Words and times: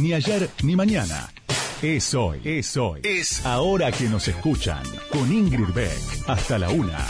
ni 0.00 0.12
ayer 0.12 0.48
ni 0.62 0.76
mañana. 0.76 1.30
Es 1.82 2.14
hoy, 2.14 2.40
es 2.44 2.76
hoy. 2.76 3.00
Es 3.04 3.44
ahora 3.44 3.92
que 3.92 4.04
nos 4.04 4.26
escuchan. 4.28 4.82
Con 5.10 5.32
Ingrid 5.32 5.72
Beck. 5.74 5.98
Hasta 6.26 6.58
la 6.58 6.70
una. 6.70 7.06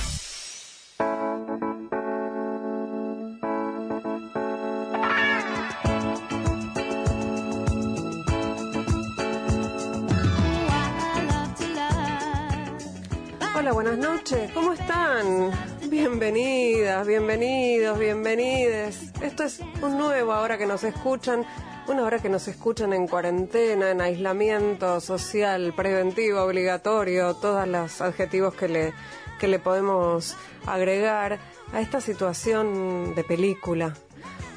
Hola, 13.56 13.72
buenas 13.72 13.98
noches. 13.98 14.50
¿Cómo 14.52 14.72
están? 14.72 15.50
Bienvenidas, 15.88 17.06
bienvenidos, 17.06 17.98
bienvenides. 17.98 19.12
Esto 19.20 19.44
es 19.44 19.60
un 19.82 19.96
nuevo 19.98 20.32
ahora 20.32 20.58
que 20.58 20.66
nos 20.66 20.84
escuchan, 20.84 21.44
una 21.88 22.02
hora 22.02 22.18
que 22.18 22.28
nos 22.28 22.48
escuchan 22.48 22.92
en 22.92 23.06
cuarentena, 23.06 23.90
en 23.90 24.00
aislamiento 24.00 25.00
social, 25.00 25.72
preventivo, 25.74 26.42
obligatorio, 26.42 27.34
todos 27.34 27.66
los 27.68 28.00
adjetivos 28.00 28.54
que 28.54 28.68
le, 28.68 28.92
que 29.38 29.46
le 29.46 29.58
podemos 29.58 30.36
agregar 30.66 31.38
a 31.72 31.80
esta 31.80 32.00
situación 32.00 33.14
de 33.14 33.22
película. 33.22 33.94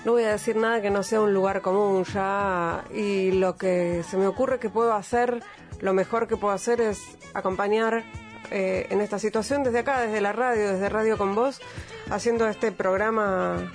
No 0.05 0.13
voy 0.13 0.23
a 0.23 0.31
decir 0.31 0.55
nada 0.55 0.81
que 0.81 0.89
no 0.89 1.03
sea 1.03 1.21
un 1.21 1.33
lugar 1.33 1.61
común 1.61 2.03
ya 2.05 2.85
y 2.93 3.31
lo 3.31 3.57
que 3.57 4.03
se 4.09 4.17
me 4.17 4.27
ocurre 4.27 4.59
que 4.59 4.69
puedo 4.69 4.93
hacer, 4.93 5.43
lo 5.81 5.93
mejor 5.93 6.27
que 6.27 6.37
puedo 6.37 6.53
hacer 6.53 6.81
es 6.81 7.17
acompañar 7.33 8.03
eh, 8.49 8.87
en 8.89 9.01
esta 9.01 9.19
situación 9.19 9.63
desde 9.63 9.79
acá, 9.79 10.01
desde 10.01 10.21
la 10.21 10.31
radio, 10.31 10.69
desde 10.69 10.89
Radio 10.89 11.17
con 11.17 11.35
Vos, 11.35 11.61
haciendo 12.09 12.47
este 12.47 12.71
programa 12.71 13.71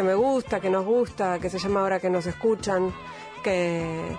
que 0.00 0.06
me 0.06 0.14
gusta, 0.14 0.60
que 0.60 0.70
nos 0.70 0.86
gusta, 0.86 1.38
que 1.38 1.50
se 1.50 1.58
llama 1.58 1.80
Ahora 1.80 2.00
que 2.00 2.08
nos 2.08 2.24
escuchan, 2.24 2.90
que 3.44 4.16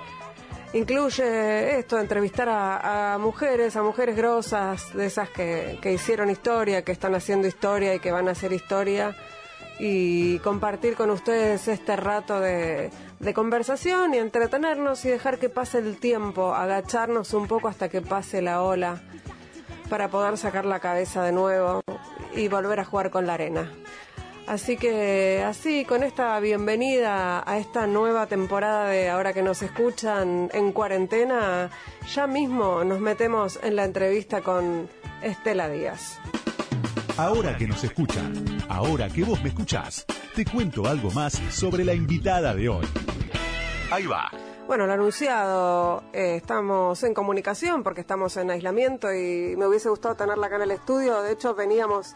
incluye 0.73 1.79
esto, 1.79 1.97
entrevistar 1.97 2.49
a, 2.49 3.15
a 3.15 3.17
mujeres, 3.17 3.75
a 3.75 3.81
mujeres 3.81 4.15
grosas, 4.15 4.93
de 4.93 5.07
esas 5.07 5.31
que, 5.31 5.79
que 5.81 5.91
hicieron 5.91 6.29
historia, 6.29 6.83
que 6.83 6.91
están 6.91 7.15
haciendo 7.15 7.47
historia 7.47 7.95
y 7.95 7.99
que 7.99 8.11
van 8.11 8.27
a 8.27 8.33
hacer 8.33 8.53
historia 8.53 9.15
y 9.79 10.37
compartir 10.39 10.93
con 10.95 11.09
ustedes 11.09 11.67
este 11.67 11.95
rato 11.95 12.39
de, 12.39 12.91
de, 13.19 13.33
conversación 13.33 14.13
y 14.13 14.19
entretenernos 14.19 15.03
y 15.05 15.09
dejar 15.09 15.39
que 15.39 15.49
pase 15.49 15.79
el 15.79 15.97
tiempo, 15.97 16.53
agacharnos 16.53 17.33
un 17.33 17.47
poco 17.47 17.69
hasta 17.69 17.89
que 17.89 18.01
pase 18.01 18.43
la 18.43 18.61
ola 18.61 19.01
para 19.89 20.09
poder 20.09 20.37
sacar 20.37 20.65
la 20.65 20.79
cabeza 20.79 21.23
de 21.23 21.31
nuevo 21.31 21.81
y 22.35 22.49
volver 22.49 22.81
a 22.81 22.85
jugar 22.85 23.09
con 23.09 23.25
la 23.25 23.33
arena. 23.33 23.71
Así 24.51 24.75
que 24.75 25.41
así, 25.47 25.85
con 25.85 26.03
esta 26.03 26.37
bienvenida 26.41 27.41
a 27.49 27.57
esta 27.57 27.87
nueva 27.87 28.27
temporada 28.27 28.89
de 28.89 29.07
Ahora 29.09 29.31
que 29.31 29.41
nos 29.41 29.61
escuchan 29.61 30.49
en 30.51 30.73
cuarentena, 30.73 31.69
ya 32.13 32.27
mismo 32.27 32.83
nos 32.83 32.99
metemos 32.99 33.57
en 33.63 33.77
la 33.77 33.85
entrevista 33.85 34.41
con 34.41 34.89
Estela 35.21 35.69
Díaz. 35.69 36.19
Ahora 37.15 37.55
que 37.55 37.65
nos 37.65 37.81
escuchan, 37.85 38.33
ahora 38.67 39.07
que 39.07 39.23
vos 39.23 39.41
me 39.41 39.47
escuchás, 39.47 40.05
te 40.35 40.43
cuento 40.43 40.85
algo 40.85 41.11
más 41.11 41.41
sobre 41.49 41.85
la 41.85 41.93
invitada 41.93 42.53
de 42.53 42.67
hoy. 42.67 42.85
Ahí 43.89 44.05
va. 44.05 44.31
Bueno, 44.67 44.85
lo 44.85 44.91
anunciado, 44.91 46.03
eh, 46.11 46.35
estamos 46.35 47.01
en 47.03 47.13
comunicación 47.13 47.83
porque 47.83 48.01
estamos 48.01 48.35
en 48.35 48.51
aislamiento 48.51 49.13
y 49.13 49.55
me 49.55 49.65
hubiese 49.65 49.87
gustado 49.87 50.15
tenerla 50.15 50.47
acá 50.47 50.57
en 50.57 50.63
el 50.63 50.71
estudio. 50.71 51.21
De 51.21 51.31
hecho, 51.31 51.55
veníamos 51.55 52.15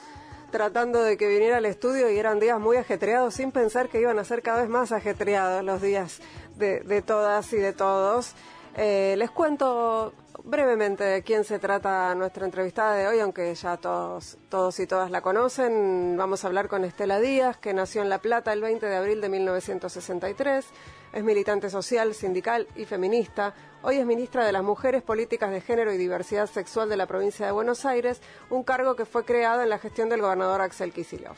tratando 0.51 1.01
de 1.01 1.17
que 1.17 1.27
viniera 1.27 1.57
al 1.57 1.65
estudio 1.65 2.09
y 2.09 2.17
eran 2.17 2.39
días 2.39 2.59
muy 2.59 2.77
ajetreados 2.77 3.35
sin 3.35 3.51
pensar 3.51 3.89
que 3.89 4.01
iban 4.01 4.19
a 4.19 4.23
ser 4.23 4.41
cada 4.41 4.61
vez 4.61 4.69
más 4.69 4.91
ajetreados 4.91 5.63
los 5.63 5.81
días 5.81 6.21
de, 6.55 6.79
de 6.81 7.01
todas 7.01 7.51
y 7.53 7.57
de 7.57 7.73
todos. 7.73 8.35
Eh, 8.77 9.15
les 9.17 9.31
cuento 9.31 10.13
brevemente 10.43 11.03
de 11.03 11.23
quién 11.23 11.45
se 11.45 11.59
trata 11.59 12.13
nuestra 12.13 12.45
entrevistada 12.45 12.95
de 12.95 13.07
hoy, 13.07 13.19
aunque 13.19 13.53
ya 13.55 13.77
todos, 13.77 14.37
todos 14.49 14.79
y 14.79 14.87
todas 14.87 15.11
la 15.11 15.21
conocen. 15.21 16.15
Vamos 16.17 16.43
a 16.43 16.47
hablar 16.47 16.67
con 16.67 16.83
Estela 16.83 17.19
Díaz, 17.19 17.57
que 17.57 17.73
nació 17.73 18.01
en 18.01 18.09
La 18.09 18.19
Plata 18.19 18.51
el 18.51 18.61
20 18.61 18.85
de 18.85 18.95
abril 18.95 19.21
de 19.21 19.29
1963. 19.29 20.65
Es 21.15 21.23
militante 21.23 21.69
social, 21.69 22.13
sindical 22.13 22.67
y 22.75 22.83
feminista. 22.83 23.53
Hoy 23.83 23.95
es 23.95 24.05
ministra 24.05 24.45
de 24.45 24.51
las 24.51 24.65
Mujeres, 24.65 25.01
Políticas 25.01 25.49
de 25.49 25.61
Género 25.61 25.93
y 25.93 25.97
Diversidad 25.97 26.45
Sexual 26.45 26.89
de 26.89 26.97
la 26.97 27.05
provincia 27.05 27.45
de 27.45 27.53
Buenos 27.53 27.85
Aires, 27.85 28.19
un 28.49 28.63
cargo 28.63 28.97
que 28.97 29.05
fue 29.05 29.23
creado 29.23 29.61
en 29.61 29.69
la 29.69 29.79
gestión 29.79 30.09
del 30.09 30.19
gobernador 30.19 30.59
Axel 30.59 30.91
Kicillof. 30.91 31.37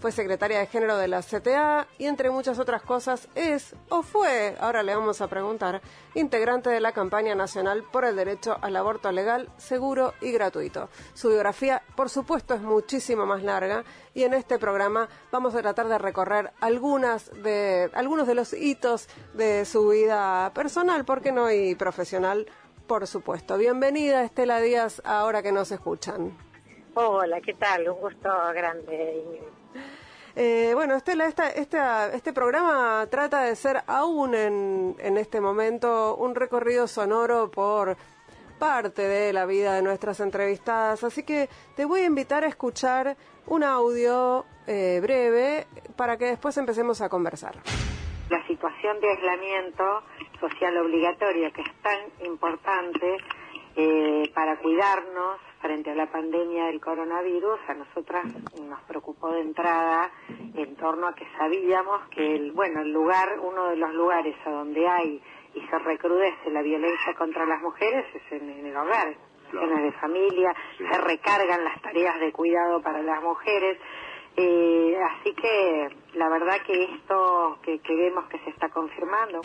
Fue 0.00 0.12
secretaria 0.12 0.58
de 0.58 0.66
Género 0.66 0.98
de 0.98 1.08
la 1.08 1.22
CTA 1.22 1.86
y, 1.96 2.06
entre 2.06 2.30
muchas 2.30 2.58
otras 2.58 2.82
cosas, 2.82 3.28
es 3.34 3.74
o 3.88 4.02
fue, 4.02 4.54
ahora 4.60 4.82
le 4.82 4.94
vamos 4.94 5.20
a 5.22 5.28
preguntar, 5.28 5.80
integrante 6.14 6.68
de 6.68 6.80
la 6.80 6.92
campaña 6.92 7.34
nacional 7.34 7.84
por 7.90 8.04
el 8.04 8.16
derecho 8.16 8.58
al 8.60 8.76
aborto 8.76 9.10
legal, 9.12 9.48
seguro 9.56 10.12
y 10.20 10.30
gratuito. 10.32 10.90
Su 11.14 11.28
biografía, 11.28 11.82
por 11.96 12.10
supuesto, 12.10 12.54
es 12.54 12.60
muchísimo 12.60 13.24
más 13.24 13.42
larga 13.42 13.84
y 14.12 14.24
en 14.24 14.34
este 14.34 14.58
programa 14.58 15.08
vamos 15.32 15.54
a 15.54 15.62
tratar 15.62 15.88
de 15.88 15.96
recorrer 15.96 16.52
algunas 16.60 17.30
de, 17.42 17.90
algunos 17.94 18.26
de 18.26 18.34
los 18.34 18.52
hitos 18.52 19.08
de 19.32 19.64
su 19.64 19.88
vida 19.88 20.52
personal, 20.54 21.06
¿por 21.06 21.22
qué 21.22 21.32
no? 21.32 21.50
Y 21.50 21.74
profesional, 21.76 22.46
por 22.86 23.06
supuesto. 23.06 23.56
Bienvenida, 23.56 24.22
Estela 24.22 24.60
Díaz, 24.60 25.00
ahora 25.04 25.42
que 25.42 25.52
nos 25.52 25.72
escuchan. 25.72 26.36
Hola, 26.94 27.40
¿qué 27.40 27.54
tal? 27.54 27.88
Un 27.88 28.00
gusto 28.00 28.28
grande. 28.54 29.40
Eh, 30.36 30.72
bueno, 30.74 30.96
Estela, 30.96 31.26
esta, 31.26 31.48
esta, 31.48 32.12
este 32.12 32.32
programa 32.32 33.06
trata 33.08 33.42
de 33.42 33.54
ser 33.54 33.82
aún 33.86 34.34
en, 34.34 34.96
en 34.98 35.16
este 35.16 35.40
momento 35.40 36.16
un 36.16 36.34
recorrido 36.34 36.88
sonoro 36.88 37.50
por 37.52 37.96
parte 38.58 39.02
de 39.02 39.32
la 39.32 39.46
vida 39.46 39.74
de 39.74 39.82
nuestras 39.82 40.18
entrevistadas, 40.20 41.04
así 41.04 41.22
que 41.22 41.48
te 41.76 41.84
voy 41.84 42.00
a 42.00 42.06
invitar 42.06 42.44
a 42.44 42.48
escuchar 42.48 43.16
un 43.46 43.62
audio 43.62 44.44
eh, 44.66 44.98
breve 45.02 45.66
para 45.96 46.16
que 46.16 46.26
después 46.26 46.56
empecemos 46.56 47.00
a 47.00 47.08
conversar. 47.08 47.54
La 48.30 48.44
situación 48.46 49.00
de 49.00 49.10
aislamiento 49.10 50.02
social 50.40 50.76
obligatorio 50.78 51.52
que 51.52 51.62
es 51.62 51.72
tan 51.82 52.26
importante 52.26 53.18
eh, 53.76 54.30
para 54.34 54.58
cuidarnos 54.58 55.40
frente 55.60 55.90
a 55.90 55.94
la 55.94 56.10
pandemia 56.10 56.66
del 56.66 56.80
coronavirus, 56.80 57.58
a 57.68 57.74
nosotras 57.74 58.24
nos 58.60 58.80
preocupó 58.82 59.30
de 59.32 59.40
entrada 59.40 60.10
en 60.28 60.76
torno 60.76 61.08
a 61.08 61.14
que 61.14 61.26
sabíamos 61.38 62.08
que 62.10 62.36
el, 62.36 62.52
bueno, 62.52 62.82
el 62.82 62.92
lugar, 62.92 63.38
uno 63.40 63.70
de 63.70 63.76
los 63.76 63.92
lugares 63.94 64.36
a 64.44 64.50
donde 64.50 64.86
hay 64.86 65.22
y 65.54 65.60
se 65.60 65.78
recrudece 65.78 66.50
la 66.50 66.62
violencia 66.62 67.14
contra 67.14 67.46
las 67.46 67.62
mujeres 67.62 68.04
es 68.14 68.32
en, 68.32 68.50
en 68.50 68.66
el 68.66 68.76
hogar, 68.76 69.16
claro. 69.50 69.76
de 69.76 69.92
familia, 69.92 70.54
sí. 70.76 70.84
se 70.90 70.98
recargan 71.00 71.64
las 71.64 71.80
tareas 71.80 72.20
de 72.20 72.32
cuidado 72.32 72.82
para 72.82 73.02
las 73.02 73.22
mujeres. 73.22 73.78
Eh, 74.36 74.98
así 75.12 75.32
que 75.34 75.88
la 76.14 76.28
verdad 76.28 76.56
que 76.66 76.84
esto 76.84 77.58
que, 77.62 77.78
que 77.78 77.94
vemos 77.94 78.26
que 78.26 78.38
se 78.40 78.50
está 78.50 78.68
confirmando. 78.68 79.40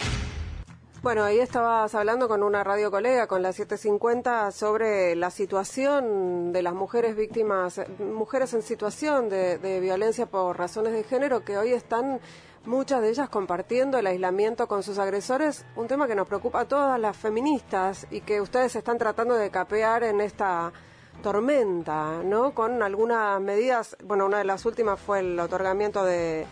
Bueno, 1.02 1.24
ahí 1.24 1.40
estabas 1.40 1.96
hablando 1.96 2.28
con 2.28 2.44
una 2.44 2.62
radio 2.62 2.92
colega, 2.92 3.26
con 3.26 3.42
la 3.42 3.54
750, 3.54 4.52
sobre 4.52 5.16
la 5.16 5.32
situación 5.32 6.52
de 6.52 6.62
las 6.62 6.74
mujeres 6.74 7.16
víctimas, 7.16 7.80
mujeres 8.00 8.54
en 8.54 8.62
situación 8.62 9.30
de, 9.30 9.58
de, 9.60 9.80
violencia 9.80 10.26
por 10.26 10.58
razones 10.58 10.92
de 10.92 11.06
género, 11.06 11.46
que 11.46 11.58
hoy 11.58 11.72
están 11.72 12.20
muchas 12.66 13.02
de 13.02 13.12
ellas 13.12 13.30
compartiendo 13.30 13.98
el 13.98 14.08
aislamiento 14.08 14.68
con 14.68 14.84
sus 14.84 15.00
agresores, 15.00 15.66
un 15.78 15.88
tema 15.88 16.06
que 16.06 16.16
nos 16.16 16.28
preocupa 16.28 16.62
a 16.62 16.68
todas 16.68 17.00
las 17.00 17.16
feministas 17.16 18.06
y 18.12 18.20
que 18.20 18.42
ustedes 18.42 18.76
están 18.76 18.98
tratando 18.98 19.36
de 19.36 19.50
capear 19.52 20.04
en 20.04 20.20
esta 20.20 20.74
tormenta, 21.24 22.24
¿no? 22.26 22.54
Con 22.54 22.84
algunas 22.84 23.40
medidas, 23.40 23.96
bueno, 24.04 24.26
una 24.26 24.40
de 24.40 24.44
las 24.44 24.66
últimas 24.66 25.00
fue 25.00 25.22
el 25.22 25.40
otorgamiento 25.40 26.04
de 26.04 26.46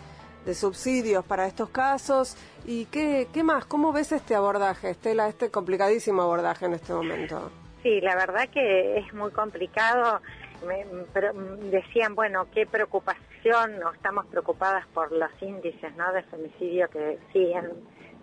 de 0.48 0.54
subsidios 0.54 1.26
para 1.26 1.46
estos 1.46 1.68
casos. 1.68 2.34
¿Y 2.64 2.86
qué, 2.86 3.28
qué 3.34 3.42
más? 3.42 3.66
¿Cómo 3.66 3.92
ves 3.92 4.12
este 4.12 4.34
abordaje, 4.34 4.90
Estela, 4.90 5.28
este 5.28 5.50
complicadísimo 5.50 6.22
abordaje 6.22 6.64
en 6.64 6.72
este 6.72 6.94
momento? 6.94 7.50
Sí, 7.82 8.00
la 8.00 8.16
verdad 8.16 8.48
que 8.48 8.96
es 8.96 9.12
muy 9.12 9.30
complicado. 9.30 10.22
Me, 10.66 10.86
pero 11.12 11.34
decían, 11.70 12.14
bueno, 12.14 12.46
qué 12.54 12.66
preocupación, 12.66 13.78
no 13.78 13.92
estamos 13.92 14.24
preocupadas 14.26 14.86
por 14.94 15.12
los 15.12 15.30
índices 15.42 15.94
¿no? 15.96 16.12
de 16.14 16.22
femicidio 16.24 16.88
que 16.88 17.18
siguen 17.32 17.70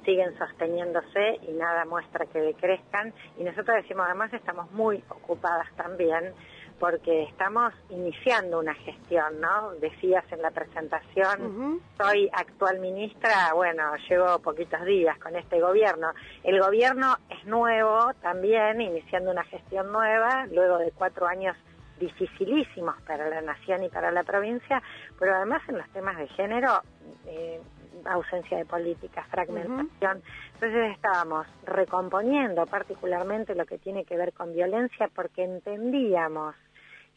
siguen 0.03 0.37
sosteniéndose 0.37 1.39
y 1.47 1.51
nada 1.53 1.83
muestra 1.85 2.27
que 2.27 2.39
decrezcan. 2.39 3.11
Y 3.39 3.43
nosotros 3.43 3.77
decimos, 3.77 4.05
además, 4.05 4.31
estamos 4.33 4.71
muy 4.71 5.03
ocupadas 5.09 5.67
también 5.75 6.31
porque 6.79 7.23
estamos 7.23 7.73
iniciando 7.89 8.59
una 8.59 8.73
gestión, 8.75 9.39
¿no? 9.39 9.71
Decías 9.79 10.23
en 10.31 10.41
la 10.41 10.51
presentación, 10.51 11.41
uh 11.41 11.49
-huh. 11.49 11.81
soy 11.97 12.29
actual 12.33 12.79
ministra, 12.79 13.53
bueno, 13.53 13.93
llevo 14.09 14.39
poquitos 14.39 14.83
días 14.85 15.17
con 15.19 15.35
este 15.35 15.59
gobierno. 15.59 16.11
El 16.43 16.59
gobierno 16.59 17.17
es 17.29 17.45
nuevo 17.45 18.11
también, 18.21 18.81
iniciando 18.81 19.31
una 19.31 19.43
gestión 19.45 19.91
nueva, 19.91 20.45
luego 20.47 20.77
de 20.77 20.91
cuatro 20.91 21.27
años 21.27 21.55
dificilísimos 21.99 23.01
para 23.03 23.29
la 23.29 23.41
nación 23.41 23.83
y 23.83 23.89
para 23.89 24.11
la 24.11 24.23
provincia, 24.23 24.81
pero 25.17 25.35
además 25.35 25.61
en 25.67 25.77
los 25.77 25.89
temas 25.89 26.17
de 26.17 26.27
género, 26.29 26.81
eh, 27.25 27.61
ausencia 28.05 28.57
de 28.57 28.65
política, 28.65 29.25
fragmentación. 29.29 30.21
Entonces 30.53 30.91
estábamos 30.91 31.47
recomponiendo 31.65 32.65
particularmente 32.65 33.55
lo 33.55 33.65
que 33.65 33.77
tiene 33.77 34.05
que 34.05 34.17
ver 34.17 34.33
con 34.33 34.53
violencia 34.53 35.09
porque 35.13 35.43
entendíamos 35.43 36.55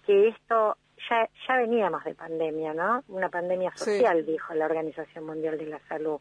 que 0.07 0.29
esto 0.29 0.77
ya, 1.09 1.29
ya 1.47 1.57
veníamos 1.57 2.03
de 2.05 2.15
pandemia, 2.15 2.75
¿no? 2.75 3.03
Una 3.09 3.29
pandemia 3.29 3.71
social, 3.77 4.25
dijo 4.27 4.55
la 4.55 4.65
Organización 4.65 5.27
Mundial 5.27 5.59
de 5.59 5.67
la 5.67 5.79
Salud. 5.89 6.19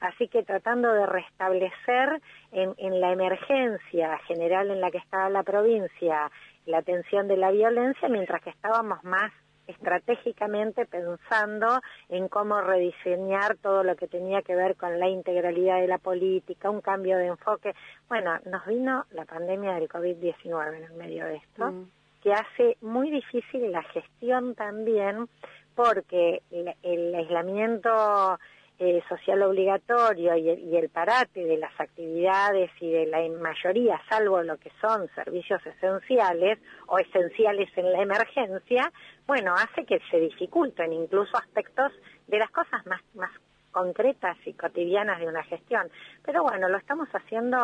Así 0.00 0.28
que 0.28 0.42
tratando 0.42 0.92
de 0.92 1.06
restablecer 1.06 2.20
en, 2.52 2.74
en 2.78 3.00
la 3.00 3.12
emergencia 3.12 4.18
general 4.26 4.70
en 4.70 4.80
la 4.80 4.90
que 4.90 4.98
estaba 4.98 5.28
la 5.28 5.42
provincia 5.42 6.30
la 6.66 6.78
atención 6.78 7.28
de 7.28 7.36
la 7.36 7.50
violencia, 7.50 8.08
mientras 8.08 8.42
que 8.42 8.50
estábamos 8.50 9.02
más 9.04 9.32
estratégicamente 9.70 10.86
pensando 10.86 11.80
en 12.08 12.28
cómo 12.28 12.60
rediseñar 12.60 13.56
todo 13.56 13.82
lo 13.82 13.96
que 13.96 14.08
tenía 14.08 14.42
que 14.42 14.54
ver 14.54 14.76
con 14.76 14.98
la 14.98 15.08
integralidad 15.08 15.80
de 15.80 15.88
la 15.88 15.98
política, 15.98 16.70
un 16.70 16.80
cambio 16.80 17.16
de 17.18 17.26
enfoque. 17.26 17.74
Bueno, 18.08 18.38
nos 18.46 18.64
vino 18.66 19.06
la 19.12 19.24
pandemia 19.24 19.74
del 19.74 19.88
COVID-19 19.88 20.76
en 20.76 20.84
el 20.84 20.92
medio 20.94 21.26
de 21.26 21.36
esto, 21.36 21.72
mm. 21.72 21.90
que 22.22 22.32
hace 22.32 22.76
muy 22.80 23.10
difícil 23.10 23.72
la 23.72 23.82
gestión 23.82 24.54
también 24.54 25.28
porque 25.74 26.42
el 26.50 27.14
aislamiento 27.14 28.38
eh, 28.82 29.02
social 29.10 29.42
obligatorio 29.42 30.34
y 30.36 30.74
el, 30.74 30.88
parate 30.88 31.44
de 31.44 31.58
las 31.58 31.78
actividades 31.78 32.70
y 32.80 32.90
de 32.90 33.04
la 33.08 33.18
mayoría, 33.38 34.00
salvo 34.08 34.42
lo 34.42 34.56
que 34.56 34.72
son 34.80 35.06
servicios 35.14 35.60
esenciales 35.66 36.58
o 36.86 36.98
esenciales 36.98 37.68
en 37.76 37.92
la 37.92 38.00
emergencia, 38.00 38.90
bueno, 39.30 39.54
hace 39.54 39.84
que 39.84 40.00
se 40.10 40.18
dificulten 40.18 40.92
incluso 40.92 41.36
aspectos 41.36 41.92
de 42.26 42.36
las 42.36 42.50
cosas 42.50 42.84
más, 42.86 43.00
más 43.14 43.30
concretas 43.70 44.36
y 44.44 44.54
cotidianas 44.54 45.20
de 45.20 45.28
una 45.28 45.44
gestión. 45.44 45.88
Pero 46.24 46.42
bueno, 46.42 46.68
lo 46.68 46.76
estamos 46.76 47.08
haciendo 47.12 47.56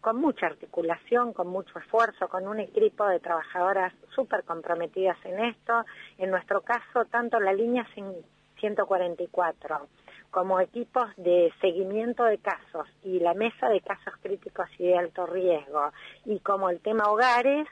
con 0.00 0.18
mucha 0.18 0.46
articulación, 0.46 1.32
con 1.32 1.48
mucho 1.48 1.76
esfuerzo, 1.80 2.28
con 2.28 2.46
un 2.46 2.60
equipo 2.60 3.08
de 3.08 3.18
trabajadoras 3.18 3.92
súper 4.14 4.44
comprometidas 4.44 5.16
en 5.24 5.46
esto. 5.46 5.84
En 6.16 6.30
nuestro 6.30 6.60
caso, 6.60 7.04
tanto 7.06 7.40
la 7.40 7.54
línea 7.54 7.84
144 8.60 9.88
como 10.30 10.60
equipos 10.60 11.08
de 11.16 11.52
seguimiento 11.60 12.22
de 12.22 12.38
casos 12.38 12.86
y 13.02 13.18
la 13.18 13.34
mesa 13.34 13.68
de 13.68 13.80
casos 13.80 14.14
críticos 14.22 14.68
y 14.78 14.86
de 14.86 14.96
alto 14.96 15.26
riesgo 15.26 15.90
y 16.24 16.38
como 16.38 16.70
el 16.70 16.78
tema 16.78 17.10
hogares, 17.10 17.66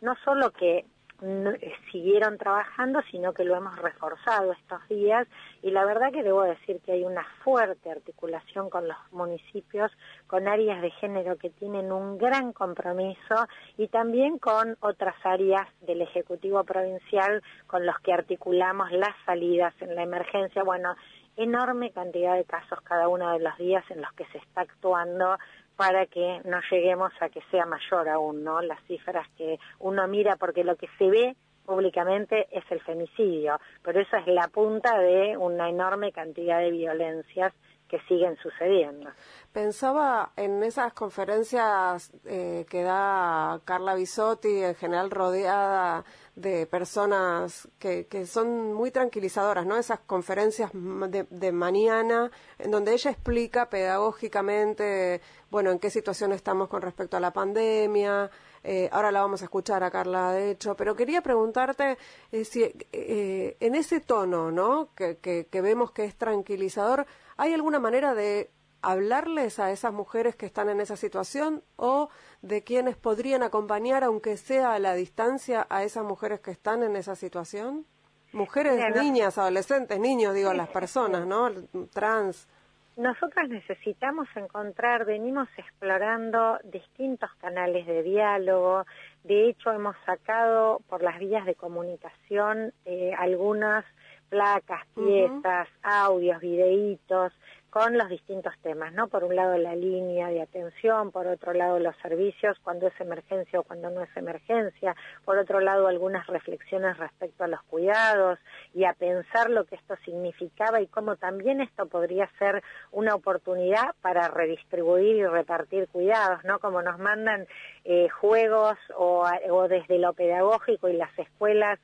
no 0.00 0.14
solo 0.24 0.52
que 0.52 0.84
eh, 1.24 1.72
siguieron 1.90 2.36
trabajando, 2.36 3.00
sino 3.10 3.32
que 3.32 3.44
lo 3.44 3.56
hemos 3.56 3.76
reforzado 3.78 4.52
estos 4.52 4.86
días 4.88 5.26
y 5.62 5.70
la 5.70 5.84
verdad 5.86 6.12
que 6.12 6.22
debo 6.22 6.42
decir 6.42 6.80
que 6.84 6.92
hay 6.92 7.04
una 7.04 7.24
fuerte 7.42 7.90
articulación 7.90 8.68
con 8.68 8.86
los 8.86 8.96
municipios, 9.10 9.90
con 10.26 10.48
áreas 10.48 10.82
de 10.82 10.90
género 10.90 11.36
que 11.36 11.50
tienen 11.50 11.92
un 11.92 12.18
gran 12.18 12.52
compromiso 12.52 13.48
y 13.78 13.88
también 13.88 14.38
con 14.38 14.76
otras 14.80 15.14
áreas 15.24 15.66
del 15.80 16.02
Ejecutivo 16.02 16.62
Provincial 16.64 17.42
con 17.66 17.86
los 17.86 17.98
que 18.00 18.12
articulamos 18.12 18.92
las 18.92 19.14
salidas 19.24 19.74
en 19.80 19.94
la 19.94 20.02
emergencia. 20.02 20.62
Bueno, 20.62 20.94
enorme 21.36 21.90
cantidad 21.90 22.36
de 22.36 22.44
casos 22.44 22.80
cada 22.82 23.08
uno 23.08 23.32
de 23.32 23.40
los 23.40 23.56
días 23.58 23.84
en 23.90 24.00
los 24.02 24.12
que 24.12 24.26
se 24.26 24.38
está 24.38 24.60
actuando 24.60 25.36
para 25.76 26.06
que 26.06 26.40
no 26.44 26.60
lleguemos 26.70 27.12
a 27.20 27.28
que 27.28 27.42
sea 27.50 27.66
mayor 27.66 28.08
aún, 28.08 28.44
¿no? 28.44 28.60
Las 28.62 28.82
cifras 28.84 29.26
que 29.36 29.58
uno 29.80 30.06
mira, 30.06 30.36
porque 30.36 30.64
lo 30.64 30.76
que 30.76 30.88
se 30.98 31.10
ve 31.10 31.36
públicamente 31.64 32.46
es 32.50 32.64
el 32.70 32.80
femicidio, 32.80 33.58
pero 33.82 34.00
eso 34.00 34.16
es 34.16 34.26
la 34.26 34.48
punta 34.48 34.98
de 34.98 35.36
una 35.36 35.68
enorme 35.68 36.12
cantidad 36.12 36.60
de 36.60 36.70
violencias 36.70 37.52
que 37.94 38.00
siguen 38.08 38.36
sucediendo. 38.42 39.08
Pensaba 39.52 40.32
en 40.36 40.64
esas 40.64 40.92
conferencias 40.94 42.10
eh, 42.24 42.66
que 42.68 42.82
da 42.82 43.60
Carla 43.64 43.94
Bisotti, 43.94 44.64
en 44.64 44.74
general 44.74 45.12
rodeada 45.12 46.04
de 46.34 46.66
personas 46.66 47.68
que, 47.78 48.06
que 48.06 48.26
son 48.26 48.74
muy 48.74 48.90
tranquilizadoras, 48.90 49.64
¿no? 49.64 49.76
Esas 49.76 50.00
conferencias 50.00 50.72
de, 50.72 51.26
de, 51.30 51.52
mañana 51.52 52.32
en 52.58 52.72
donde 52.72 52.94
ella 52.94 53.12
explica 53.12 53.70
pedagógicamente, 53.70 55.20
bueno, 55.52 55.70
en 55.70 55.78
qué 55.78 55.90
situación 55.90 56.32
estamos 56.32 56.66
con 56.68 56.82
respecto 56.82 57.16
a 57.16 57.20
la 57.20 57.32
pandemia. 57.32 58.28
Eh, 58.64 58.88
ahora 58.90 59.12
la 59.12 59.20
vamos 59.20 59.42
a 59.42 59.44
escuchar 59.44 59.84
a 59.84 59.90
Carla, 59.92 60.32
de 60.32 60.50
hecho, 60.50 60.74
pero 60.74 60.96
quería 60.96 61.20
preguntarte 61.20 61.96
eh, 62.32 62.44
si 62.44 62.64
eh, 62.64 63.56
en 63.60 63.76
ese 63.76 64.00
tono, 64.00 64.50
¿no? 64.50 64.88
Que, 64.96 65.18
que, 65.18 65.46
que 65.46 65.60
vemos 65.60 65.92
que 65.92 66.06
es 66.06 66.16
tranquilizador, 66.16 67.06
¿hay 67.36 67.52
alguna 67.52 67.78
manera 67.78 68.14
de 68.14 68.50
hablarles 68.84 69.58
a 69.58 69.70
esas 69.70 69.92
mujeres 69.92 70.36
que 70.36 70.46
están 70.46 70.68
en 70.68 70.80
esa 70.80 70.96
situación 70.96 71.62
o 71.76 72.10
de 72.42 72.62
quienes 72.62 72.96
podrían 72.96 73.42
acompañar, 73.42 74.04
aunque 74.04 74.36
sea 74.36 74.74
a 74.74 74.78
la 74.78 74.94
distancia, 74.94 75.66
a 75.70 75.84
esas 75.84 76.04
mujeres 76.04 76.40
que 76.40 76.50
están 76.50 76.82
en 76.82 76.96
esa 76.96 77.16
situación? 77.16 77.86
Mujeres, 78.32 78.84
niñas, 78.96 79.38
adolescentes, 79.38 79.98
niños, 79.98 80.34
digo, 80.34 80.52
las 80.52 80.68
personas, 80.68 81.26
¿no? 81.26 81.50
Trans. 81.92 82.48
Nosotras 82.96 83.48
necesitamos 83.48 84.28
encontrar, 84.36 85.04
venimos 85.04 85.48
explorando 85.56 86.58
distintos 86.62 87.28
canales 87.40 87.86
de 87.86 88.04
diálogo, 88.04 88.86
de 89.24 89.48
hecho 89.48 89.72
hemos 89.72 89.96
sacado 90.06 90.80
por 90.88 91.02
las 91.02 91.18
vías 91.18 91.44
de 91.44 91.56
comunicación 91.56 92.72
eh, 92.84 93.12
algunas 93.18 93.84
placas, 94.28 94.86
piezas, 94.94 95.68
audios, 95.82 96.40
videitos, 96.40 97.32
con 97.74 97.98
los 97.98 98.08
distintos 98.08 98.54
temas, 98.62 98.92
¿no? 98.92 99.08
Por 99.08 99.24
un 99.24 99.34
lado 99.34 99.58
la 99.58 99.74
línea 99.74 100.28
de 100.28 100.40
atención, 100.40 101.10
por 101.10 101.26
otro 101.26 101.52
lado 101.52 101.80
los 101.80 101.96
servicios 101.96 102.56
cuando 102.62 102.86
es 102.86 103.00
emergencia 103.00 103.58
o 103.58 103.64
cuando 103.64 103.90
no 103.90 104.00
es 104.00 104.16
emergencia, 104.16 104.94
por 105.24 105.38
otro 105.38 105.58
lado 105.58 105.88
algunas 105.88 106.24
reflexiones 106.28 106.96
respecto 106.98 107.42
a 107.42 107.48
los 107.48 107.60
cuidados 107.64 108.38
y 108.74 108.84
a 108.84 108.92
pensar 108.92 109.50
lo 109.50 109.64
que 109.64 109.74
esto 109.74 109.96
significaba 110.04 110.80
y 110.80 110.86
cómo 110.86 111.16
también 111.16 111.60
esto 111.60 111.86
podría 111.86 112.30
ser 112.38 112.62
una 112.92 113.16
oportunidad 113.16 113.96
para 114.02 114.28
redistribuir 114.28 115.16
y 115.16 115.26
repartir 115.26 115.88
cuidados, 115.88 116.44
¿no? 116.44 116.60
Como 116.60 116.80
nos 116.80 117.00
mandan 117.00 117.48
eh, 117.84 118.08
juegos 118.08 118.78
o, 118.96 119.26
o 119.50 119.66
desde 119.66 119.98
lo 119.98 120.12
pedagógico 120.12 120.88
y 120.88 120.92
las 120.92 121.18
escuelas 121.18 121.80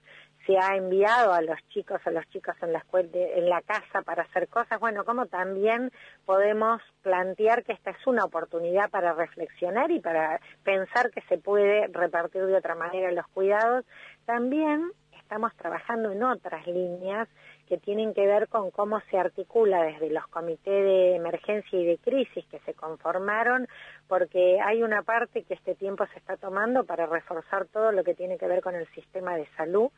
se 0.46 0.58
ha 0.58 0.76
enviado 0.76 1.32
a 1.32 1.42
los 1.42 1.58
chicos, 1.68 2.00
a 2.06 2.10
los 2.10 2.26
chicos 2.30 2.54
en 2.62 2.72
la 2.72 2.78
escuela, 2.78 3.10
en 3.12 3.48
la 3.48 3.62
casa 3.62 4.02
para 4.02 4.22
hacer 4.22 4.48
cosas, 4.48 4.80
bueno, 4.80 5.04
como 5.04 5.26
también 5.26 5.90
podemos 6.24 6.80
plantear 7.02 7.64
que 7.64 7.72
esta 7.72 7.90
es 7.90 8.06
una 8.06 8.24
oportunidad 8.24 8.90
para 8.90 9.12
reflexionar 9.12 9.90
y 9.90 10.00
para 10.00 10.40
pensar 10.64 11.10
que 11.10 11.20
se 11.22 11.38
puede 11.38 11.88
repartir 11.88 12.46
de 12.46 12.56
otra 12.56 12.74
manera 12.74 13.12
los 13.12 13.26
cuidados. 13.28 13.84
También 14.24 14.92
estamos 15.30 15.54
trabajando 15.54 16.10
en 16.10 16.24
otras 16.24 16.66
líneas 16.66 17.28
que 17.68 17.78
tienen 17.78 18.12
que 18.14 18.26
ver 18.26 18.48
con 18.48 18.72
cómo 18.72 19.00
se 19.12 19.16
articula 19.16 19.84
desde 19.84 20.10
los 20.10 20.26
comités 20.26 20.84
de 20.84 21.14
emergencia 21.14 21.78
y 21.78 21.86
de 21.86 21.98
crisis 21.98 22.44
que 22.46 22.58
se 22.66 22.74
conformaron, 22.74 23.68
porque 24.10 24.60
hay 24.60 24.82
una 24.82 25.02
parte 25.04 25.44
que 25.44 25.54
este 25.54 25.76
tiempo 25.76 26.04
se 26.12 26.18
está 26.18 26.36
tomando 26.36 26.82
para 26.82 27.06
reforzar 27.06 27.66
todo 27.66 27.92
lo 27.92 28.02
que 28.02 28.16
tiene 28.16 28.38
que 28.38 28.48
ver 28.48 28.60
con 28.60 28.74
el 28.74 28.88
sistema 28.88 29.36
de 29.36 29.46
salud. 29.56 29.88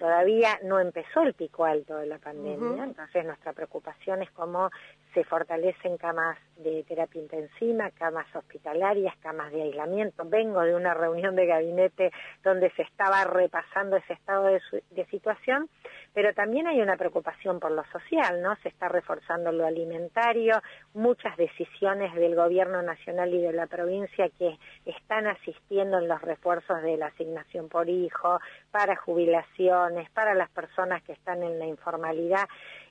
Todavía 0.00 0.58
no 0.64 0.80
empezó 0.80 1.20
el 1.20 1.34
pico 1.34 1.66
alto 1.66 1.98
de 1.98 2.06
la 2.06 2.16
pandemia, 2.16 2.82
entonces 2.82 3.26
nuestra 3.26 3.52
preocupación 3.52 4.22
es 4.22 4.30
cómo 4.30 4.70
se 5.12 5.22
fortalecen 5.24 5.98
camas 5.98 6.38
de 6.56 6.82
terapia 6.84 7.20
intensiva, 7.20 7.90
camas 7.90 8.26
hospitalarias, 8.34 9.14
camas 9.18 9.52
de 9.52 9.62
aislamiento. 9.62 10.24
Vengo 10.24 10.62
de 10.62 10.74
una 10.74 10.94
reunión 10.94 11.36
de 11.36 11.44
gabinete 11.44 12.10
donde 12.42 12.70
se 12.70 12.82
estaba 12.82 13.24
repasando 13.24 13.96
ese 13.96 14.14
estado 14.14 14.44
de, 14.44 14.62
de 14.92 15.04
situación, 15.06 15.68
pero 16.14 16.32
también 16.32 16.66
hay 16.68 16.80
una 16.80 16.96
preocupación 16.96 17.60
por 17.60 17.72
lo 17.72 17.84
social, 17.92 18.40
¿no? 18.40 18.56
Se 18.62 18.70
está 18.70 18.88
reforzando 18.88 19.52
lo 19.52 19.66
alimentario, 19.66 20.62
muchas 20.94 21.36
decisiones 21.36 22.14
del 22.14 22.34
gobierno 22.34 22.80
nacional 22.80 23.34
y 23.34 23.42
de 23.42 23.57
la 23.58 23.66
provincia 23.66 24.30
que 24.38 24.56
están 24.86 25.26
asistiendo 25.26 25.98
en 25.98 26.08
los 26.08 26.22
refuerzos 26.22 26.80
de 26.82 26.96
la 26.96 27.06
asignación 27.06 27.68
por 27.68 27.88
hijo, 27.88 28.40
para 28.70 28.96
jubilaciones, 28.96 30.08
para 30.10 30.34
las 30.34 30.48
personas 30.50 31.02
que 31.02 31.12
están 31.12 31.42
en 31.42 31.58
la 31.58 31.66
informalidad. 31.66 32.48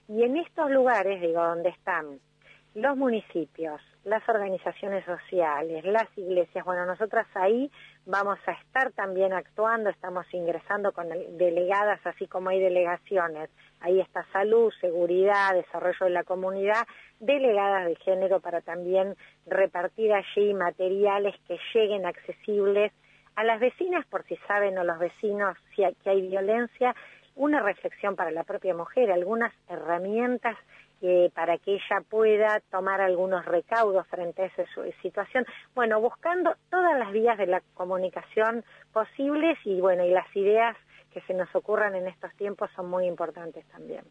Y 0.09 0.23
en 0.23 0.37
estos 0.37 0.69
lugares, 0.69 1.21
digo, 1.21 1.41
donde 1.41 1.69
están 1.69 2.19
los 2.77 2.95
municipios, 2.95 3.81
las 4.03 4.21
organizaciones 4.29 5.03
sociales, 5.03 5.83
las 5.83 6.15
iglesias, 6.15 6.63
bueno, 6.63 6.85
nosotras 6.85 7.25
ahí 7.33 7.71
vamos 8.05 8.37
a 8.45 8.51
estar 8.51 8.91
también 8.91 9.33
actuando, 9.33 9.89
estamos 9.89 10.31
ingresando 10.31 10.91
con 10.91 11.09
delegadas, 11.39 11.99
así 12.05 12.27
como 12.27 12.49
hay 12.49 12.59
delegaciones, 12.59 13.49
ahí 13.79 13.99
está 13.99 14.23
salud, 14.31 14.71
seguridad, 14.79 15.55
desarrollo 15.55 16.05
de 16.05 16.11
la 16.11 16.23
comunidad, 16.23 16.85
delegadas 17.19 17.87
de 17.87 17.95
género 17.95 18.41
para 18.41 18.61
también 18.61 19.15
repartir 19.47 20.13
allí 20.13 20.53
materiales 20.53 21.33
que 21.47 21.57
lleguen 21.73 22.05
accesibles 22.05 22.93
a 23.35 23.43
las 23.43 23.59
vecinas 23.59 24.05
por 24.05 24.23
si 24.25 24.37
saben 24.47 24.77
o 24.77 24.83
los 24.83 24.99
vecinos 24.99 25.57
si 25.75 25.81
que 26.03 26.11
hay 26.11 26.21
violencia, 26.21 26.95
una 27.37 27.59
reflexión 27.59 28.15
para 28.15 28.29
la 28.29 28.43
propia 28.43 28.75
mujer, 28.75 29.11
algunas 29.11 29.53
herramientas 29.67 30.57
que 30.99 31.31
para 31.33 31.57
que 31.57 31.73
ella 31.75 32.01
pueda 32.09 32.61
tomar 32.71 33.01
algunos 33.01 33.45
recaudos 33.45 34.07
frente 34.07 34.43
a 34.43 34.45
esa 34.45 34.63
situación. 35.01 35.45
Bueno, 35.75 36.01
buscando 36.01 36.55
todas 36.69 36.97
las 36.97 37.11
vías 37.11 37.37
de 37.37 37.47
la 37.47 37.61
comunicación 37.73 38.63
posibles 38.93 39.57
y 39.65 39.79
bueno, 39.81 40.05
y 40.05 40.11
las 40.11 40.27
ideas 40.35 40.75
que 41.11 41.21
se 41.21 41.33
nos 41.33 41.53
ocurran 41.55 41.95
en 41.95 42.07
estos 42.07 42.33
tiempos 42.35 42.69
son 42.75 42.89
muy 42.89 43.07
importantes 43.07 43.65
también. 43.69 44.03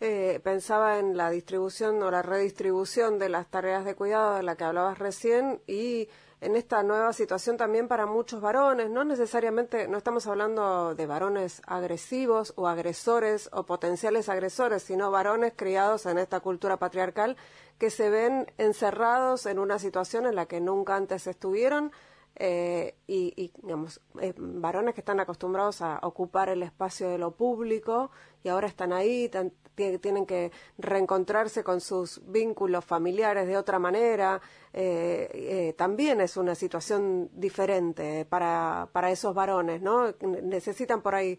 Eh, 0.00 0.40
pensaba 0.44 0.98
en 0.98 1.16
la 1.16 1.30
distribución 1.30 2.02
o 2.02 2.10
la 2.10 2.22
redistribución 2.22 3.18
de 3.18 3.28
las 3.28 3.50
tareas 3.50 3.84
de 3.84 3.94
cuidado 3.94 4.36
de 4.36 4.42
la 4.42 4.56
que 4.56 4.64
hablabas 4.64 4.98
recién 4.98 5.60
y 5.66 6.08
en 6.40 6.54
esta 6.54 6.82
nueva 6.82 7.12
situación 7.12 7.56
también 7.56 7.88
para 7.88 8.06
muchos 8.06 8.40
varones, 8.40 8.90
no 8.90 9.04
necesariamente, 9.04 9.88
no 9.88 9.96
estamos 9.96 10.26
hablando 10.26 10.94
de 10.94 11.06
varones 11.06 11.62
agresivos 11.66 12.52
o 12.56 12.68
agresores 12.68 13.48
o 13.52 13.64
potenciales 13.64 14.28
agresores, 14.28 14.82
sino 14.82 15.10
varones 15.10 15.54
criados 15.56 16.04
en 16.06 16.18
esta 16.18 16.40
cultura 16.40 16.76
patriarcal 16.76 17.36
que 17.78 17.90
se 17.90 18.10
ven 18.10 18.52
encerrados 18.58 19.46
en 19.46 19.58
una 19.58 19.78
situación 19.78 20.26
en 20.26 20.34
la 20.34 20.46
que 20.46 20.60
nunca 20.60 20.96
antes 20.96 21.26
estuvieron 21.26 21.92
eh, 22.38 22.94
y, 23.06 23.50
digamos, 23.62 24.00
eh, 24.20 24.34
varones 24.36 24.94
que 24.94 25.00
están 25.00 25.20
acostumbrados 25.20 25.80
a 25.80 26.00
ocupar 26.02 26.50
el 26.50 26.62
espacio 26.62 27.08
de 27.08 27.16
lo 27.16 27.30
público 27.30 28.10
y 28.44 28.50
ahora 28.50 28.66
están 28.66 28.92
ahí, 28.92 29.30
tienen 29.74 30.26
que 30.26 30.52
reencontrarse 30.76 31.64
con 31.64 31.80
sus 31.80 32.20
vínculos 32.26 32.84
familiares 32.84 33.46
de 33.46 33.56
otra 33.56 33.78
manera. 33.78 34.40
Eh, 34.74 35.74
también 35.78 36.20
es 36.20 36.36
una 36.36 36.54
situación 36.54 37.30
diferente 37.32 38.26
para, 38.26 38.90
para 38.92 39.10
esos 39.10 39.34
varones, 39.34 39.80
¿no? 39.80 40.14
Necesitan 40.20 41.00
por 41.00 41.14
ahí 41.14 41.38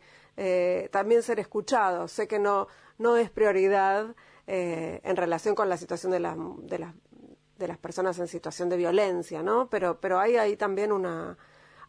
también 0.91 1.21
ser 1.21 1.39
escuchados. 1.39 2.11
Sé 2.11 2.27
que 2.27 2.39
no, 2.39 2.67
no 2.97 3.17
es 3.17 3.29
prioridad 3.29 4.15
en 4.47 5.15
relación 5.15 5.55
con 5.55 5.69
la 5.69 5.77
situación 5.77 6.11
de, 6.11 6.19
las 6.19 6.37
de 6.63 6.79
las 6.79 6.93
de 7.57 7.67
las 7.67 7.77
personas 7.77 8.19
en 8.19 8.27
situación 8.27 8.69
de 8.69 8.77
violencia, 8.77 9.43
¿no? 9.43 9.67
Pero, 9.69 9.99
pero 9.99 10.19
hay 10.19 10.37
ahí 10.37 10.55
también 10.55 10.91
una 10.91 11.37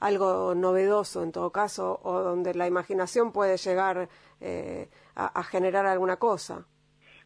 algo 0.00 0.54
novedoso 0.54 1.22
en 1.22 1.32
todo 1.32 1.50
caso, 1.50 2.00
o 2.02 2.20
donde 2.20 2.54
la 2.54 2.66
imaginación 2.66 3.32
puede 3.32 3.56
llegar 3.56 4.08
eh, 4.40 4.88
a, 5.16 5.42
generar 5.42 5.86
alguna 5.86 6.16
cosa. 6.16 6.64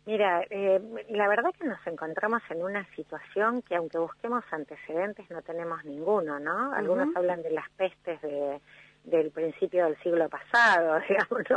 Mira, 0.07 0.43
eh, 0.51 0.81
la 1.11 1.29
verdad 1.29 1.53
que 1.59 1.67
nos 1.67 1.87
encontramos 1.87 2.43
en 2.51 2.63
una 2.63 2.85
situación 2.97 3.63
que 3.63 3.77
aunque 3.77 3.99
busquemos 3.99 4.43
antecedentes 4.51 5.31
no 5.31 5.43
tenemos 5.43 5.85
ninguno, 5.85 6.41
¿no? 6.41 6.73
Algunos 6.73 7.15
hablan 7.15 7.43
de 7.43 7.51
las 7.51 7.69
pestes 7.71 8.21
de, 8.23 8.61
del 9.05 9.31
principio 9.31 9.85
del 9.85 9.99
siglo 10.03 10.29
pasado, 10.29 11.01
digamos, 11.09 11.51
¿no? 11.51 11.57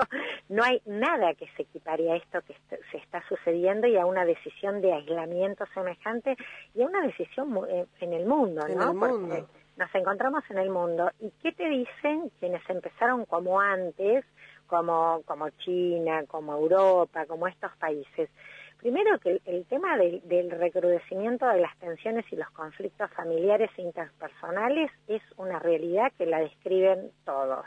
no 0.50 0.64
hay 0.64 0.82
nada 0.86 1.34
que 1.36 1.48
se 1.56 1.64
equipare 1.64 2.12
a 2.12 2.16
esto 2.16 2.42
que 2.42 2.56
se 2.92 2.98
está 2.98 3.24
sucediendo 3.28 3.88
y 3.88 3.98
a 3.98 4.06
una 4.06 4.25
decisión 4.25 4.82
de 4.82 4.94
aislamiento 4.94 5.66
semejante 5.74 6.36
y 6.74 6.82
a 6.82 6.88
una 6.88 7.02
decisión 7.02 7.58
eh, 7.70 7.86
en 8.00 8.14
el 8.14 8.25
mundo, 8.25 8.68
¿no? 8.68 8.94
mundo. 8.94 9.48
nos 9.78 9.96
encontramos 9.96 10.44
en 10.50 10.58
el 10.58 10.70
mundo. 10.70 11.12
¿Y 11.20 11.32
qué 11.42 11.52
te 11.52 11.68
dicen 11.70 12.32
quienes 12.40 12.68
empezaron 12.70 13.25
como 13.25 13.60
antes, 13.60 14.25
como, 14.68 15.22
como 15.25 15.50
China, 15.50 16.24
como 16.28 16.54
Europa, 16.54 17.25
como 17.25 17.48
estos 17.48 17.75
países? 17.78 18.30
Primero 18.86 19.18
que 19.18 19.42
el, 19.46 19.65
tema 19.65 19.98
del, 19.98 20.51
recrudecimiento 20.51 21.48
de 21.48 21.60
las 21.60 21.75
tensiones 21.80 22.24
y 22.32 22.36
los 22.36 22.51
conflictos 22.51 23.10
familiares 23.13 23.72
e 23.77 23.82
interpersonales 23.82 24.92
es 25.08 25.24
una 25.38 25.58
realidad 25.58 26.12
que 26.20 26.27
la 26.27 26.42
describen 26.42 27.10
todos. 27.25 27.65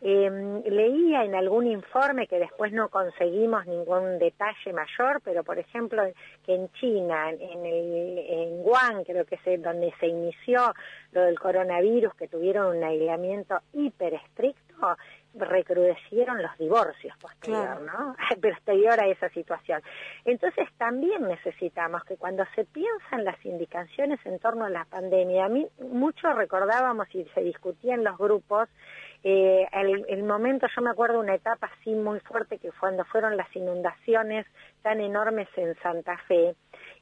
Em, 0.00 0.62
leía 0.62 1.24
en 1.24 1.34
algún 1.34 1.66
informe 1.66 2.28
que 2.28 2.38
después 2.38 2.70
no 2.70 2.90
conseguimos 2.90 3.66
ningún 3.66 4.20
detalle 4.20 4.72
mayor, 4.72 5.20
pero 5.24 5.42
por 5.42 5.58
ejemplo 5.58 6.04
que 6.44 6.54
en 6.54 6.70
China, 6.74 7.32
en, 7.32 7.66
el, 7.66 8.18
en 8.18 8.60
Wuhan, 8.60 9.02
creo 9.02 9.24
que 9.24 9.40
es 9.44 9.62
donde 9.62 9.92
se 9.98 10.06
inició 10.06 10.74
lo 11.10 11.22
del 11.22 11.40
coronavirus, 11.40 12.14
que 12.14 12.28
tuvieron 12.28 12.76
un 12.76 12.84
aislamiento 12.84 13.58
hiper 13.72 14.14
estricto, 14.14 14.96
recrudecieron 15.38 16.42
los 16.42 16.56
divorcios 16.58 17.16
posterior, 17.18 17.80
¿no? 17.82 18.16
posterior 18.42 18.98
a 19.00 19.06
esa 19.06 19.28
situación. 19.30 19.82
Entonces 20.24 20.68
también 20.78 21.22
necesitamos 21.28 22.04
que 22.04 22.16
cuando 22.16 22.44
se 22.54 22.64
piensan 22.64 23.24
las 23.24 23.42
indicaciones 23.44 24.18
en 24.24 24.38
torno 24.38 24.64
a 24.64 24.70
la 24.70 24.84
pandemia, 24.84 25.46
a 25.46 25.48
mí 25.48 25.66
mucho 25.80 26.32
recordábamos 26.32 27.06
y 27.14 27.24
se 27.34 27.42
discutía 27.42 27.94
en 27.94 28.04
los 28.04 28.16
grupos 28.18 28.68
eh, 29.28 29.66
el, 29.72 30.22
momento, 30.22 30.68
yo 30.74 30.82
me 30.82 30.90
acuerdo 30.90 31.18
una 31.18 31.34
etapa 31.34 31.68
así 31.78 31.90
muy 31.90 32.20
fuerte 32.20 32.58
que 32.58 32.70
cuando 32.78 33.04
fueron 33.06 33.36
las 33.36 33.54
inundaciones 33.56 34.46
tan 34.82 35.00
enormes 35.00 35.48
en 35.56 35.74
Santa 35.80 36.16
Fe 36.28 36.54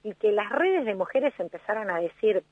y 0.03 0.15
que 0.15 0.33
las 0.33 0.51
redes 0.51 0.87
de 0.87 0.95
mujeres 0.95 1.35
empezaron 1.39 1.91
a 1.91 1.99
decir, 1.99 2.43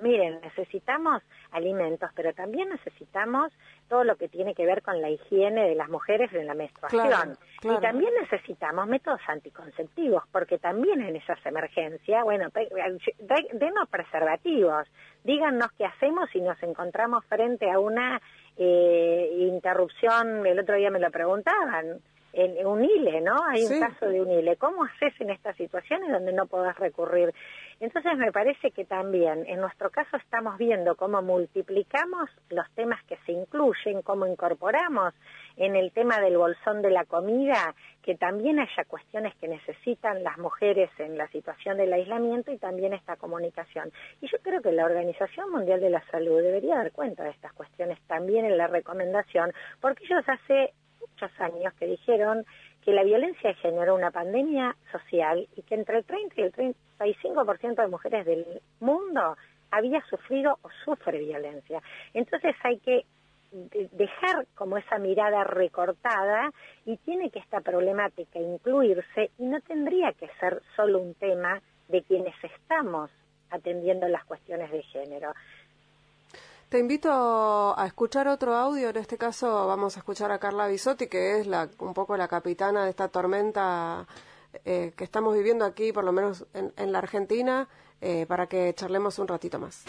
miren, 0.00 0.40
necesitamos 0.42 1.22
alimentos, 1.52 2.10
pero 2.14 2.32
también 2.32 2.68
necesitamos 2.68 3.52
todo 3.88 4.04
lo 4.04 4.16
que 4.16 4.28
tiene 4.28 4.54
que 4.54 4.66
ver 4.66 4.82
con 4.82 5.00
la 5.00 5.10
higiene 5.10 5.68
de 5.68 5.74
las 5.74 5.88
mujeres 5.88 6.32
en 6.32 6.46
la 6.46 6.54
menstruación. 6.54 7.36
Y 7.62 7.80
también 7.80 8.12
necesitamos 8.20 8.86
métodos 8.86 9.20
anticonceptivos, 9.26 10.24
porque 10.32 10.58
también 10.58 11.00
en 11.00 11.16
esas 11.16 11.44
emergencias, 11.46 12.24
bueno, 12.24 12.48
denos 13.52 13.88
preservativos, 13.88 14.86
díganos 15.22 15.72
qué 15.78 15.86
hacemos 15.86 16.28
si 16.30 16.40
nos 16.40 16.62
encontramos 16.62 17.24
frente 17.26 17.70
a 17.70 17.78
una 17.78 18.20
eh, 18.56 19.30
interrupción, 19.38 20.46
el 20.46 20.58
otro 20.58 20.76
día 20.76 20.90
me 20.90 21.00
lo 21.00 21.10
preguntaban, 21.10 22.00
en 22.36 22.66
un 22.66 22.84
hile, 22.84 23.20
¿no? 23.20 23.36
Hay 23.46 23.64
un 23.64 23.80
caso 23.80 24.06
de 24.06 24.20
un 24.20 24.30
hile. 24.30 24.56
¿Cómo 24.56 24.84
haces 24.84 25.12
en 25.20 25.30
estas 25.30 25.56
situaciones 25.56 26.10
donde 26.10 26.32
no 26.32 26.46
podés 26.46 26.76
recurrir? 26.76 27.32
Entonces 27.80 28.16
me 28.16 28.32
parece 28.32 28.70
que 28.70 28.84
también 28.84 29.44
en 29.46 29.60
nuestro 29.60 29.90
caso 29.90 30.16
estamos 30.16 30.56
viendo 30.58 30.96
cómo 30.96 31.22
multiplicamos 31.22 32.30
los 32.50 32.70
temas 32.74 33.02
que 33.04 33.16
se 33.26 33.32
incluyen, 33.32 34.02
cómo 34.02 34.26
incorporamos 34.26 35.14
en 35.56 35.76
el 35.76 35.92
tema 35.92 36.20
del 36.20 36.36
bolsón 36.36 36.82
de 36.82 36.90
la 36.90 37.04
comida, 37.04 37.74
que 38.02 38.16
también 38.16 38.58
haya 38.58 38.84
cuestiones 38.86 39.34
que 39.36 39.48
necesitan 39.48 40.22
las 40.22 40.38
mujeres 40.38 40.90
en 40.98 41.16
la 41.16 41.28
situación 41.28 41.76
del 41.76 41.92
aislamiento 41.92 42.52
y 42.52 42.58
también 42.58 42.92
esta 42.92 43.16
comunicación. 43.16 43.92
Y 44.20 44.28
yo 44.28 44.38
creo 44.42 44.60
que 44.60 44.72
la 44.72 44.84
Organización 44.84 45.50
Mundial 45.50 45.80
de 45.80 45.90
la 45.90 46.04
Salud 46.10 46.42
debería 46.42 46.76
dar 46.76 46.92
cuenta 46.92 47.24
de 47.24 47.30
estas 47.30 47.52
cuestiones 47.52 47.98
también 48.06 48.44
en 48.44 48.58
la 48.58 48.66
recomendación, 48.66 49.52
porque 49.80 50.04
ellos 50.04 50.24
hace 50.26 50.74
muchos 51.00 51.40
años 51.40 51.72
que 51.74 51.86
dijeron 51.86 52.44
que 52.84 52.92
la 52.92 53.02
violencia 53.02 53.54
generó 53.54 53.94
una 53.94 54.10
pandemia 54.10 54.76
social 54.92 55.48
y 55.56 55.62
que 55.62 55.74
entre 55.74 55.98
el 55.98 56.04
30 56.04 56.34
y 56.36 56.42
el 56.42 56.52
35% 56.52 57.76
de 57.76 57.88
mujeres 57.88 58.26
del 58.26 58.60
mundo 58.80 59.36
había 59.70 60.00
sufrido 60.08 60.58
o 60.62 60.68
sufre 60.84 61.18
violencia. 61.18 61.82
Entonces 62.12 62.54
hay 62.62 62.78
que 62.78 63.04
dejar 63.92 64.46
como 64.54 64.76
esa 64.76 64.98
mirada 64.98 65.44
recortada 65.44 66.50
y 66.84 66.96
tiene 66.98 67.30
que 67.30 67.38
esta 67.38 67.60
problemática 67.60 68.38
incluirse 68.38 69.30
y 69.38 69.44
no 69.44 69.60
tendría 69.60 70.12
que 70.12 70.28
ser 70.40 70.60
solo 70.76 70.98
un 70.98 71.14
tema 71.14 71.62
de 71.88 72.02
quienes 72.02 72.34
estamos 72.42 73.10
atendiendo 73.50 74.08
las 74.08 74.24
cuestiones 74.24 74.70
de 74.72 74.82
género. 74.82 75.32
Te 76.74 76.80
invito 76.80 77.08
a 77.78 77.86
escuchar 77.86 78.26
otro 78.26 78.56
audio. 78.56 78.88
En 78.88 78.96
este 78.96 79.16
caso 79.16 79.68
vamos 79.68 79.94
a 79.94 80.00
escuchar 80.00 80.32
a 80.32 80.40
Carla 80.40 80.66
Bisotti, 80.66 81.06
que 81.06 81.38
es 81.38 81.46
la, 81.46 81.68
un 81.78 81.94
poco 81.94 82.16
la 82.16 82.26
capitana 82.26 82.82
de 82.82 82.90
esta 82.90 83.06
tormenta 83.06 84.08
eh, 84.64 84.92
que 84.96 85.04
estamos 85.04 85.36
viviendo 85.36 85.64
aquí, 85.64 85.92
por 85.92 86.02
lo 86.02 86.10
menos 86.10 86.46
en, 86.52 86.90
la 86.90 86.98
Argentina, 86.98 87.68
eh, 88.00 88.26
para 88.26 88.48
que 88.48 88.74
charlemos 88.74 89.20
un 89.20 89.28
ratito 89.28 89.60
más. 89.60 89.84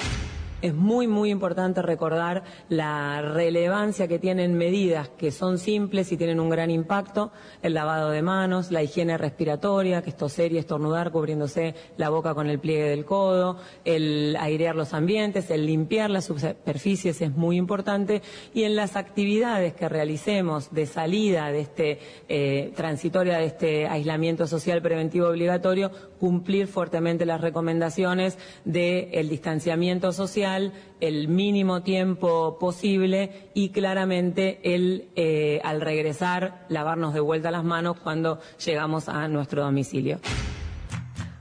Es 0.62 0.74
muy, 0.74 1.06
muy 1.06 1.32
importante 1.32 1.82
recordar 1.82 2.44
la 2.70 3.22
relevancia 3.22 4.08
que 4.08 4.20
tienen 4.20 4.58
medidas 4.58 5.10
que 5.10 5.32
son 5.32 5.60
simples 5.60 6.12
y 6.12 6.18
tienen 6.18 6.40
un 6.40 6.50
gran 6.50 6.72
impacto, 6.72 7.32
el 7.62 7.74
lavado 7.74 8.10
de 8.10 8.22
manos, 8.22 8.72
la 8.72 8.82
higiene 8.82 9.18
respiratoria, 9.18 10.02
que 10.02 10.12
es 10.12 10.18
toser 10.18 10.54
y 10.54 10.58
estornudar 10.58 11.12
cubriéndose 11.12 11.76
la 11.98 12.10
boca 12.10 12.34
con 12.34 12.48
el 12.50 12.60
pliegue 12.60 12.90
del 12.90 13.04
codo, 13.04 13.58
el 13.84 14.38
airear 14.40 14.76
los 14.76 14.94
ambientes, 14.94 15.52
el 15.52 15.66
limpiar 15.66 16.10
las 16.10 16.26
superficies 16.26 17.22
es 17.22 17.32
muy 17.36 17.58
importante 17.58 18.22
y 18.54 18.64
en 18.64 18.78
las 18.78 18.96
actividades 18.96 19.74
que 19.74 19.90
realicemos 19.90 20.74
de 20.74 20.86
salida 20.86 21.52
de 21.52 21.60
este 21.60 22.00
eh, 22.30 22.72
transitoria 22.76 23.38
de 23.40 23.46
este 23.46 23.88
aislamiento 23.88 24.48
social 24.48 24.82
preventivo 24.82 25.28
obligatorio, 25.28 25.92
cumplir 26.18 26.68
fuertemente 26.68 27.26
las 27.26 27.42
recomendaciones 27.42 28.38
del 28.64 29.28
distanciamiento 29.28 30.14
social 30.14 30.45
el 30.46 31.28
mínimo 31.28 31.82
tiempo 31.82 32.58
posible 32.60 33.50
y 33.54 33.70
claramente 33.70 34.60
el, 34.64 35.10
eh, 35.16 35.60
al 35.64 35.82
regresar, 35.82 36.66
lavarnos 36.70 37.14
de 37.14 37.20
vuelta 37.20 37.52
las 37.52 37.64
manos 37.64 37.98
cuando 38.00 38.40
llegamos 38.64 39.10
a 39.10 39.28
nuestro 39.28 39.64
domicilio. 39.64 40.20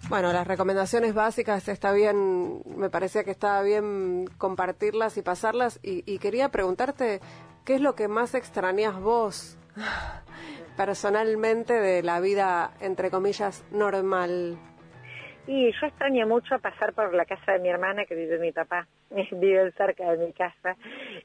Bueno, 0.09 0.33
las 0.33 0.47
recomendaciones 0.47 1.15
básicas 1.15 1.67
está 1.69 1.93
bien, 1.93 2.63
me 2.77 2.91
parecía 2.91 3.25
que 3.25 3.31
estaba 3.31 3.63
bien 3.63 4.27
compartirlas 4.37 5.17
y 5.17 5.23
pasarlas 5.23 5.81
y, 5.83 6.19
quería 6.19 6.51
preguntarte 6.51 7.21
qué 7.65 7.77
es 7.77 7.81
lo 7.81 7.95
que 7.95 8.07
más 8.07 8.35
extrañas 8.35 9.01
vos 9.01 9.57
personalmente 10.77 11.75
de 11.75 12.03
la 12.03 12.21
vida, 12.21 12.73
entre 12.81 13.11
comillas, 13.11 13.65
normal? 13.71 14.59
Y 15.47 15.71
yo 15.73 15.87
extraño 15.87 16.27
mucho 16.27 16.59
pasar 16.59 16.95
por 16.95 17.13
la 17.13 17.27
casa 17.27 17.53
de 17.53 17.59
mi 17.59 17.69
hermana 17.69 18.07
que 18.07 18.15
vive 18.15 18.39
mi 18.39 18.51
papá, 18.51 18.87
vive 19.33 19.73
cerca 19.73 20.11
de 20.13 20.27
mi 20.27 20.33
casa 20.33 20.75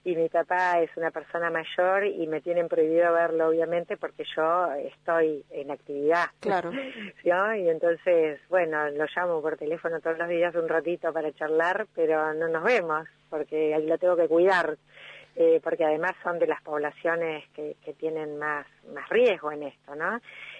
y 0.03 0.13
mi 0.15 0.27
papá 0.27 0.81
es 0.81 0.89
una 0.97 1.09
persona 1.09 1.49
mayor 1.49 2.05
y 2.05 2.27
me 2.27 2.41
tienen 2.41 2.67
prohibido 2.67 3.13
verlo 3.13 3.47
obviamente 3.47 3.95
porque 3.95 4.25
yo 4.35 4.73
estoy 4.73 5.45
en 5.51 5.71
actividad. 5.71 6.25
Claro. 6.39 6.71
Y 7.23 7.69
entonces, 7.69 8.39
bueno, 8.49 8.89
lo 8.89 9.05
llamo 9.15 9.41
por 9.41 9.55
teléfono 9.55 9.99
todos 9.99 10.17
los 10.17 10.27
días 10.27 10.55
un 10.55 10.67
ratito 10.67 11.13
para 11.13 11.31
charlar, 11.33 11.87
pero 11.95 12.33
no 12.33 12.47
nos 12.47 12.63
vemos 12.63 13.07
porque 13.29 13.77
lo 13.85 13.97
tengo 13.97 14.15
que 14.15 14.27
cuidar. 14.27 14.77
Eh, 15.35 15.61
porque 15.63 15.85
además 15.85 16.15
son 16.23 16.39
de 16.39 16.47
las 16.47 16.61
poblaciones 16.63 17.47
que, 17.51 17.77
que 17.85 17.93
tienen 17.93 18.37
más, 18.37 18.65
más 18.93 19.07
riesgo 19.09 19.51
en 19.51 19.63
esto, 19.63 19.95
¿no? 19.95 20.19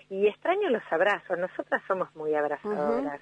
Y 0.10 0.28
extraño 0.28 0.70
los 0.70 0.84
abrazos, 0.90 1.38
nosotras 1.38 1.82
somos 1.88 2.16
muy 2.16 2.34
abrazadoras. 2.34 3.20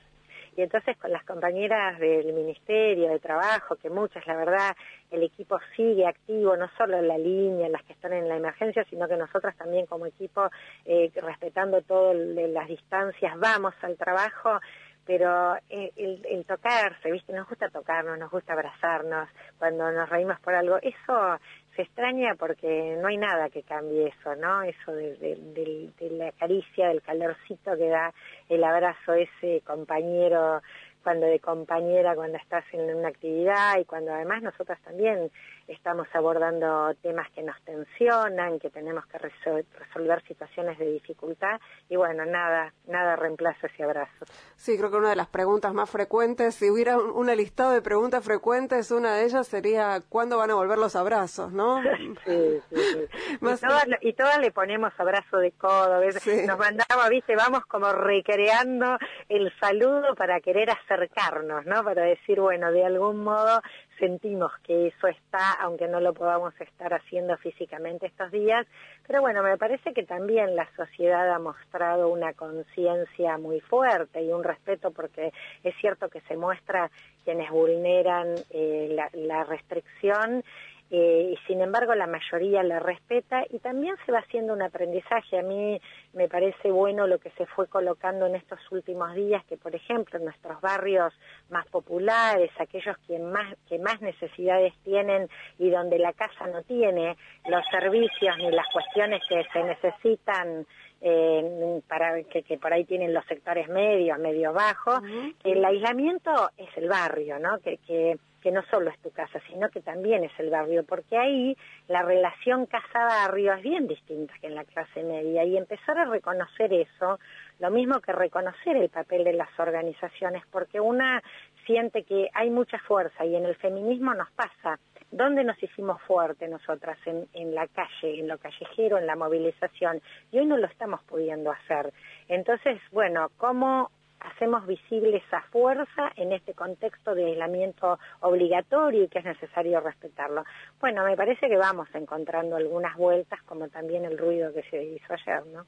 Y 0.57 0.63
entonces 0.63 0.97
con 0.97 1.11
las 1.11 1.23
compañeras 1.23 1.99
del 1.99 2.33
Ministerio 2.33 3.09
de 3.09 3.19
Trabajo, 3.19 3.75
que 3.75 3.91
muchas, 3.91 4.25
la 4.25 4.35
verdad, 4.35 4.75
el 5.11 5.21
equipo 5.21 5.59
sigue 5.75 6.07
activo, 6.07 6.57
no 6.57 6.67
solo 6.75 6.97
en 6.97 7.07
la 7.07 7.17
línea, 7.19 7.69
las 7.69 7.83
que 7.83 7.93
están 7.93 8.13
en 8.13 8.27
la 8.27 8.37
emergencia, 8.37 8.83
sino 8.89 9.07
que 9.07 9.17
nosotras 9.17 9.55
también 9.55 9.85
como 9.85 10.07
equipo, 10.07 10.49
eh, 10.85 11.11
respetando 11.15 11.83
todas 11.83 12.15
las 12.15 12.67
distancias, 12.67 13.39
vamos 13.39 13.75
al 13.83 13.95
trabajo 13.97 14.59
pero 15.05 15.55
eh, 15.69 15.93
el, 15.95 16.21
el, 16.29 16.45
tocarse, 16.45 17.09
¿viste? 17.09 17.31
Nos 17.31 17.47
gusta 17.47 17.69
tocarnos, 17.69 18.19
nos 18.19 18.29
gusta 18.29 18.51
abrazarnos, 18.51 19.29
cuando 19.57 19.89
nos 19.89 20.09
reímos 20.09 20.37
por 20.41 20.53
algo, 20.53 20.79
eso 20.81 21.39
se 21.77 21.83
extraña 21.83 22.33
porque 22.35 22.97
no 22.99 23.07
hay 23.07 23.17
nada 23.17 23.49
que 23.49 23.61
cambie 23.61 24.07
eso, 24.07 24.35
¿no? 24.35 24.63
Eso 24.63 24.91
de, 24.91 25.15
de, 25.15 25.89
de, 25.99 26.09
la 26.09 26.31
caricia, 26.31 26.89
del 26.89 27.03
calorcito 27.03 27.77
que 27.77 27.87
da 27.87 28.13
el 28.49 28.63
abrazo 28.63 29.13
ese 29.13 29.61
compañero 29.61 30.61
cuando 31.03 31.27
de 31.27 31.39
compañera, 31.39 32.15
cuando 32.15 32.37
estás 32.37 32.65
en 32.73 32.93
una 32.93 33.09
actividad 33.09 33.79
y 33.79 33.85
cuando 33.85 34.11
además 34.11 34.41
nosotras 34.41 34.81
también 34.81 35.31
estamos 35.67 36.07
abordando 36.13 36.93
temas 37.01 37.29
que 37.31 37.43
nos 37.43 37.59
tensionan, 37.63 38.59
que 38.59 38.69
tenemos 38.69 39.05
que 39.07 39.17
resolver 39.17 40.23
situaciones 40.27 40.77
de 40.77 40.91
dificultad 40.91 41.59
y 41.89 41.95
bueno, 41.95 42.25
nada, 42.25 42.73
nada 42.87 43.15
reemplaza 43.15 43.67
ese 43.67 43.83
abrazo. 43.83 44.25
Sí, 44.55 44.77
creo 44.77 44.89
que 44.89 44.97
una 44.97 45.09
de 45.09 45.15
las 45.15 45.27
preguntas 45.27 45.73
más 45.73 45.89
frecuentes, 45.89 46.55
si 46.55 46.69
hubiera 46.69 46.97
un, 46.97 47.27
listado 47.27 47.71
de 47.71 47.81
preguntas 47.81 48.23
frecuentes, 48.23 48.89
una 48.91 49.15
de 49.15 49.25
ellas 49.25 49.47
sería 49.47 50.01
¿cuándo 50.07 50.37
van 50.37 50.51
a 50.51 50.55
volver 50.55 50.77
los 50.77 50.95
abrazos? 50.95 51.51
¿no? 51.51 51.81
sí, 52.25 52.61
sí, 52.69 52.75
sí. 52.75 53.07
y, 54.01 54.13
todas, 54.13 54.39
le 54.39 54.51
ponemos 54.51 54.93
abrazo 54.97 55.37
de 55.37 55.51
codo, 55.51 55.99
nos 56.01 56.57
mandamos, 56.57 57.09
viste, 57.09 57.35
vamos 57.35 57.65
como 57.65 57.91
recreando 57.91 58.97
el 59.29 59.51
saludo 59.59 60.15
para 60.15 60.39
querer 60.39 60.69
acercarnos, 60.69 61.65
¿no? 61.65 61.83
Para 61.83 62.03
decir, 62.03 62.39
bueno, 62.39 62.71
de 62.71 62.85
algún 62.85 63.23
modo 63.23 63.61
sentimos 63.99 64.51
que 64.63 64.87
eso 64.87 65.07
está, 65.07 65.56
aunque 65.59 65.87
no 65.87 65.99
lo 65.99 66.13
podamos 66.13 66.53
estar 66.59 66.93
haciendo 66.93 67.37
físicamente 67.37 68.07
estos 68.07 68.31
días. 68.31 68.65
Pero 69.05 69.21
bueno, 69.21 69.43
me 69.43 69.57
parece 69.57 69.93
que 69.93 70.03
también 70.03 70.55
la 70.55 70.67
sociedad 70.75 71.31
ha 71.33 71.39
mostrado 71.39 72.09
una 72.09 72.33
conciencia 72.33 73.37
muy 73.37 73.59
fuerte 73.61 74.21
y 74.21 74.31
un 74.31 74.43
respeto 74.43 74.91
porque 74.91 75.31
es 75.63 75.75
cierto 75.81 76.09
que 76.09 76.21
se 76.21 76.37
muestra 76.37 76.89
quienes 77.23 77.49
vulneran 77.49 78.35
eh, 78.51 78.89
la, 78.91 79.09
la 79.13 79.43
restricción 79.43 80.43
eh, 80.89 81.33
y 81.33 81.47
sin 81.47 81.61
embargo 81.61 81.93
la 81.95 82.07
mayoría 82.07 82.63
la 82.63 82.79
respeta 82.79 83.43
y 83.49 83.59
también 83.59 83.95
se 84.05 84.11
va 84.11 84.19
haciendo 84.19 84.53
un 84.53 84.61
aprendizaje. 84.61 85.37
A 85.37 85.43
mí 85.43 85.79
me 86.13 86.29
parece 86.29 86.71
bueno 86.71 87.07
lo 87.07 87.19
que 87.19 87.29
se 87.31 87.45
fue 87.45 87.67
colocando 87.67 88.25
en 88.25 88.35
estos 88.35 88.59
últimos 88.71 89.13
días, 89.13 89.43
que 89.45 89.57
por 89.57 89.75
ejemplo 89.75 90.17
en 90.17 90.25
nuestros 90.25 90.61
barrios 90.61 91.13
más 91.49 91.67
populares, 91.67 92.51
aquellos 92.57 92.97
que 92.99 93.19
más, 93.19 93.55
que 93.67 93.79
más 93.79 94.01
necesidades 94.01 94.73
tienen 94.83 95.27
y 95.59 95.69
donde 95.69 95.99
la 95.99 96.13
casa 96.13 96.47
no 96.47 96.63
tiene 96.63 97.17
los 97.47 97.65
servicios 97.69 98.37
ni 98.37 98.49
las 98.51 98.67
cuestiones 98.71 99.21
que 99.27 99.43
se 99.51 99.63
necesitan 99.63 100.65
eh, 101.01 101.81
para 101.87 102.23
que, 102.23 102.43
que, 102.43 102.57
por 102.57 102.73
ahí 102.73 102.85
tienen 102.85 103.13
los 103.13 103.25
sectores 103.25 103.67
medios, 103.67 104.17
medio 104.17 104.51
bajos, 104.53 105.01
el 105.43 105.63
aislamiento 105.63 106.49
es 106.57 106.69
el 106.75 106.89
barrio, 106.89 107.37
¿no? 107.39 107.59
Que, 107.59 107.77
que 107.77 108.17
que 108.41 108.51
no 108.51 108.63
solo 108.69 108.89
es 108.89 108.99
tu 108.99 109.11
casa, 109.11 109.39
sino 109.49 109.69
que 109.69 109.81
también 109.81 110.23
es 110.23 110.31
el 110.39 110.49
barrio, 110.49 110.83
porque 110.83 111.17
ahí 111.17 111.57
la 111.87 112.03
relación 112.03 112.65
casa-barrio 112.65 113.53
es 113.53 113.61
bien 113.61 113.87
distinta 113.87 114.33
que 114.39 114.47
en 114.47 114.55
la 114.55 114.63
clase 114.63 115.03
media 115.03 115.43
y 115.43 115.57
empezar 115.57 115.97
a 115.97 116.05
reconocer 116.05 116.73
eso, 116.73 117.19
lo 117.59 117.71
mismo 117.71 117.99
que 117.99 118.11
reconocer 118.11 118.77
el 118.77 118.89
papel 118.89 119.23
de 119.23 119.33
las 119.33 119.49
organizaciones, 119.59 120.43
porque 120.51 120.79
una 120.79 121.21
siente 121.65 122.03
que 122.03 122.29
hay 122.33 122.49
mucha 122.49 122.79
fuerza 122.79 123.25
y 123.25 123.35
en 123.35 123.45
el 123.45 123.55
feminismo 123.55 124.13
nos 124.13 124.31
pasa. 124.31 124.79
¿Dónde 125.09 125.43
nos 125.43 125.61
hicimos 125.63 126.01
fuertes 126.01 126.49
nosotras? 126.49 126.97
En, 127.05 127.27
en 127.33 127.55
la 127.55 127.67
calle, 127.67 128.19
en 128.19 128.27
lo 128.27 128.37
callejero, 128.37 128.97
en 128.97 129.07
la 129.07 129.15
movilización. 129.15 130.01
Y 130.31 130.39
hoy 130.39 130.45
no 130.45 130.57
lo 130.57 130.67
estamos 130.67 131.01
pudiendo 131.03 131.49
hacer. 131.51 131.93
Entonces, 132.27 132.81
bueno, 132.91 133.29
¿cómo 133.37 133.89
hacemos 134.19 134.65
visible 134.65 135.17
esa 135.25 135.41
fuerza 135.51 136.11
en 136.15 136.31
este 136.31 136.53
contexto 136.53 137.15
de 137.15 137.25
aislamiento 137.25 137.99
obligatorio 138.21 139.03
y 139.03 139.07
que 139.07 139.19
es 139.19 139.25
necesario 139.25 139.79
respetarlo. 139.79 140.43
Bueno, 140.79 141.03
me 141.03 141.15
parece 141.15 141.47
que 141.47 141.57
vamos 141.57 141.87
encontrando 141.93 142.55
algunas 142.55 142.95
vueltas, 142.97 143.41
como 143.43 143.67
también 143.69 144.05
el 144.05 144.17
ruido 144.17 144.53
que 144.53 144.63
se 144.63 144.83
hizo 144.83 145.13
ayer, 145.13 145.45
¿no? 145.47 145.65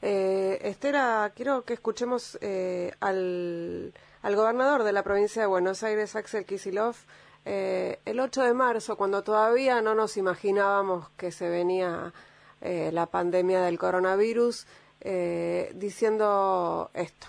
Eh, 0.00 0.58
Estela, 0.62 1.30
quiero 1.34 1.64
que 1.64 1.74
escuchemos 1.74 2.36
eh, 2.40 2.90
al, 3.00 3.92
al 4.22 4.36
gobernador 4.36 4.82
de 4.82 4.92
la 4.92 5.04
provincia 5.04 5.42
de 5.42 5.46
Buenos 5.46 5.84
Aires, 5.84 6.16
Axel 6.16 6.44
Kisilov, 6.44 6.96
eh, 7.44 7.98
el 8.04 8.20
8 8.20 8.42
de 8.42 8.54
marzo, 8.54 8.96
cuando 8.96 9.22
todavía 9.22 9.80
no 9.82 9.94
nos 9.94 10.16
imaginábamos 10.16 11.08
que 11.10 11.32
se 11.32 11.48
venía 11.48 12.12
eh, 12.60 12.90
la 12.92 13.06
pandemia 13.06 13.62
del 13.62 13.78
coronavirus, 13.78 14.66
eh, 15.00 15.72
diciendo 15.74 16.90
esto. 16.94 17.26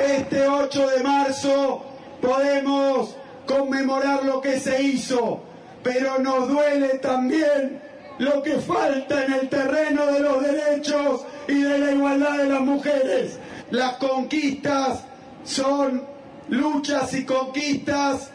Este 0.00 0.46
8 0.46 0.90
de 0.90 1.02
marzo 1.02 1.84
podemos 2.20 3.16
conmemorar 3.46 4.24
lo 4.24 4.40
que 4.40 4.58
se 4.58 4.82
hizo, 4.82 5.42
pero 5.82 6.18
nos 6.18 6.48
duele 6.48 6.98
también 6.98 7.82
lo 8.18 8.42
que 8.42 8.56
falta 8.56 9.24
en 9.24 9.32
el 9.32 9.48
terreno 9.48 10.06
de 10.06 10.20
los 10.20 10.42
derechos 10.42 11.22
y 11.48 11.60
de 11.60 11.78
la 11.78 11.92
igualdad 11.92 12.38
de 12.38 12.48
las 12.48 12.60
mujeres. 12.60 13.38
Las 13.70 13.96
conquistas 13.96 15.04
son 15.44 16.04
luchas 16.48 17.12
y 17.14 17.24
conquistas 17.24 18.30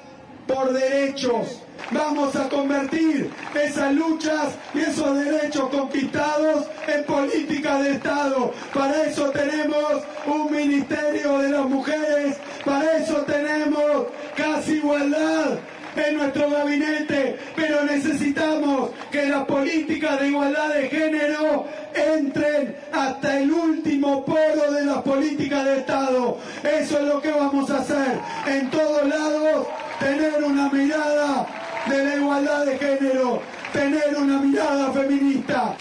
por 0.45 0.73
derechos 0.73 1.61
vamos 1.91 2.35
a 2.35 2.49
convertir 2.49 3.29
esas 3.53 3.93
luchas 3.93 4.55
y 4.73 4.79
esos 4.79 5.17
derechos 5.17 5.69
conquistados 5.69 6.65
en 6.87 7.03
política 7.05 7.81
de 7.81 7.91
Estado. 7.93 8.53
Para 8.73 9.03
eso 9.03 9.29
tenemos 9.31 10.03
un 10.25 10.51
Ministerio 10.51 11.39
de 11.39 11.49
las 11.49 11.65
Mujeres, 11.65 12.37
para 12.65 12.97
eso 12.97 13.17
tenemos 13.23 14.07
casi 14.35 14.73
igualdad 14.73 15.59
en 15.95 16.17
nuestro 16.17 16.49
gabinete, 16.49 17.37
pero 17.55 17.83
necesitamos 17.83 18.91
que 19.11 19.27
las 19.27 19.45
políticas 19.45 20.19
de 20.19 20.27
igualdad 20.27 20.69
de 20.69 20.89
género 20.89 21.65
entren 21.93 22.75
hasta 22.91 23.39
el 23.39 23.51
último 23.51 24.23
poro 24.23 24.71
de 24.71 24.85
las 24.85 25.01
políticas 25.01 25.65
de 25.65 25.79
Estado. 25.79 26.37
Eso 26.63 26.99
es 26.99 27.03
lo 27.03 27.21
que 27.21 27.31
vamos 27.31 27.69
a 27.71 27.79
hacer 27.79 28.19
en 28.45 28.69
todos 28.69 29.07
lados, 29.07 29.67
tener 29.99 30.43
una 30.43 30.69
mirada 30.69 31.66
de 31.89 32.03
la 32.03 32.15
igualdad 32.15 32.65
de 32.65 32.77
género, 32.77 33.41
tener 33.73 34.15
una 34.17 34.39
mirada 34.39 34.91
feminista. 34.91 35.75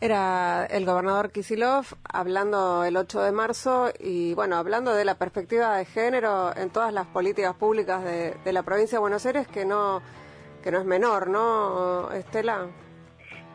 Era 0.00 0.66
el 0.66 0.84
gobernador 0.84 1.30
Kisilov 1.30 1.86
hablando 2.04 2.84
el 2.84 2.96
8 2.96 3.22
de 3.22 3.32
marzo 3.32 3.90
y 3.98 4.34
bueno, 4.34 4.56
hablando 4.56 4.94
de 4.94 5.04
la 5.04 5.14
perspectiva 5.14 5.76
de 5.78 5.86
género 5.86 6.54
en 6.54 6.70
todas 6.70 6.92
las 6.92 7.06
políticas 7.06 7.54
públicas 7.54 8.04
de, 8.04 8.34
de 8.44 8.52
la 8.52 8.62
provincia 8.62 8.96
de 8.96 9.00
Buenos 9.00 9.24
Aires 9.24 9.48
que 9.48 9.64
no, 9.64 10.02
que 10.62 10.70
no 10.70 10.78
es 10.78 10.84
menor, 10.84 11.28
¿no, 11.28 12.12
Estela? 12.12 12.66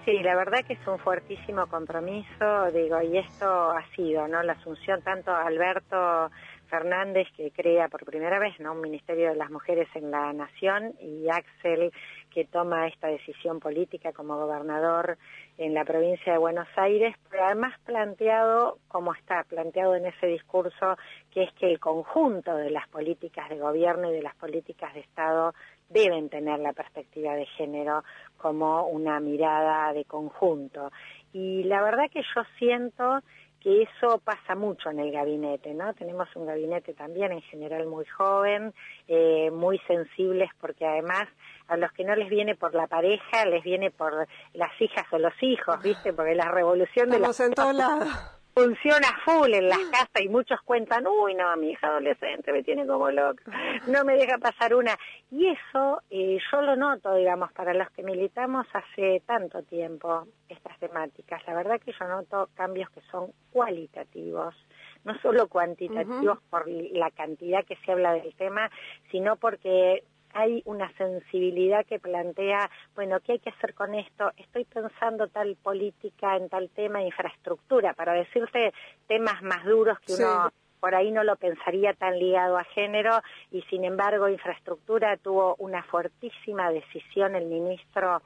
Sí, 0.05 0.17
la 0.23 0.35
verdad 0.35 0.65
que 0.65 0.73
es 0.73 0.87
un 0.87 0.97
fuertísimo 0.97 1.67
compromiso, 1.67 2.71
digo, 2.73 2.99
y 3.03 3.19
esto 3.19 3.71
ha 3.71 3.85
sido, 3.95 4.27
¿no? 4.27 4.41
La 4.41 4.53
asunción 4.53 5.01
tanto 5.03 5.31
Alberto 5.31 6.31
Fernández, 6.71 7.27
que 7.35 7.51
crea 7.51 7.89
por 7.89 8.05
primera 8.05 8.39
vez 8.39 8.57
un 8.57 8.79
Ministerio 8.79 9.27
de 9.29 9.35
las 9.35 9.51
Mujeres 9.51 9.89
en 9.93 10.09
la 10.09 10.31
Nación, 10.31 10.93
y 11.01 11.27
Axel, 11.29 11.91
que 12.33 12.45
toma 12.45 12.87
esta 12.87 13.07
decisión 13.07 13.59
política 13.59 14.13
como 14.13 14.37
gobernador 14.37 15.17
en 15.57 15.73
la 15.73 15.83
provincia 15.83 16.31
de 16.31 16.39
Buenos 16.39 16.69
Aires, 16.77 17.13
pero 17.29 17.43
además 17.43 17.77
planteado, 17.85 18.77
como 18.87 19.13
está 19.13 19.43
planteado 19.43 19.95
en 19.95 20.05
ese 20.05 20.27
discurso, 20.27 20.97
que 21.29 21.43
es 21.43 21.53
que 21.55 21.69
el 21.69 21.79
conjunto 21.79 22.55
de 22.55 22.71
las 22.71 22.87
políticas 22.87 23.49
de 23.49 23.59
gobierno 23.59 24.09
y 24.09 24.13
de 24.13 24.21
las 24.21 24.35
políticas 24.35 24.93
de 24.93 25.01
Estado 25.01 25.53
deben 25.89 26.29
tener 26.29 26.59
la 26.59 26.71
perspectiva 26.71 27.35
de 27.35 27.45
género 27.47 28.05
como 28.37 28.87
una 28.87 29.19
mirada 29.19 29.91
de 29.91 30.05
conjunto. 30.05 30.89
Y 31.33 31.63
la 31.65 31.81
verdad 31.83 32.09
que 32.09 32.21
yo 32.33 32.43
siento 32.57 33.19
que 33.61 33.83
eso 33.83 34.19
pasa 34.19 34.55
mucho 34.55 34.89
en 34.89 34.99
el 34.99 35.11
gabinete, 35.11 35.73
¿no? 35.73 35.93
Tenemos 35.93 36.27
un 36.35 36.45
gabinete 36.45 36.93
también 36.93 37.31
en 37.31 37.41
general 37.41 37.85
muy 37.87 38.05
joven, 38.05 38.73
eh, 39.07 39.51
muy 39.51 39.79
sensibles 39.87 40.49
porque 40.59 40.85
además 40.85 41.27
a 41.67 41.77
los 41.77 41.91
que 41.93 42.03
no 42.03 42.15
les 42.15 42.29
viene 42.29 42.55
por 42.55 42.73
la 42.73 42.87
pareja, 42.87 43.45
les 43.45 43.63
viene 43.63 43.91
por 43.91 44.27
las 44.53 44.81
hijas 44.81 45.05
o 45.11 45.19
los 45.19 45.33
hijos, 45.41 45.81
¿viste? 45.81 46.11
Porque 46.11 46.35
la 46.35 46.49
revolución 46.49 47.09
de 47.09 47.19
los... 47.19 47.39
en 47.39 47.53
todos 47.53 47.75
lados 47.75 48.40
funciona 48.53 49.07
full 49.23 49.53
en 49.53 49.69
las 49.69 49.79
casas 49.91 50.21
y 50.21 50.29
muchos 50.29 50.59
cuentan, 50.61 51.07
uy, 51.07 51.35
no, 51.35 51.55
mi 51.57 51.71
hija 51.71 51.87
adolescente 51.87 52.51
me 52.51 52.63
tiene 52.63 52.85
como 52.85 53.09
loca, 53.09 53.43
no 53.87 54.03
me 54.03 54.15
deja 54.15 54.37
pasar 54.37 54.75
una. 54.75 54.97
Y 55.31 55.47
eso 55.47 56.01
eh, 56.09 56.37
yo 56.51 56.61
lo 56.61 56.75
noto, 56.75 57.15
digamos, 57.15 57.51
para 57.53 57.73
los 57.73 57.89
que 57.91 58.03
militamos 58.03 58.67
hace 58.73 59.21
tanto 59.25 59.63
tiempo 59.63 60.27
estas 60.49 60.77
temáticas. 60.79 61.41
La 61.47 61.53
verdad 61.53 61.79
que 61.79 61.93
yo 61.97 62.07
noto 62.07 62.49
cambios 62.55 62.89
que 62.89 63.01
son 63.11 63.31
cualitativos, 63.51 64.55
no 65.03 65.17
solo 65.19 65.47
cuantitativos 65.47 66.39
por 66.49 66.67
la 66.67 67.09
cantidad 67.11 67.65
que 67.65 67.77
se 67.77 67.91
habla 67.91 68.13
del 68.13 68.35
tema, 68.35 68.69
sino 69.11 69.35
porque 69.37 70.03
hay 70.33 70.61
una 70.65 70.91
sensibilidad 70.97 71.85
que 71.85 71.99
plantea, 71.99 72.69
bueno, 72.95 73.19
¿qué 73.19 73.33
hay 73.33 73.39
que 73.39 73.49
hacer 73.49 73.73
con 73.73 73.95
esto? 73.95 74.31
Estoy 74.37 74.65
pensando 74.65 75.27
tal 75.27 75.55
política 75.55 76.37
en 76.37 76.49
tal 76.49 76.69
tema, 76.69 77.03
infraestructura, 77.03 77.93
para 77.93 78.13
decirte 78.13 78.73
temas 79.07 79.41
más 79.41 79.63
duros 79.65 79.99
que 79.99 80.13
uno 80.13 80.51
por 80.81 80.95
ahí 80.95 81.11
no 81.11 81.23
lo 81.23 81.35
pensaría 81.35 81.93
tan 81.93 82.17
ligado 82.17 82.57
a 82.57 82.63
género 82.63 83.21
y 83.51 83.61
sin 83.69 83.85
embargo 83.85 84.27
infraestructura 84.27 85.15
tuvo 85.15 85.55
una 85.59 85.83
fuertísima 85.83 86.71
decisión 86.71 87.35
el 87.35 87.45
ministro 87.45 88.23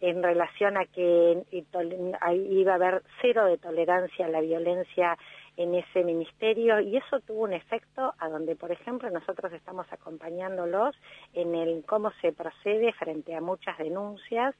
en 0.00 0.22
relación 0.22 0.78
a 0.78 0.86
que 0.86 1.44
iba 1.50 2.72
a 2.72 2.74
haber 2.74 3.02
cero 3.20 3.44
de 3.44 3.58
tolerancia 3.58 4.24
a 4.24 4.30
la 4.30 4.40
violencia 4.40 5.18
en 5.60 5.74
ese 5.74 6.02
ministerio 6.02 6.80
y 6.80 6.96
eso 6.96 7.20
tuvo 7.20 7.42
un 7.42 7.52
efecto 7.52 8.14
a 8.18 8.30
donde, 8.30 8.56
por 8.56 8.72
ejemplo, 8.72 9.10
nosotros 9.10 9.52
estamos 9.52 9.86
acompañándolos 9.92 10.96
en 11.34 11.54
el 11.54 11.84
cómo 11.84 12.12
se 12.22 12.32
procede 12.32 12.94
frente 12.94 13.34
a 13.34 13.42
muchas 13.42 13.76
denuncias, 13.76 14.54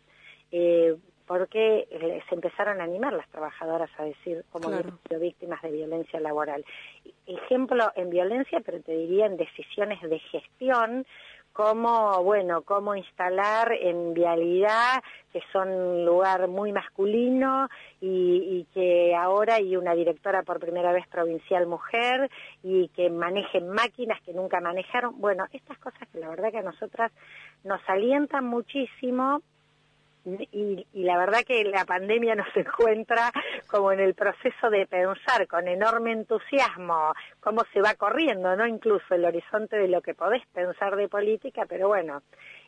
eh, 0.53 0.95
porque 1.27 1.87
se 2.29 2.35
empezaron 2.35 2.81
a 2.81 2.85
animar 2.85 3.15
las 3.15 3.29
trabajadoras 3.31 3.89
a 3.97 4.05
decir 4.05 4.45
como 4.51 4.69
víctimas 5.19 5.63
de 5.63 5.71
violencia 5.71 6.21
laboral. 6.21 6.65
Ejemplo 7.27 7.93
en 7.95 8.11
violencia, 8.11 8.61
pero 8.61 8.83
te 8.83 8.93
diría 8.93 9.27
en 9.27 9.37
decisiones 9.37 10.03
de 10.03 10.19
gestión, 10.19 11.07
cómo, 11.53 12.23
bueno, 12.23 12.63
cómo 12.63 12.95
instalar 12.95 13.73
en 13.73 14.15
vialidad, 14.15 15.03
que 15.33 15.41
son 15.53 15.69
un 15.69 16.05
lugar 16.05 16.49
muy 16.49 16.73
masculino 16.73 17.69
y, 18.01 18.67
que 18.75 19.15
ahora 19.17 19.57
hay 19.57 19.77
una 19.77 19.95
directora 19.95 20.43
por 20.43 20.61
primera 20.61 20.93
vez 20.93 21.07
provincial 21.09 21.67
mujer 21.67 22.31
y 22.63 22.89
que 22.89 23.11
manejen 23.11 23.69
máquinas 23.71 24.21
que 24.23 24.33
nunca 24.33 24.61
manejaron. 24.61 25.21
Bueno, 25.21 25.47
estas 25.53 25.79
cosas 25.79 26.09
que 26.13 26.19
la 26.19 26.29
verdad 26.29 26.51
que 26.51 26.59
a 26.59 26.63
nosotras 26.63 27.13
nos 27.65 27.81
alientan 27.89 28.45
muchísimo 28.45 29.43
y, 30.25 30.87
la 30.93 31.19
verdad 31.19 31.41
que 31.47 31.65
la 31.65 31.85
pandemia 31.85 32.35
nos 32.35 32.49
encuentra 32.57 33.31
como 33.69 33.93
en 33.93 34.01
el 34.01 34.15
proceso 34.15 34.71
de 34.71 34.87
pensar 34.87 35.47
con 35.49 35.69
enorme 35.69 36.13
entusiasmo 36.13 37.13
cómo 37.41 37.63
se 37.73 37.81
va 37.81 37.95
corriendo, 37.95 38.57
¿no? 38.57 38.67
Incluso 38.67 39.15
el 39.15 39.25
horizonte 39.25 39.77
de 39.77 39.89
lo 39.89 40.03
que 40.03 40.15
podés 40.15 40.47
pensar 40.49 40.97
de 40.97 41.09
política, 41.09 41.67
pero 41.69 41.89
bueno, 41.89 42.23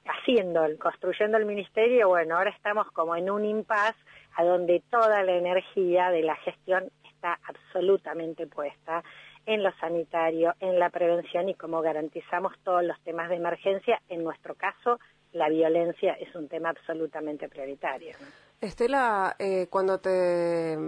haciendo, 0.07 0.67
construyendo 0.79 1.37
el 1.38 1.47
ministerio, 1.47 2.09
bueno, 2.09 2.37
ahora 2.37 2.51
estamos 2.51 2.91
como 2.93 3.17
en 3.17 3.31
un 3.31 3.45
impas 3.45 3.95
a 4.37 4.45
donde 4.45 4.83
toda 4.91 5.23
la 5.23 5.33
energía 5.33 6.11
de 6.11 6.23
la 6.23 6.37
gestión 6.37 6.91
está 7.05 7.38
absolutamente 7.47 8.47
puesta 8.47 9.03
en 9.47 9.62
lo 9.62 9.73
sanitario, 9.73 10.55
en 10.61 10.79
la 10.79 10.91
prevención 10.91 11.49
y 11.49 11.55
cómo 11.55 11.83
garantizamos 11.83 12.55
todos 12.62 12.85
los 12.85 12.99
temas 13.01 13.29
de 13.29 13.37
emergencia, 13.37 14.01
en 14.09 14.23
nuestro 14.23 14.55
caso, 14.55 15.01
la 15.33 15.49
violencia 15.49 16.14
es 16.14 16.35
un 16.35 16.49
tema 16.49 16.71
absolutamente 16.71 17.49
prioritario. 17.49 18.16
Estela, 18.61 19.35
eh, 19.38 19.66
cuando 19.68 19.99
te 19.99 20.79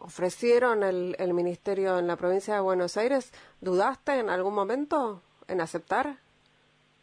ofrecieron 0.00 0.82
el, 0.82 1.16
el, 1.18 1.32
ministerio 1.32 1.98
en 1.98 2.06
la 2.06 2.16
provincia 2.16 2.54
de 2.54 2.60
Buenos 2.60 2.96
Aires, 2.96 3.32
¿dudaste 3.60 4.18
en 4.18 4.28
algún 4.28 4.54
momento 4.54 5.22
en 5.48 5.60
aceptar? 5.60 6.16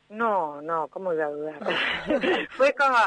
No, 0.10 0.60
no, 0.62 0.88
¿cómo 0.88 1.14
iba 1.14 1.26
a 1.26 1.30
dudar? 1.30 1.60
fue 2.58 2.74
como, 2.74 2.98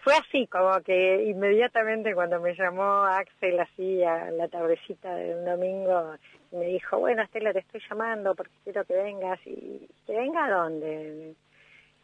fue 0.00 0.14
así, 0.14 0.46
como 0.46 0.78
que 0.82 1.24
inmediatamente 1.24 2.14
cuando 2.14 2.38
me 2.38 2.54
llamó 2.54 3.04
Axel 3.04 3.58
así 3.60 4.02
a 4.04 4.30
la 4.30 4.46
tardecita 4.48 5.14
del 5.14 5.44
domingo, 5.44 6.16
me 6.52 6.66
dijo, 6.66 6.98
bueno, 6.98 7.22
Estela, 7.22 7.54
te 7.54 7.60
estoy 7.60 7.80
llamando 7.88 8.34
porque 8.34 8.52
quiero 8.64 8.84
que 8.84 8.94
vengas. 8.94 9.38
¿Y 9.46 9.88
que 10.06 10.12
venga 10.12 10.44
a 10.44 10.50
dónde? 10.50 11.34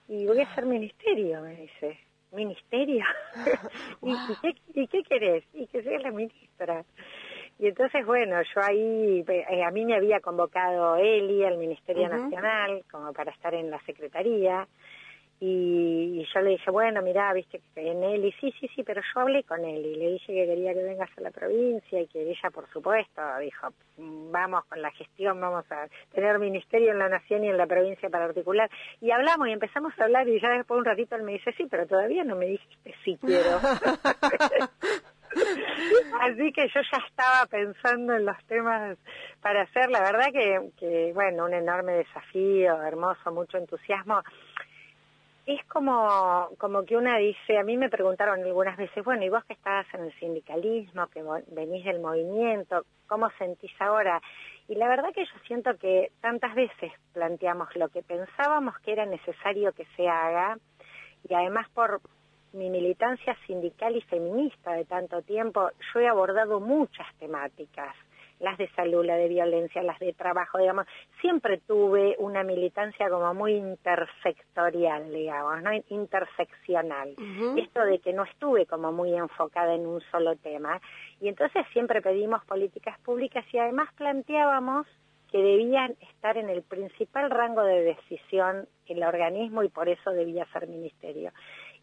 Y 0.08 0.26
voy 0.26 0.40
a 0.40 0.44
hacer 0.44 0.66
ministerio, 0.66 1.40
me 1.42 1.56
dice. 1.56 1.98
¿Ministerio? 2.32 3.04
¿Y, 4.02 4.14
qué, 4.42 4.54
¿Y 4.74 4.86
qué 4.88 5.02
querés? 5.02 5.44
Y 5.54 5.66
que 5.68 5.82
sea 5.82 5.98
la 6.00 6.10
ministra. 6.10 6.84
Y 7.58 7.68
entonces, 7.68 8.04
bueno, 8.04 8.36
yo 8.42 8.60
ahí, 8.62 9.24
eh, 9.26 9.64
a 9.64 9.70
mí 9.70 9.84
me 9.84 9.96
había 9.96 10.20
convocado 10.20 10.96
Eli 10.96 11.44
al 11.44 11.56
Ministerio 11.56 12.08
Nacional 12.08 12.84
como 12.90 13.12
para 13.12 13.32
estar 13.32 13.54
en 13.54 13.70
la 13.70 13.80
Secretaría 13.84 14.68
y, 15.38 16.26
yo 16.32 16.40
le 16.40 16.50
dije, 16.50 16.70
bueno, 16.70 17.02
mira, 17.02 17.30
viste 17.34 17.60
que 17.74 17.90
en 17.90 18.02
él, 18.02 18.24
y 18.24 18.32
sí, 18.32 18.54
sí, 18.58 18.70
sí, 18.74 18.82
pero 18.82 19.02
yo 19.02 19.20
hablé 19.20 19.44
con 19.44 19.62
él 19.64 19.84
y 19.84 19.96
le 19.96 20.12
dije 20.12 20.32
que 20.32 20.46
quería 20.46 20.72
que 20.72 20.82
vengas 20.82 21.10
a 21.16 21.20
la 21.20 21.30
provincia 21.30 22.00
y 22.00 22.06
que 22.06 22.22
ella, 22.22 22.50
por 22.50 22.66
supuesto, 22.70 23.20
dijo, 23.40 23.68
vamos 23.98 24.64
con 24.64 24.80
la 24.80 24.90
gestión, 24.92 25.38
vamos 25.40 25.70
a 25.70 25.88
tener 26.14 26.38
ministerio 26.38 26.92
en 26.92 26.98
la 26.98 27.10
nación 27.10 27.44
y 27.44 27.50
en 27.50 27.58
la 27.58 27.66
provincia 27.66 28.08
para 28.08 28.24
articular. 28.24 28.70
Y 29.02 29.10
hablamos 29.10 29.48
y 29.48 29.52
empezamos 29.52 29.92
a 29.98 30.04
hablar 30.04 30.26
y 30.26 30.40
ya 30.40 30.48
después 30.50 30.76
de 30.76 30.80
un 30.80 30.84
ratito 30.86 31.16
él 31.16 31.22
me 31.22 31.32
dice, 31.32 31.52
sí, 31.52 31.66
pero 31.70 31.86
todavía 31.86 32.24
no 32.24 32.34
me 32.34 32.46
dijiste 32.46 32.94
sí 33.04 33.18
quiero. 33.20 33.60
Así 36.22 36.50
que 36.52 36.66
yo 36.68 36.80
ya 36.80 36.98
estaba 37.06 37.44
pensando 37.50 38.14
en 38.14 38.24
los 38.24 38.42
temas 38.46 38.96
para 39.42 39.62
hacer, 39.62 39.90
la 39.90 40.00
verdad 40.00 40.32
que, 40.32 40.70
que, 40.78 41.12
bueno, 41.12 41.44
un 41.44 41.52
enorme 41.52 41.92
desafío, 41.92 42.82
hermoso, 42.82 43.32
mucho 43.32 43.58
entusiasmo 43.58 44.22
es 45.46 45.64
como, 45.66 46.48
como 46.58 46.84
que 46.84 46.96
una 46.96 47.18
dice, 47.18 47.56
a 47.56 47.62
mí 47.62 47.76
me 47.76 47.88
preguntaron 47.88 48.42
algunas 48.42 48.76
veces, 48.76 49.04
bueno, 49.04 49.24
¿y 49.24 49.28
vos 49.28 49.44
que 49.44 49.52
estabas 49.52 49.86
en 49.94 50.04
el 50.04 50.12
sindicalismo, 50.18 51.06
que 51.06 51.22
venís 51.48 51.84
del 51.84 52.00
movimiento, 52.00 52.84
cómo 53.06 53.30
sentís 53.38 53.70
ahora? 53.78 54.20
Y 54.66 54.74
la 54.74 54.88
verdad 54.88 55.12
que 55.14 55.24
yo 55.24 55.38
siento 55.46 55.78
que 55.78 56.10
tantas 56.20 56.52
veces 56.56 56.92
planteamos 57.12 57.68
lo 57.76 57.88
que 57.90 58.02
pensábamos 58.02 58.76
que 58.80 58.92
era 58.92 59.06
necesario 59.06 59.72
que 59.72 59.86
se 59.96 60.08
haga, 60.08 60.58
y 61.28 61.32
además 61.32 61.68
por 61.70 62.00
mi 62.52 62.68
militancia 62.68 63.36
sindical 63.46 63.94
y 63.94 64.00
feminista 64.02 64.72
de 64.72 64.84
tanto 64.84 65.22
tiempo, 65.22 65.70
yo 65.94 66.00
he 66.00 66.08
abordado 66.08 66.58
muchas 66.58 67.06
temáticas 67.18 67.94
las 68.40 68.58
de 68.58 68.68
salud, 68.70 69.04
las 69.04 69.18
de 69.18 69.28
violencia, 69.28 69.82
las 69.82 69.98
de 69.98 70.12
trabajo, 70.12 70.58
digamos, 70.58 70.86
siempre 71.20 71.58
tuve 71.58 72.16
una 72.18 72.42
militancia 72.42 73.08
como 73.08 73.32
muy 73.34 73.54
intersectorial, 73.54 75.12
digamos, 75.12 75.62
¿no? 75.62 75.70
Interseccional. 75.88 77.14
Esto 77.56 77.84
de 77.84 77.98
que 77.98 78.12
no 78.12 78.24
estuve 78.24 78.66
como 78.66 78.92
muy 78.92 79.14
enfocada 79.14 79.74
en 79.74 79.86
un 79.86 80.00
solo 80.10 80.36
tema. 80.36 80.80
Y 81.20 81.28
entonces 81.28 81.64
siempre 81.72 82.02
pedimos 82.02 82.44
políticas 82.44 82.98
públicas 83.00 83.44
y 83.52 83.58
además 83.58 83.88
planteábamos 83.96 84.86
que 85.30 85.38
debían 85.38 85.96
estar 86.00 86.36
en 86.36 86.48
el 86.50 86.62
principal 86.62 87.30
rango 87.30 87.62
de 87.62 87.82
decisión 87.82 88.68
el 88.86 89.02
organismo 89.02 89.62
y 89.62 89.68
por 89.68 89.88
eso 89.88 90.10
debía 90.10 90.46
ser 90.52 90.68
ministerio. 90.68 91.32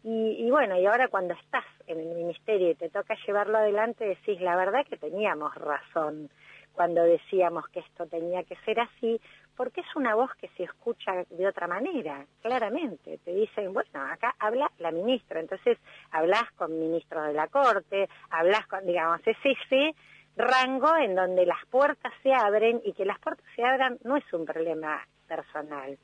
Y, 0.06 0.50
bueno, 0.50 0.78
y 0.78 0.84
ahora 0.84 1.08
cuando 1.08 1.32
estás 1.32 1.64
en 1.86 1.98
el 1.98 2.14
ministerio 2.14 2.70
y 2.70 2.74
te 2.74 2.90
toca 2.90 3.16
llevarlo 3.26 3.56
adelante, 3.56 4.04
decís, 4.04 4.38
la 4.42 4.54
verdad 4.54 4.84
que 4.86 4.98
teníamos 4.98 5.54
razón 5.54 6.28
cuando 6.74 7.02
decíamos 7.04 7.66
que 7.68 7.80
esto 7.80 8.06
tenía 8.06 8.42
que 8.42 8.56
ser 8.66 8.80
así, 8.80 9.18
porque 9.56 9.80
es 9.80 9.96
una 9.96 10.14
voz 10.14 10.30
que 10.34 10.48
se 10.58 10.64
escucha 10.64 11.24
de 11.30 11.46
otra 11.46 11.68
manera, 11.68 12.26
claramente. 12.42 13.18
Te 13.24 13.32
dicen, 13.32 13.72
bueno, 13.72 14.02
acá 14.12 14.34
habla 14.38 14.70
la 14.78 14.90
ministra, 14.90 15.40
entonces 15.40 15.78
hablas 16.10 16.52
con 16.56 16.78
ministros 16.78 17.28
de 17.28 17.32
la 17.32 17.46
Corte, 17.46 18.10
hablas 18.28 18.66
con, 18.66 18.84
digamos, 18.84 19.20
es 19.24 19.38
ese 19.42 19.94
rango 20.36 20.94
en 20.96 21.14
donde 21.14 21.46
las 21.46 21.64
puertas 21.70 22.12
se 22.22 22.34
abren 22.34 22.82
y 22.84 22.92
que 22.92 23.06
las 23.06 23.18
puertas 23.20 23.46
se 23.56 23.64
abran 23.64 23.98
no 24.04 24.16
es 24.18 24.32
un 24.34 24.44
problema 24.44 25.00
personal, 25.26 25.96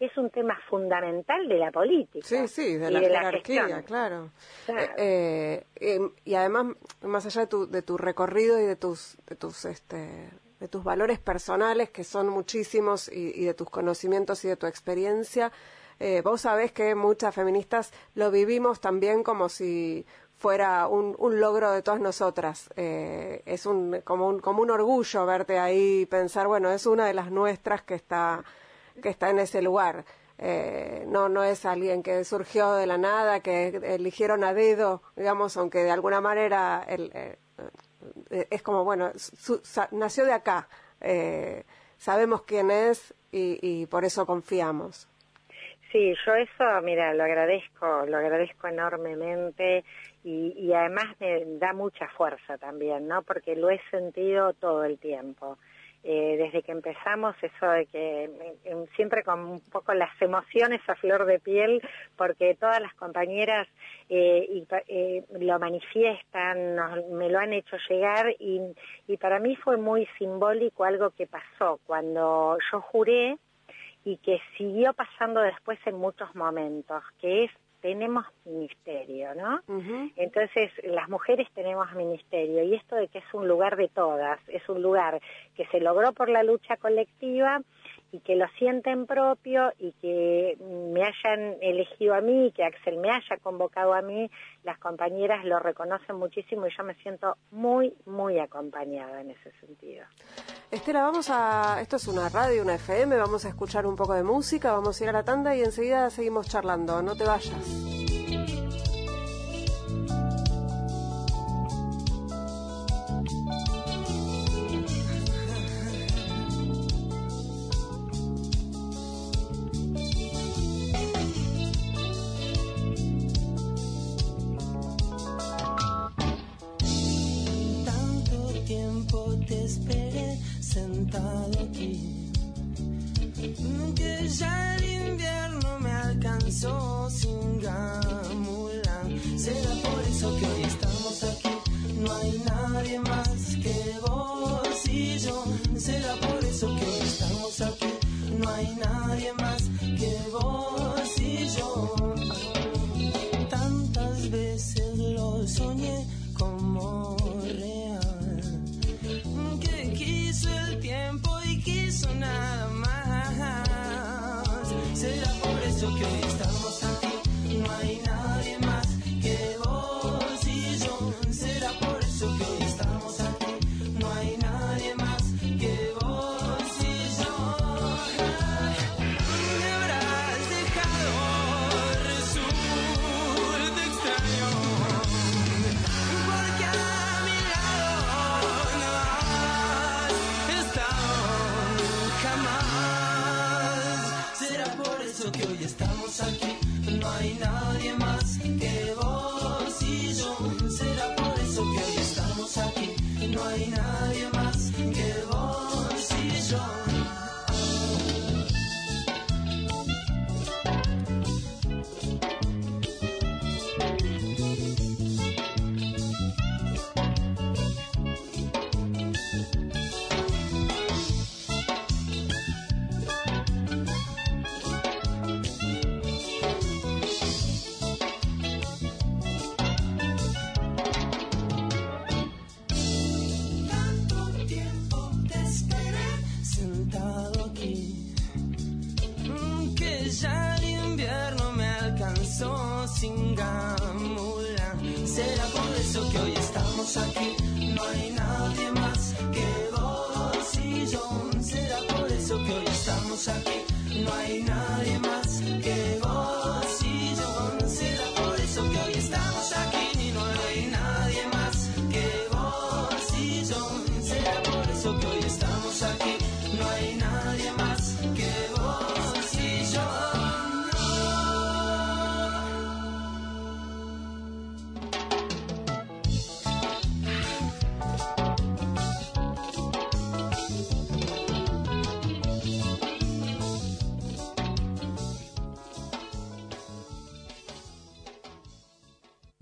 es 0.00 0.16
un 0.16 0.30
tema 0.30 0.58
fundamental 0.68 1.46
de 1.46 1.58
la 1.58 1.70
política. 1.70 2.26
Sí, 2.26 2.48
sí, 2.48 2.76
de 2.76 2.90
la 2.90 3.00
jerarquía, 3.00 3.82
claro. 3.82 4.30
Eh, 4.96 5.64
eh, 5.76 6.00
y 6.24 6.34
además, 6.34 6.74
más 7.02 7.26
allá 7.26 7.42
de 7.42 7.46
tu, 7.46 7.70
de 7.70 7.82
tu 7.82 7.96
recorrido 7.98 8.58
y 8.58 8.64
de 8.64 8.76
tus, 8.76 9.18
de 9.26 9.36
tus, 9.36 9.66
este, 9.66 10.30
de 10.58 10.68
tus 10.68 10.82
valores 10.82 11.18
personales, 11.18 11.90
que 11.90 12.02
son 12.02 12.28
muchísimos, 12.28 13.08
y, 13.12 13.44
de 13.44 13.54
tus 13.54 13.68
conocimientos 13.68 14.44
y 14.44 14.48
de 14.48 14.56
tu 14.56 14.66
experiencia, 14.66 15.52
Eh, 16.02 16.22
vos 16.22 16.40
sabés 16.40 16.72
que 16.72 16.94
muchas 16.94 17.34
feministas 17.34 17.92
lo 18.14 18.30
vivimos 18.30 18.80
también 18.80 19.22
como 19.22 19.50
si 19.50 20.06
fuera 20.38 20.86
un, 20.88 21.14
un 21.18 21.38
logro 21.40 21.72
de 21.72 21.82
todas 21.82 22.00
nosotras. 22.00 22.70
Eh, 22.74 23.42
es 23.44 23.66
un, 23.66 24.00
como, 24.02 24.26
un, 24.28 24.40
como 24.40 24.62
un 24.62 24.70
orgullo 24.70 25.26
verte 25.26 25.58
ahí 25.58 26.00
y 26.00 26.06
pensar, 26.06 26.46
bueno, 26.46 26.70
es 26.70 26.86
una 26.86 27.04
de 27.04 27.12
las 27.12 27.30
nuestras 27.30 27.82
que 27.82 27.96
está, 27.96 28.42
que 29.02 29.08
está 29.08 29.30
en 29.30 29.38
ese 29.38 29.62
lugar. 29.62 30.04
Eh, 30.42 31.04
no, 31.06 31.28
no 31.28 31.44
es 31.44 31.66
alguien 31.66 32.02
que 32.02 32.24
surgió 32.24 32.72
de 32.72 32.86
la 32.86 32.96
nada, 32.96 33.40
que 33.40 33.68
eligieron 33.68 34.42
a 34.42 34.54
dedo, 34.54 35.02
digamos, 35.14 35.56
aunque 35.58 35.80
de 35.80 35.90
alguna 35.90 36.22
manera 36.22 36.82
eh, 36.88 37.36
eh, 38.30 38.46
es 38.50 38.62
como, 38.62 38.82
bueno, 38.82 39.12
nació 39.90 40.24
de 40.24 40.32
acá. 40.32 40.68
sabemos 41.98 42.42
quién 42.42 42.70
es 42.70 43.14
y, 43.30 43.58
y 43.60 43.86
por 43.86 44.04
eso 44.06 44.24
confiamos. 44.24 45.06
Sí, 45.92 46.14
yo 46.24 46.34
eso, 46.36 46.64
mira, 46.82 47.12
lo 47.14 47.24
agradezco, 47.24 48.06
lo 48.06 48.16
agradezco 48.16 48.68
enormemente 48.68 49.84
y, 50.22 50.54
y, 50.56 50.72
además 50.72 51.06
me 51.18 51.44
da 51.58 51.72
mucha 51.72 52.06
fuerza 52.08 52.56
también, 52.58 53.08
¿no? 53.08 53.22
Porque 53.22 53.56
lo 53.56 53.70
he 53.70 53.80
sentido 53.90 54.52
todo 54.52 54.84
el 54.84 54.98
tiempo. 54.98 55.58
Eh, 56.02 56.36
desde 56.38 56.62
que 56.62 56.72
empezamos, 56.72 57.36
eso 57.42 57.66
de 57.66 57.84
que 57.84 58.24
eh, 58.64 58.86
siempre 58.96 59.22
con 59.22 59.40
un 59.40 59.60
poco 59.60 59.92
las 59.92 60.10
emociones 60.22 60.80
a 60.88 60.94
flor 60.94 61.26
de 61.26 61.38
piel, 61.38 61.82
porque 62.16 62.54
todas 62.54 62.80
las 62.80 62.94
compañeras 62.94 63.68
eh, 64.08 64.64
lo 65.38 65.58
manifiestan, 65.58 66.76
me 67.12 67.28
lo 67.28 67.38
han 67.38 67.52
hecho 67.52 67.76
llegar 67.90 68.34
y 68.38 69.16
para 69.18 69.40
mí 69.40 69.56
fue 69.56 69.76
muy 69.76 70.06
simbólico 70.18 70.84
algo 70.84 71.10
que 71.10 71.26
pasó. 71.26 71.78
Cuando 71.86 72.56
yo 72.72 72.80
juré 72.80 73.36
y 74.04 74.16
que 74.16 74.40
siguió 74.56 74.94
pasando 74.94 75.40
después 75.40 75.78
en 75.84 75.96
muchos 75.96 76.34
momentos, 76.34 77.02
que 77.20 77.44
es 77.44 77.50
tenemos 77.80 78.24
ministerio, 78.44 79.34
¿no? 79.34 79.60
Entonces, 80.16 80.70
las 80.84 81.08
mujeres 81.08 81.48
tenemos 81.54 81.92
ministerio 81.94 82.62
y 82.62 82.74
esto 82.74 82.96
de 82.96 83.08
que 83.08 83.18
es 83.18 83.34
un 83.34 83.48
lugar 83.48 83.76
de 83.76 83.88
todas, 83.88 84.38
es 84.48 84.68
un 84.68 84.82
lugar 84.82 85.20
que 85.54 85.66
se 85.66 85.80
logró 85.80 86.12
por 86.12 86.28
la 86.28 86.42
lucha 86.42 86.76
colectiva 86.76 87.60
y 88.12 88.20
que 88.20 88.34
lo 88.34 88.46
sienten 88.58 89.06
propio 89.06 89.72
y 89.78 89.92
que 90.00 90.56
me 90.60 91.02
hayan 91.02 91.56
elegido 91.60 92.14
a 92.14 92.20
mí, 92.20 92.52
que 92.54 92.64
Axel 92.64 92.96
me 92.96 93.10
haya 93.10 93.36
convocado 93.42 93.94
a 93.94 94.02
mí, 94.02 94.28
las 94.64 94.78
compañeras 94.78 95.44
lo 95.44 95.58
reconocen 95.58 96.16
muchísimo 96.16 96.66
y 96.66 96.76
yo 96.76 96.84
me 96.84 96.94
siento 96.96 97.36
muy, 97.50 97.94
muy 98.06 98.38
acompañada 98.38 99.20
en 99.20 99.30
ese 99.30 99.52
sentido. 99.60 100.04
Estela, 100.70 101.02
vamos 101.02 101.28
a, 101.30 101.80
esto 101.80 101.96
es 101.96 102.08
una 102.08 102.28
radio, 102.28 102.62
una 102.62 102.74
FM, 102.74 103.16
vamos 103.16 103.44
a 103.44 103.48
escuchar 103.48 103.86
un 103.86 103.96
poco 103.96 104.14
de 104.14 104.22
música, 104.22 104.72
vamos 104.72 105.00
a 105.00 105.04
ir 105.04 105.10
a 105.10 105.12
la 105.12 105.24
tanda 105.24 105.56
y 105.56 105.62
enseguida 105.62 106.10
seguimos 106.10 106.48
charlando, 106.48 107.02
no 107.02 107.16
te 107.16 107.24
vayas. 107.24 108.09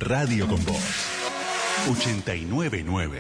Radio 0.00 0.46
con 0.46 0.64
Voz 0.64 1.08
899. 1.90 3.18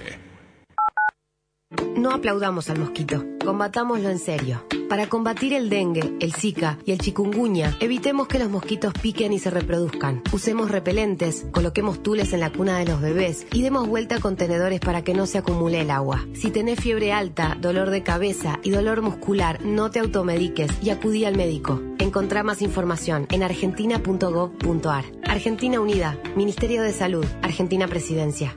No 1.96 2.12
aplaudamos 2.12 2.70
al 2.70 2.78
mosquito, 2.78 3.24
combatámoslo 3.44 4.08
en 4.08 4.20
serio. 4.20 4.64
Para 4.88 5.08
combatir 5.08 5.54
el 5.54 5.70
dengue, 5.70 6.16
el 6.20 6.32
zika 6.32 6.78
y 6.86 6.92
el 6.92 6.98
chikungunya, 6.98 7.76
evitemos 7.80 8.28
que 8.28 8.38
los 8.38 8.48
mosquitos 8.48 8.92
piquen 8.94 9.32
y 9.32 9.40
se 9.40 9.50
reproduzcan. 9.50 10.22
Usemos 10.32 10.70
repelentes, 10.70 11.46
coloquemos 11.50 12.00
tules 12.00 12.32
en 12.32 12.38
la 12.38 12.52
cuna 12.52 12.78
de 12.78 12.84
los 12.84 13.00
bebés 13.00 13.48
y 13.52 13.62
demos 13.62 13.88
vuelta 13.88 14.14
a 14.14 14.20
contenedores 14.20 14.78
para 14.78 15.02
que 15.02 15.14
no 15.14 15.26
se 15.26 15.38
acumule 15.38 15.80
el 15.80 15.90
agua. 15.90 16.24
Si 16.32 16.52
tenés 16.52 16.78
fiebre 16.78 17.12
alta, 17.12 17.56
dolor 17.60 17.90
de 17.90 18.04
cabeza 18.04 18.60
y 18.62 18.70
dolor 18.70 19.02
muscular, 19.02 19.64
no 19.64 19.90
te 19.90 19.98
automediques 19.98 20.70
y 20.80 20.90
acudí 20.90 21.24
al 21.24 21.36
médico. 21.36 21.82
Encontrá 22.08 22.42
más 22.42 22.62
información 22.62 23.26
en 23.30 23.42
argentina.gov.ar. 23.42 25.04
Argentina 25.24 25.78
Unida, 25.78 26.18
Ministerio 26.36 26.82
de 26.82 26.94
Salud, 26.94 27.26
Argentina 27.42 27.86
Presidencia. 27.86 28.56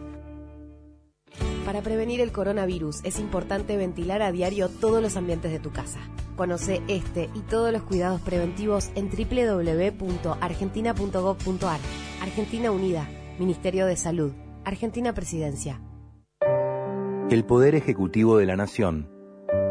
Para 1.65 1.81
prevenir 1.81 2.21
el 2.21 2.31
coronavirus 2.31 3.03
es 3.03 3.19
importante 3.19 3.75
ventilar 3.75 4.21
a 4.21 4.31
diario 4.31 4.69
todos 4.69 5.01
los 5.01 5.17
ambientes 5.17 5.51
de 5.51 5.59
tu 5.59 5.73
casa. 5.73 5.99
Conoce 6.37 6.81
este 6.87 7.29
y 7.35 7.41
todos 7.41 7.73
los 7.73 7.83
cuidados 7.83 8.21
preventivos 8.21 8.89
en 8.95 9.09
www.argentina.gov.ar. 9.09 11.79
Argentina 12.21 12.71
Unida, 12.71 13.09
Ministerio 13.37 13.85
de 13.85 13.97
Salud, 13.97 14.31
Argentina 14.63 15.11
Presidencia. 15.11 15.81
El 17.29 17.43
Poder 17.43 17.75
Ejecutivo 17.75 18.37
de 18.37 18.45
la 18.45 18.55
Nación 18.55 19.09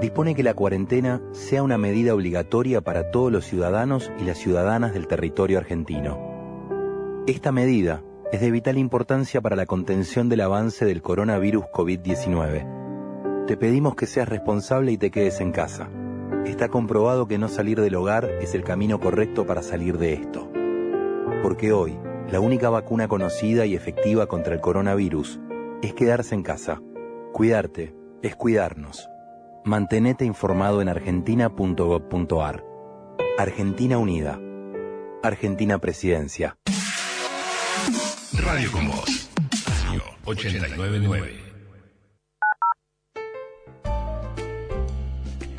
dispone 0.01 0.35
que 0.35 0.43
la 0.43 0.55
cuarentena 0.55 1.23
sea 1.33 1.63
una 1.63 1.79
medida 1.79 2.15
obligatoria 2.15 2.81
para 2.81 3.11
todos 3.11 3.31
los 3.33 3.45
ciudadanos 3.45 4.11
y 4.19 4.25
las 4.25 4.39
ciudadanas 4.39 4.93
del 4.93 5.07
territorio 5.07 5.59
argentino. 5.59 7.23
Esta 7.27 7.53
medida 7.53 8.03
es 8.33 8.41
de 8.41 8.51
vital 8.51 8.79
importancia 8.79 9.41
para 9.41 9.57
la 9.57 9.67
contención 9.67 10.29
del 10.29 10.41
avance 10.43 10.85
del 10.85 11.03
coronavirus 11.03 11.65
COVID-19. 11.73 13.47
Te 13.47 13.57
pedimos 13.57 13.97
que 13.97 14.07
seas 14.07 14.29
responsable 14.29 14.93
y 14.93 14.99
te 14.99 15.11
quedes 15.11 15.41
en 15.41 15.53
casa. 15.53 15.89
Está 16.47 16.69
comprobado 16.69 17.27
que 17.27 17.39
no 17.39 17.49
salir 17.49 17.81
del 17.81 17.97
hogar 17.97 18.31
es 18.41 18.55
el 18.55 18.65
camino 18.65 19.01
correcto 19.01 19.47
para 19.47 19.63
salir 19.63 19.99
de 19.99 20.15
esto. 20.15 20.51
Porque 21.43 21.73
hoy, 21.73 21.99
la 22.31 22.41
única 22.41 22.71
vacuna 22.71 23.09
conocida 23.09 23.67
y 23.67 23.75
efectiva 23.75 24.27
contra 24.27 24.55
el 24.55 24.61
coronavirus 24.61 25.41
es 25.83 25.95
quedarse 25.95 26.35
en 26.35 26.43
casa. 26.43 26.81
Cuidarte 27.33 27.95
es 28.23 28.37
cuidarnos. 28.37 29.09
Mantenete 29.65 30.25
informado 30.25 30.81
en 30.81 30.89
argentina.gov.ar. 30.89 32.65
Argentina 33.39 33.99
Unida. 33.99 34.41
Argentina 35.23 35.79
Presidencia. 35.79 36.57
Radio 38.43 38.73
con 38.73 38.89
Voz. 38.89 39.31
Radio 39.85 40.03
899. 40.25 41.50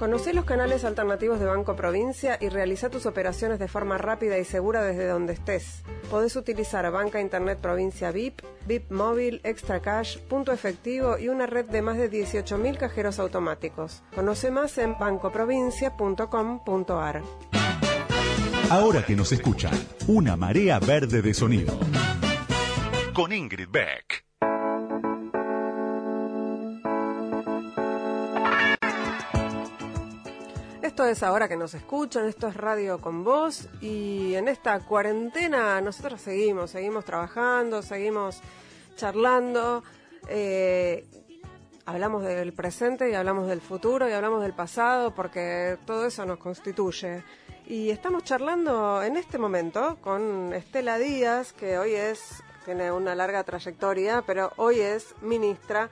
Conoce 0.01 0.33
los 0.33 0.45
canales 0.45 0.83
alternativos 0.83 1.39
de 1.39 1.45
Banco 1.45 1.75
Provincia 1.75 2.39
y 2.41 2.49
realiza 2.49 2.89
tus 2.89 3.05
operaciones 3.05 3.59
de 3.59 3.67
forma 3.67 3.99
rápida 3.99 4.39
y 4.39 4.45
segura 4.45 4.81
desde 4.81 5.05
donde 5.05 5.33
estés. 5.33 5.83
Podés 6.09 6.35
utilizar 6.35 6.91
Banca 6.91 7.21
Internet 7.21 7.59
Provincia 7.61 8.09
VIP, 8.09 8.41
VIP 8.65 8.89
Móvil, 8.89 9.41
Extra 9.43 9.79
Cash, 9.79 10.17
Punto 10.17 10.53
Efectivo 10.53 11.19
y 11.19 11.27
una 11.27 11.45
red 11.45 11.65
de 11.65 11.83
más 11.83 11.99
de 11.99 12.09
18.000 12.09 12.79
cajeros 12.79 13.19
automáticos. 13.19 14.01
Conoce 14.15 14.49
más 14.49 14.79
en 14.79 14.97
bancoprovincia.com.ar. 14.97 17.21
Ahora 18.71 19.05
que 19.05 19.15
nos 19.15 19.31
escuchan, 19.31 19.73
una 20.07 20.35
marea 20.35 20.79
verde 20.79 21.21
de 21.21 21.35
sonido. 21.35 21.77
Con 23.13 23.31
Ingrid 23.31 23.69
Beck. 23.69 24.31
Es 31.01 31.23
ahora 31.23 31.47
que 31.47 31.57
nos 31.57 31.73
escuchan, 31.73 32.27
esto 32.27 32.47
es 32.47 32.55
Radio 32.55 33.01
con 33.01 33.23
Voz 33.23 33.67
y 33.81 34.35
en 34.35 34.47
esta 34.47 34.79
cuarentena 34.81 35.81
nosotros 35.81 36.21
seguimos, 36.21 36.69
seguimos 36.71 37.05
trabajando, 37.05 37.81
seguimos 37.81 38.39
charlando, 38.95 39.83
eh, 40.27 41.03
hablamos 41.85 42.23
del 42.23 42.53
presente 42.53 43.09
y 43.09 43.15
hablamos 43.15 43.47
del 43.47 43.61
futuro 43.61 44.07
y 44.07 44.11
hablamos 44.11 44.43
del 44.43 44.53
pasado 44.53 45.15
porque 45.15 45.79
todo 45.87 46.05
eso 46.05 46.23
nos 46.25 46.37
constituye. 46.37 47.23
Y 47.65 47.89
estamos 47.89 48.23
charlando 48.23 49.01
en 49.01 49.17
este 49.17 49.39
momento 49.39 49.97
con 50.01 50.53
Estela 50.53 50.99
Díaz, 50.99 51.51
que 51.51 51.79
hoy 51.79 51.95
es, 51.95 52.43
tiene 52.63 52.91
una 52.91 53.15
larga 53.15 53.43
trayectoria, 53.43 54.23
pero 54.25 54.51
hoy 54.57 54.79
es 54.79 55.15
ministra 55.21 55.89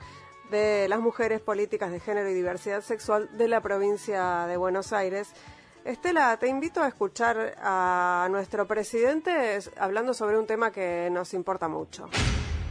de 0.50 0.88
las 0.90 1.00
mujeres, 1.00 1.42
políticas 1.42 1.92
de 1.92 2.00
género 2.00 2.30
y 2.30 2.34
diversidad 2.34 2.82
sexual 2.82 3.30
de 3.38 3.48
la 3.48 3.62
provincia 3.62 4.46
de 4.48 4.58
Buenos 4.58 4.94
Aires. 4.94 5.34
Estela, 5.86 6.38
te 6.38 6.48
invito 6.48 6.82
a 6.82 6.88
escuchar 6.88 7.56
a 7.62 8.28
nuestro 8.30 8.68
presidente 8.68 9.60
hablando 9.78 10.14
sobre 10.14 10.38
un 10.38 10.46
tema 10.46 10.72
que 10.72 11.10
nos 11.12 11.34
importa 11.34 11.68
mucho. 11.68 12.10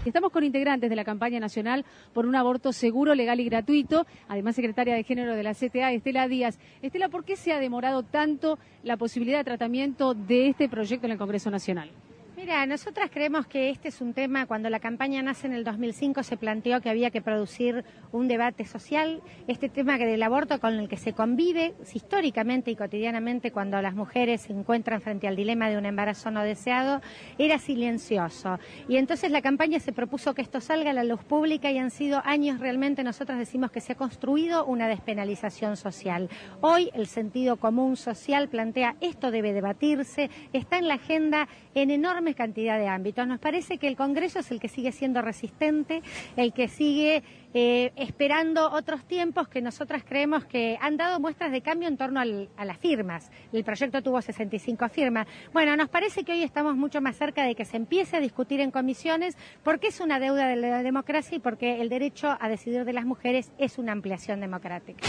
Estamos 0.04 0.30
con 0.30 0.44
integrantes 0.44 0.88
de 0.88 0.96
la 0.96 1.04
campaña 1.04 1.40
nacional 1.40 1.84
por 2.14 2.26
un 2.26 2.36
aborto 2.36 2.72
seguro, 2.72 3.14
legal 3.14 3.40
y 3.40 3.44
gratuito, 3.44 4.06
además 4.28 4.54
secretaria 4.54 4.94
de 4.94 5.04
género 5.04 5.34
de 5.34 5.42
la 5.42 5.54
CTA, 5.54 5.92
Estela 5.92 6.28
Díaz. 6.28 6.58
Estela, 6.82 7.08
¿por 7.08 7.24
qué 7.24 7.36
se 7.36 7.52
ha 7.52 7.58
demorado 7.58 8.02
tanto 8.02 8.58
la 8.82 8.96
posibilidad 8.96 9.38
de 9.38 9.44
tratamiento 9.44 10.14
de 10.14 10.48
este 10.48 10.68
proyecto 10.68 11.06
en 11.06 11.12
el 11.12 11.18
Congreso 11.18 11.50
Nacional? 11.50 11.90
Mira, 12.38 12.64
nosotras 12.66 13.10
creemos 13.12 13.48
que 13.48 13.68
este 13.68 13.88
es 13.88 14.00
un 14.00 14.14
tema, 14.14 14.46
cuando 14.46 14.70
la 14.70 14.78
campaña 14.78 15.20
nace 15.22 15.48
en 15.48 15.54
el 15.54 15.64
2005 15.64 16.22
se 16.22 16.36
planteó 16.36 16.80
que 16.80 16.88
había 16.88 17.10
que 17.10 17.20
producir 17.20 17.84
un 18.12 18.28
debate 18.28 18.64
social, 18.64 19.20
este 19.48 19.68
tema 19.68 19.98
del 19.98 20.22
aborto 20.22 20.60
con 20.60 20.74
el 20.74 20.88
que 20.88 20.96
se 20.96 21.14
convive 21.14 21.74
históricamente 21.92 22.70
y 22.70 22.76
cotidianamente 22.76 23.50
cuando 23.50 23.82
las 23.82 23.96
mujeres 23.96 24.42
se 24.42 24.52
encuentran 24.52 25.00
frente 25.00 25.26
al 25.26 25.34
dilema 25.34 25.68
de 25.68 25.78
un 25.78 25.84
embarazo 25.84 26.30
no 26.30 26.44
deseado, 26.44 27.02
era 27.38 27.58
silencioso. 27.58 28.60
Y 28.88 28.98
entonces 28.98 29.32
la 29.32 29.42
campaña 29.42 29.80
se 29.80 29.92
propuso 29.92 30.32
que 30.32 30.42
esto 30.42 30.60
salga 30.60 30.90
a 30.90 30.94
la 30.94 31.02
luz 31.02 31.24
pública 31.24 31.72
y 31.72 31.78
han 31.78 31.90
sido 31.90 32.22
años 32.24 32.60
realmente, 32.60 33.02
nosotras 33.02 33.40
decimos 33.40 33.72
que 33.72 33.80
se 33.80 33.94
ha 33.94 33.96
construido 33.96 34.64
una 34.64 34.86
despenalización 34.86 35.76
social. 35.76 36.30
Hoy 36.60 36.90
el 36.94 37.08
sentido 37.08 37.56
común 37.56 37.96
social 37.96 38.48
plantea 38.48 38.94
esto 39.00 39.32
debe 39.32 39.52
debatirse, 39.52 40.30
está 40.52 40.78
en 40.78 40.86
la 40.86 40.94
agenda 40.94 41.48
en 41.74 41.90
enorme 41.90 42.27
cantidad 42.34 42.78
de 42.78 42.88
ámbitos. 42.88 43.26
Nos 43.26 43.38
parece 43.38 43.78
que 43.78 43.88
el 43.88 43.96
Congreso 43.96 44.40
es 44.40 44.50
el 44.50 44.60
que 44.60 44.68
sigue 44.68 44.92
siendo 44.92 45.22
resistente, 45.22 46.02
el 46.36 46.52
que 46.52 46.68
sigue 46.68 47.22
eh, 47.54 47.92
esperando 47.96 48.70
otros 48.70 49.04
tiempos 49.04 49.48
que 49.48 49.62
nosotras 49.62 50.02
creemos 50.06 50.44
que 50.44 50.78
han 50.80 50.96
dado 50.96 51.18
muestras 51.18 51.50
de 51.50 51.62
cambio 51.62 51.88
en 51.88 51.96
torno 51.96 52.20
a 52.20 52.64
las 52.64 52.78
firmas. 52.78 53.30
El 53.52 53.64
proyecto 53.64 54.02
tuvo 54.02 54.20
65 54.20 54.88
firmas. 54.88 55.26
Bueno, 55.52 55.76
nos 55.76 55.88
parece 55.88 56.24
que 56.24 56.32
hoy 56.32 56.42
estamos 56.42 56.76
mucho 56.76 57.00
más 57.00 57.16
cerca 57.16 57.44
de 57.44 57.54
que 57.54 57.64
se 57.64 57.76
empiece 57.76 58.16
a 58.16 58.20
discutir 58.20 58.60
en 58.60 58.70
comisiones 58.70 59.36
porque 59.62 59.88
es 59.88 60.00
una 60.00 60.20
deuda 60.20 60.46
de 60.46 60.56
la 60.56 60.82
democracia 60.82 61.36
y 61.36 61.40
porque 61.40 61.80
el 61.80 61.88
derecho 61.88 62.36
a 62.38 62.48
decidir 62.48 62.84
de 62.84 62.92
las 62.92 63.06
mujeres 63.06 63.50
es 63.58 63.78
una 63.78 63.92
ampliación 63.92 64.40
democrática. 64.40 65.06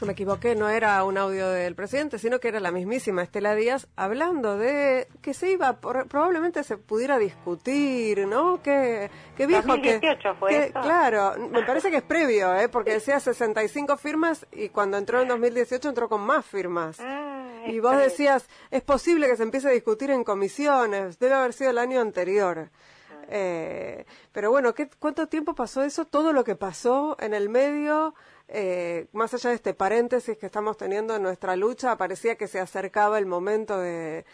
Yo 0.00 0.06
me 0.06 0.12
equivoqué, 0.12 0.54
no 0.54 0.70
era 0.70 1.04
un 1.04 1.18
audio 1.18 1.50
del 1.50 1.74
presidente, 1.74 2.18
sino 2.18 2.40
que 2.40 2.48
era 2.48 2.58
la 2.58 2.70
mismísima 2.70 3.22
Estela 3.22 3.54
Díaz 3.54 3.86
hablando 3.96 4.56
de 4.56 5.08
que 5.20 5.34
se 5.34 5.50
iba, 5.50 5.78
probablemente 5.78 6.64
se 6.64 6.78
pudiera 6.78 7.18
discutir, 7.18 8.26
¿no? 8.26 8.62
Que, 8.62 9.10
que 9.36 9.46
dijo 9.46 9.60
2018 9.60 10.34
fue 10.36 10.68
eso. 10.68 10.80
Claro, 10.80 11.34
me 11.50 11.64
parece 11.64 11.90
que 11.90 11.98
es 11.98 12.02
previo, 12.02 12.54
¿eh? 12.56 12.70
Porque 12.70 12.92
decía 12.92 13.20
65 13.20 13.98
firmas 13.98 14.46
y 14.52 14.70
cuando 14.70 14.96
entró 14.96 15.20
en 15.20 15.28
2018 15.28 15.90
entró 15.90 16.08
con 16.08 16.22
más 16.22 16.46
firmas. 16.46 16.98
Ah, 16.98 17.60
y 17.66 17.78
vos 17.80 17.98
decías, 17.98 18.48
es 18.70 18.80
posible 18.80 19.28
que 19.28 19.36
se 19.36 19.42
empiece 19.42 19.68
a 19.68 19.72
discutir 19.72 20.10
en 20.10 20.24
comisiones, 20.24 21.18
debe 21.18 21.34
haber 21.34 21.52
sido 21.52 21.72
el 21.72 21.78
año 21.78 22.00
anterior. 22.00 22.70
Ah. 23.10 23.24
Eh, 23.28 24.06
pero 24.32 24.50
bueno, 24.50 24.72
¿qué, 24.72 24.88
¿cuánto 24.98 25.26
tiempo 25.28 25.54
pasó 25.54 25.82
eso? 25.82 26.06
Todo 26.06 26.32
lo 26.32 26.42
que 26.42 26.54
pasó 26.54 27.18
en 27.20 27.34
el 27.34 27.50
medio, 27.50 28.14
eh, 28.52 29.06
más 29.12 29.32
allá 29.32 29.50
de 29.50 29.56
este 29.56 29.74
paréntesis 29.74 30.36
que 30.36 30.46
estamos 30.46 30.76
teniendo 30.76 31.14
en 31.14 31.22
nuestra 31.22 31.54
lucha, 31.54 31.96
parecía 31.96 32.34
que 32.34 32.48
se 32.48 32.58
acercaba 32.58 33.16
el 33.18 33.26
momento 33.26 33.78
de, 33.78 34.24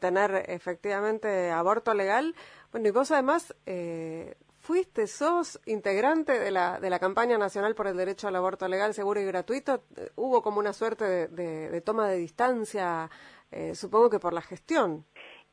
tener 0.00 0.44
efectivamente 0.48 1.50
aborto 1.50 1.94
legal. 1.94 2.34
Bueno, 2.72 2.88
y 2.88 2.90
vos 2.90 3.12
además 3.12 3.54
eh, 3.66 4.34
fuiste, 4.58 5.06
sos 5.06 5.60
integrante 5.66 6.38
de 6.38 6.50
la, 6.50 6.80
de 6.80 6.90
la 6.90 6.98
campaña 6.98 7.38
nacional 7.38 7.76
por 7.76 7.86
el 7.86 7.96
derecho 7.96 8.26
al 8.26 8.34
aborto 8.34 8.66
legal, 8.66 8.92
seguro 8.92 9.20
y 9.20 9.24
gratuito. 9.24 9.84
Hubo 10.16 10.42
como 10.42 10.58
una 10.58 10.72
suerte 10.72 11.28
de, 11.28 11.80
toma 11.82 12.08
de 12.08 12.16
distancia, 12.16 13.08
eh, 13.52 13.76
supongo 13.76 14.10
que 14.10 14.18
por 14.18 14.32
la 14.32 14.42
gestión. 14.42 15.06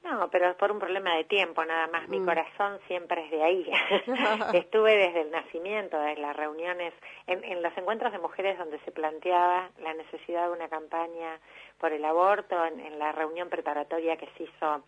No, 0.10 0.30
pero 0.30 0.56
por 0.56 0.72
un 0.72 0.80
problema 0.80 1.16
de 1.16 1.26
tiempo 1.26 1.66
nada 1.66 1.88
más. 1.88 2.08
Mi 2.08 2.20
mm. 2.20 2.26
corazón 2.26 2.80
siempre 2.88 3.26
es 3.26 3.32
de 3.32 3.44
ahí. 3.44 3.70
Estuve 4.54 4.96
desde 4.96 5.22
el 5.22 5.32
nacimiento, 5.32 6.00
desde 6.00 6.22
las 6.22 6.36
reuniones, 6.36 6.94
en, 7.28 7.44
en, 7.44 7.62
los 7.62 7.78
encuentros 7.78 8.14
de 8.14 8.20
mujeres 8.20 8.58
donde 8.58 8.80
se 8.80 8.92
planteaba 8.92 9.70
la 9.82 9.94
necesidad 9.94 10.48
de 10.48 10.54
una 10.54 10.70
campaña 10.70 11.40
por 11.78 11.92
el 11.92 12.06
aborto, 12.06 12.56
en, 12.66 13.00
la 13.00 13.12
reunión 13.12 13.50
preparatoria 13.50 14.18
que 14.18 14.30
se 14.38 14.44
hizo 14.44 14.84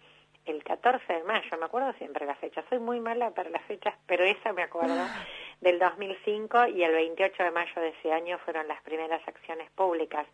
el 0.45 0.63
14 0.63 1.13
de 1.13 1.23
mayo, 1.23 1.57
me 1.59 1.65
acuerdo 1.65 1.93
siempre 1.93 2.25
la 2.25 2.35
fecha. 2.35 2.63
Soy 2.69 2.79
muy 2.79 2.99
mala 2.99 3.31
para 3.31 3.49
las 3.49 3.61
fechas, 3.63 3.93
pero 4.07 4.23
esa 4.23 4.53
me 4.53 4.63
acuerdo. 4.63 4.95
del 5.61 5.77
2005 5.77 6.67
y 6.67 6.83
el 6.83 6.93
28 6.93 7.43
de 7.43 7.51
mayo 7.51 7.81
de 7.81 7.89
ese 7.89 8.13
año 8.13 8.37
fueron 8.39 8.67
las 8.67 8.81
primeras 8.81 9.21
acciones 9.27 9.69
públicas 9.71 10.25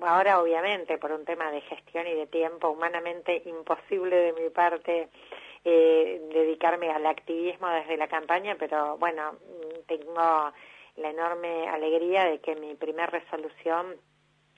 ahora 0.00 0.40
obviamente 0.40 0.98
por 0.98 1.12
un 1.12 1.24
tema 1.24 1.50
de 1.50 1.60
gestión 1.62 2.06
y 2.06 2.14
de 2.14 2.26
tiempo 2.26 2.70
humanamente 2.70 3.42
imposible 3.44 4.16
de 4.16 4.32
mi 4.32 4.50
parte 4.50 5.08
eh, 5.64 6.20
dedicarme 6.32 6.90
al 6.90 7.06
activismo 7.06 7.68
desde 7.68 7.96
la 7.96 8.08
campaña, 8.08 8.56
pero 8.58 8.96
bueno, 8.98 9.36
tengo 9.86 10.52
la 10.96 11.10
enorme 11.10 11.68
alegría 11.68 12.24
de 12.24 12.40
que 12.40 12.56
mi 12.56 12.74
primer 12.74 13.10
resolución 13.10 13.96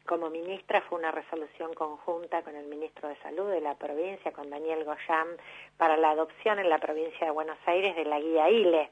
como 0.06 0.28
ministra 0.28 0.82
fue 0.82 0.98
una 0.98 1.10
resolución 1.10 1.72
conjunta 1.74 2.42
con 2.42 2.56
el 2.56 2.66
ministro 2.66 3.08
de 3.08 3.16
Salud 3.16 3.50
de 3.50 3.60
la 3.60 3.74
provincia, 3.76 4.32
con 4.32 4.50
Daniel 4.50 4.84
Goyam, 4.84 5.28
para 5.78 5.96
la 5.96 6.10
adopción 6.10 6.58
en 6.58 6.68
la 6.68 6.78
provincia 6.78 7.26
de 7.26 7.32
Buenos 7.32 7.58
Aires 7.66 7.96
de 7.96 8.04
la 8.04 8.20
guía 8.20 8.50
ILE, 8.50 8.90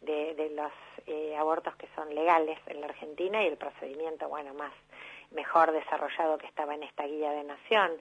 de, 0.00 0.34
de 0.34 0.50
los 0.50 0.72
eh, 1.06 1.36
abortos 1.36 1.76
que 1.76 1.88
son 1.94 2.14
legales 2.14 2.58
en 2.66 2.80
la 2.80 2.86
Argentina 2.86 3.42
y 3.42 3.48
el 3.48 3.56
procedimiento, 3.56 4.28
bueno, 4.28 4.54
más 4.54 4.72
mejor 5.30 5.72
desarrollado 5.72 6.38
que 6.38 6.46
estaba 6.46 6.74
en 6.74 6.82
esta 6.82 7.04
guía 7.04 7.30
de 7.30 7.44
nación. 7.44 7.92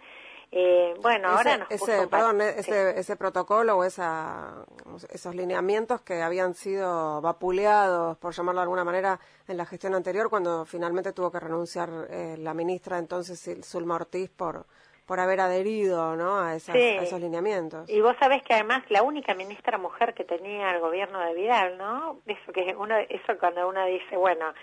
Eh, 0.51 0.93
bueno, 1.01 1.29
ahora 1.29 1.57
nos 1.57 1.71
ese, 1.71 2.07
perdón, 2.07 2.39
ese, 2.41 2.97
ese 2.97 3.15
protocolo 3.15 3.77
o 3.77 3.83
esa, 3.83 4.65
esos 5.09 5.35
lineamientos 5.35 6.01
que 6.01 6.21
habían 6.21 6.53
sido 6.53 7.19
vapuleados, 7.21 8.17
por 8.17 8.33
llamarlo 8.33 8.61
de 8.61 8.63
alguna 8.63 8.83
manera, 8.83 9.19
en 9.47 9.57
la 9.57 9.65
gestión 9.65 9.95
anterior, 9.95 10.29
cuando 10.29 10.65
finalmente 10.65 11.13
tuvo 11.13 11.31
que 11.31 11.39
renunciar 11.39 11.89
eh, 12.09 12.35
la 12.37 12.53
ministra 12.53 12.99
entonces 12.99 13.65
Zulma 13.65 13.95
Ortiz 13.95 14.29
por 14.29 14.65
por 15.05 15.19
haber 15.19 15.39
adherido 15.39 16.15
¿no? 16.15 16.39
a, 16.39 16.55
esos 16.55 17.19
lineamientos. 17.19 17.89
Y 17.89 18.01
vos 18.01 18.15
sabés 18.19 18.41
que 18.43 18.53
además 18.53 18.83
la 18.89 19.03
única 19.03 19.35
ministra 19.35 19.77
mujer 19.77 20.13
que 20.13 20.23
tenía 20.23 20.71
el 20.71 20.79
gobierno 20.79 21.19
de 21.19 21.33
Vidal, 21.33 21.77
¿no? 21.77 22.21
Eso 22.25 22.51
que 22.51 22.75
uno, 22.75 22.97
eso 22.97 23.37
cuando 23.39 23.67
uno 23.67 23.85
dice, 23.85 24.17
bueno, 24.17 24.53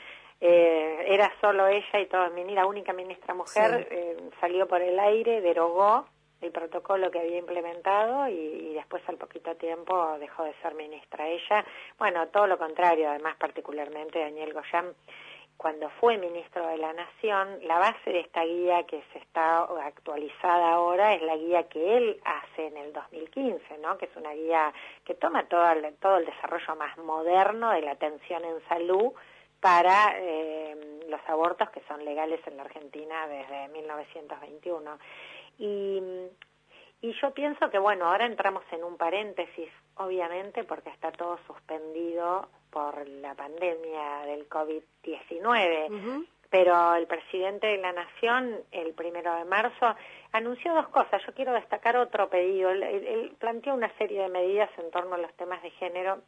eh, 0.44 1.04
era 1.06 1.32
solo 1.40 1.68
ella 1.68 2.00
y 2.00 2.06
toda 2.06 2.28
la 2.28 2.66
única 2.66 2.92
ministra 2.92 3.32
mujer, 3.32 3.86
eh, 3.88 4.16
salió 4.40 4.66
por 4.66 4.82
el 4.82 4.98
aire, 4.98 5.40
derogó 5.40 6.04
el 6.40 6.50
protocolo 6.50 7.12
que 7.12 7.20
había 7.20 7.38
implementado 7.38 8.26
y, 8.26 8.74
después 8.74 9.04
al 9.08 9.18
poquito 9.18 9.54
tiempo 9.54 10.18
dejó 10.18 10.42
de 10.42 10.52
ser 10.54 10.74
ministra 10.74 11.28
ella. 11.28 11.64
Bueno, 11.96 12.26
todo 12.26 12.48
lo 12.48 12.58
contrario, 12.58 13.08
además 13.08 13.36
particularmente 13.36 14.18
Daniel 14.18 14.52
Goyam, 14.52 14.92
cuando 15.56 15.88
fue 16.00 16.18
ministro 16.18 16.66
de 16.66 16.78
la 16.78 16.92
Nación, 16.92 17.60
la 17.62 17.78
base 17.78 18.10
de 18.10 18.18
esta 18.18 18.42
guía 18.42 18.82
que 18.82 19.00
se 19.12 19.20
está 19.20 19.60
actualizada 19.60 20.72
ahora 20.72 21.14
es 21.14 21.22
la 21.22 21.36
guía 21.36 21.68
que 21.68 21.98
él 21.98 22.20
hace 22.24 22.66
en 22.66 22.78
el 22.78 22.92
2015, 22.92 23.78
¿no? 23.78 23.96
que 23.96 24.06
es 24.06 24.16
una 24.16 24.32
guía 24.32 24.72
que 25.04 25.14
toma 25.14 25.44
todo 25.44 25.70
el, 25.70 25.94
todo 25.98 26.16
el 26.16 26.26
desarrollo 26.26 26.74
más 26.74 26.98
moderno 26.98 27.70
de 27.70 27.82
la 27.82 27.92
atención 27.92 28.44
en 28.44 28.60
salud 28.68 29.12
para 29.62 30.18
eh, 30.18 30.76
los 31.08 31.20
abortos 31.28 31.70
que 31.70 31.82
son 31.86 32.04
legales 32.04 32.40
en 32.48 32.56
la 32.56 32.64
Argentina 32.64 33.28
desde 33.28 33.68
1921. 33.68 34.98
Y, 35.58 36.02
y 37.00 37.12
yo 37.20 37.30
pienso 37.32 37.70
que, 37.70 37.78
bueno, 37.78 38.06
ahora 38.06 38.26
entramos 38.26 38.64
en 38.72 38.82
un 38.82 38.96
paréntesis, 38.96 39.68
obviamente, 39.94 40.64
porque 40.64 40.90
está 40.90 41.12
todo 41.12 41.38
suspendido 41.46 42.48
por 42.70 43.06
la 43.06 43.36
pandemia 43.36 44.26
del 44.26 44.48
COVID-19. 44.48 46.26
Pero 46.50 46.96
el 46.96 47.06
presidente 47.06 47.68
de 47.68 47.78
la 47.78 47.92
Nación, 47.92 48.58
el 48.72 48.94
primero 48.94 49.32
de 49.36 49.44
marzo, 49.44 49.94
anunció 50.32 50.74
dos 50.74 50.88
cosas. 50.88 51.22
Yo 51.24 51.32
quiero 51.34 51.52
destacar 51.52 51.96
otro 51.96 52.28
pedido. 52.28 52.70
él 52.70 53.32
planteó 53.38 53.74
una 53.74 53.96
serie 53.96 54.22
de 54.22 54.28
medidas 54.28 54.70
en 54.76 54.90
torno 54.90 55.14
a 55.14 55.18
los 55.18 55.32
temas 55.34 55.62
de 55.62 55.70
género 55.70 56.20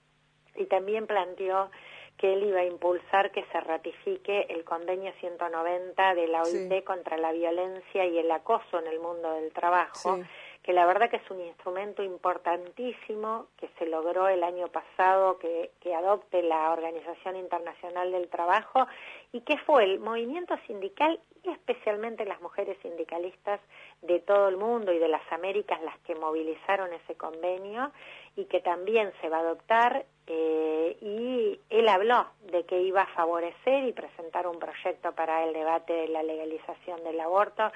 y 0.57 0.67
también 0.67 1.07
planteó 1.07 1.71
que 2.17 2.33
él 2.33 2.45
iba 2.45 2.61
a 2.61 2.65
impulsar 2.65 3.33
que 3.33 3.45
se 3.53 3.61
ratifique 3.61 4.47
el 4.49 4.65
convenio 4.65 5.13
190 5.21 6.15
de 6.15 6.29
la 6.29 6.43
OIT 6.43 6.85
contra 6.85 7.17
la 7.19 7.33
violencia 7.33 8.07
y 8.07 8.19
el 8.19 8.31
acoso 8.31 8.79
en 8.79 8.87
el 8.87 9.01
mundo 9.01 9.33
del 9.35 9.53
trabajo, 9.53 10.21
que 10.63 10.73
la 10.73 10.87
verdad 10.87 11.11
que 11.11 11.17
es 11.17 11.31
un 11.31 11.41
instrumento 11.41 12.03
importantísimo 12.03 13.49
que 13.59 13.69
se 13.79 13.87
logró 13.87 14.29
el 14.29 14.45
año 14.45 14.69
pasado 14.69 15.39
que, 15.39 15.73
que 15.81 15.95
adopte 15.95 16.43
la 16.43 16.71
Organización 16.71 17.37
Internacional 17.37 18.13
del 18.13 18.29
Trabajo 18.29 18.87
y 19.33 19.41
que 19.41 19.59
fue 19.59 19.85
el 19.85 19.99
movimiento 19.99 20.57
sindical 20.67 21.21
y 21.43 21.51
especialmente 21.51 22.25
las 22.25 22.41
mujeres 22.41 22.79
sindicalistas 22.81 23.61
de 24.03 24.21
todo 24.21 24.49
el 24.49 24.57
mundo 24.57 24.93
y 24.93 24.99
de 24.99 25.09
las 25.09 25.31
Américas 25.33 25.83
las 25.83 25.99
que 26.01 26.15
movilizaron 26.15 26.93
ese 26.93 27.17
convenio 27.17 27.93
y 28.37 28.47
que 28.47 28.61
también 28.61 29.13
se 29.21 29.29
va 29.29 29.39
a 29.39 29.41
adoptar 29.41 30.07
eh, 30.27 30.97
y 31.01 31.61
él 31.71 31.89
habló 31.89 32.27
de 32.51 32.65
que 32.65 32.81
iba 32.81 33.03
a 33.03 33.15
favorecer 33.15 33.85
y 33.85 33.93
presentar 33.93 34.47
un 34.47 34.59
proyecto 34.59 35.13
para 35.13 35.45
el 35.45 35.53
debate 35.53 35.93
de 35.93 36.09
la 36.09 36.23
legalización 36.23 37.03
del 37.05 37.21
aborto. 37.21 37.71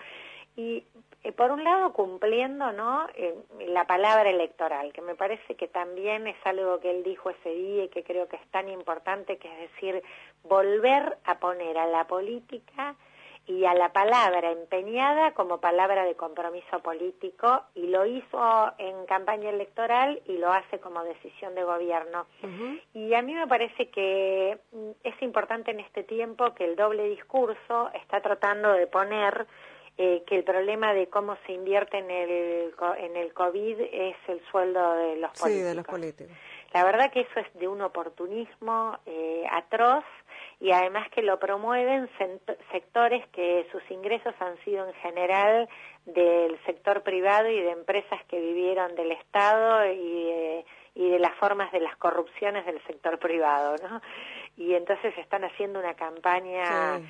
Y 0.56 0.84
eh, 1.24 1.32
por 1.32 1.50
un 1.50 1.62
lado 1.62 1.92
cumpliendo 1.92 2.72
no 2.72 3.06
eh, 3.14 3.34
la 3.66 3.86
palabra 3.86 4.30
electoral 4.30 4.92
que 4.92 5.02
me 5.02 5.14
parece 5.14 5.56
que 5.56 5.68
también 5.68 6.26
es 6.26 6.36
algo 6.44 6.80
que 6.80 6.90
él 6.90 7.04
dijo 7.04 7.30
ese 7.30 7.50
día 7.50 7.84
y 7.84 7.88
que 7.88 8.02
creo 8.02 8.28
que 8.28 8.36
es 8.36 8.46
tan 8.50 8.68
importante 8.68 9.36
que 9.36 9.48
es 9.48 9.70
decir 9.72 10.02
volver 10.44 11.18
a 11.24 11.38
poner 11.38 11.76
a 11.76 11.86
la 11.86 12.06
política 12.06 12.96
y 13.48 13.64
a 13.64 13.74
la 13.74 13.88
palabra 13.92 14.52
empeñada 14.52 15.32
como 15.32 15.58
palabra 15.58 16.04
de 16.04 16.14
compromiso 16.14 16.80
político 16.80 17.64
y 17.74 17.86
lo 17.86 18.04
hizo 18.04 18.72
en 18.76 19.06
campaña 19.06 19.48
electoral 19.48 20.20
y 20.26 20.36
lo 20.36 20.52
hace 20.52 20.78
como 20.78 21.02
decisión 21.02 21.54
de 21.54 21.64
gobierno. 21.64 22.26
Y 22.92 23.14
a 23.14 23.22
mí 23.22 23.34
me 23.34 23.46
parece 23.46 23.88
que 23.88 24.58
mm, 24.70 24.90
es 25.02 25.22
importante 25.22 25.70
en 25.70 25.80
este 25.80 26.04
tiempo 26.04 26.54
que 26.54 26.66
el 26.66 26.76
doble 26.76 27.08
discurso 27.08 27.90
está 27.94 28.20
tratando 28.20 28.72
de 28.74 28.86
poner 28.86 29.46
eh, 29.96 30.22
que 30.26 30.36
el 30.36 30.44
problema 30.44 30.92
de 30.92 31.08
cómo 31.08 31.36
se 31.46 31.52
invierte 31.52 31.98
en 31.98 32.10
el, 32.10 32.74
en 32.98 33.16
el 33.16 33.32
COVID 33.32 33.80
es 33.80 34.16
el 34.28 34.42
sueldo 34.50 34.92
de 34.92 35.16
los 35.16 35.30
políticos. 35.30 35.48
Sí, 35.48 35.60
de 35.60 35.74
los 35.74 35.86
políticos. 35.86 36.36
La 36.74 36.84
verdad 36.84 37.10
que 37.10 37.20
eso 37.20 37.40
es 37.40 37.46
de 37.54 37.66
un 37.66 37.80
oportunismo 37.80 38.98
eh, 39.06 39.44
atroz 39.50 40.04
y 40.60 40.72
además 40.72 41.08
que 41.10 41.22
lo 41.22 41.38
promueven 41.38 42.08
sectores 42.72 43.26
que 43.28 43.66
sus 43.70 43.82
ingresos 43.90 44.34
han 44.40 44.56
sido 44.64 44.86
en 44.88 44.94
general 44.94 45.68
del 46.04 46.58
sector 46.64 47.02
privado 47.02 47.48
y 47.48 47.60
de 47.60 47.70
empresas 47.70 48.24
que 48.28 48.40
vivieron 48.40 48.94
del 48.96 49.12
Estado 49.12 49.86
y 49.92 50.24
de, 50.24 50.64
y 50.94 51.10
de 51.10 51.18
las 51.18 51.34
formas 51.36 51.70
de 51.70 51.80
las 51.80 51.96
corrupciones 51.96 52.66
del 52.66 52.82
sector 52.86 53.18
privado, 53.18 53.76
¿no? 53.88 54.00
Y 54.56 54.74
entonces 54.74 55.16
están 55.18 55.44
haciendo 55.44 55.78
una 55.78 55.94
campaña 55.94 57.00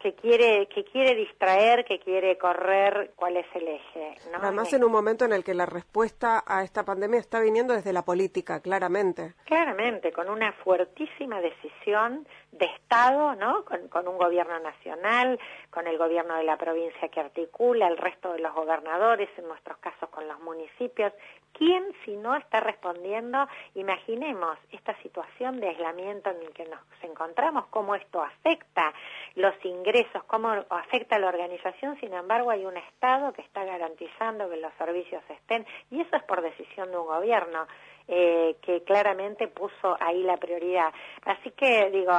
que 0.00 0.14
quiere 0.14 0.66
que 0.68 0.84
quiere 0.84 1.14
distraer, 1.14 1.84
que 1.84 1.98
quiere 1.98 2.38
correr 2.38 3.12
cuál 3.16 3.36
es 3.36 3.46
el 3.54 3.68
eje. 3.68 4.14
¿no? 4.30 4.38
Además, 4.40 4.72
en 4.72 4.84
un 4.84 4.92
momento 4.92 5.24
en 5.24 5.32
el 5.32 5.42
que 5.42 5.54
la 5.54 5.66
respuesta 5.66 6.44
a 6.46 6.62
esta 6.62 6.84
pandemia 6.84 7.18
está 7.18 7.40
viniendo 7.40 7.74
desde 7.74 7.92
la 7.92 8.04
política, 8.04 8.60
claramente. 8.60 9.34
Claramente, 9.44 10.12
con 10.12 10.28
una 10.28 10.52
fuertísima 10.52 11.40
decisión 11.40 12.26
de 12.52 12.66
Estado, 12.66 13.34
¿no? 13.34 13.64
Con, 13.64 13.88
con, 13.88 14.08
un 14.08 14.18
gobierno 14.18 14.58
nacional, 14.60 15.38
con 15.70 15.86
el 15.86 15.98
gobierno 15.98 16.36
de 16.36 16.44
la 16.44 16.56
provincia 16.56 17.08
que 17.08 17.20
articula, 17.20 17.88
el 17.88 17.96
resto 17.96 18.32
de 18.32 18.40
los 18.40 18.54
gobernadores, 18.54 19.28
en 19.36 19.46
nuestros 19.46 19.78
casos 19.78 20.08
con 20.08 20.26
los 20.26 20.40
municipios. 20.40 21.12
¿Quién, 21.52 21.84
si 22.04 22.16
no, 22.16 22.36
está 22.36 22.60
respondiendo? 22.60 23.48
Imaginemos 23.74 24.58
esta 24.70 24.94
situación 25.02 25.60
de 25.60 25.68
aislamiento 25.68 26.30
en 26.30 26.42
el 26.42 26.50
que 26.52 26.64
nos 26.64 26.80
encontramos, 27.02 27.66
cómo 27.66 27.94
esto 27.94 28.22
afecta 28.22 28.92
los 29.34 29.54
ingresos, 29.64 30.22
cómo 30.24 30.50
afecta 30.70 31.16
a 31.16 31.18
la 31.18 31.28
organización. 31.28 31.98
Sin 32.00 32.14
embargo, 32.14 32.50
hay 32.50 32.64
un 32.64 32.76
Estado 32.76 33.32
que 33.32 33.42
está 33.42 33.64
garantizando 33.64 34.48
que 34.48 34.56
los 34.56 34.72
servicios 34.74 35.22
estén, 35.28 35.66
y 35.90 36.00
eso 36.00 36.16
es 36.16 36.22
por 36.24 36.42
decisión 36.42 36.90
de 36.90 36.98
un 36.98 37.06
gobierno. 37.06 37.66
Eh, 38.10 38.56
que 38.62 38.82
claramente 38.84 39.48
puso 39.48 39.94
ahí 40.00 40.22
la 40.22 40.38
prioridad. 40.38 40.94
Así 41.26 41.50
que 41.50 41.90
digo, 41.90 42.10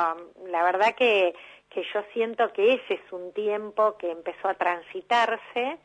la 0.45 0.63
verdad 0.63 0.93
que, 0.95 1.33
que 1.67 1.81
yo 1.91 2.03
siento 2.13 2.53
que 2.53 2.73
ese 2.75 2.93
es 2.93 3.11
un 3.11 3.33
tiempo 3.33 3.97
que 3.97 4.11
empezó 4.11 4.49
a 4.49 4.53
transitarse, 4.53 5.79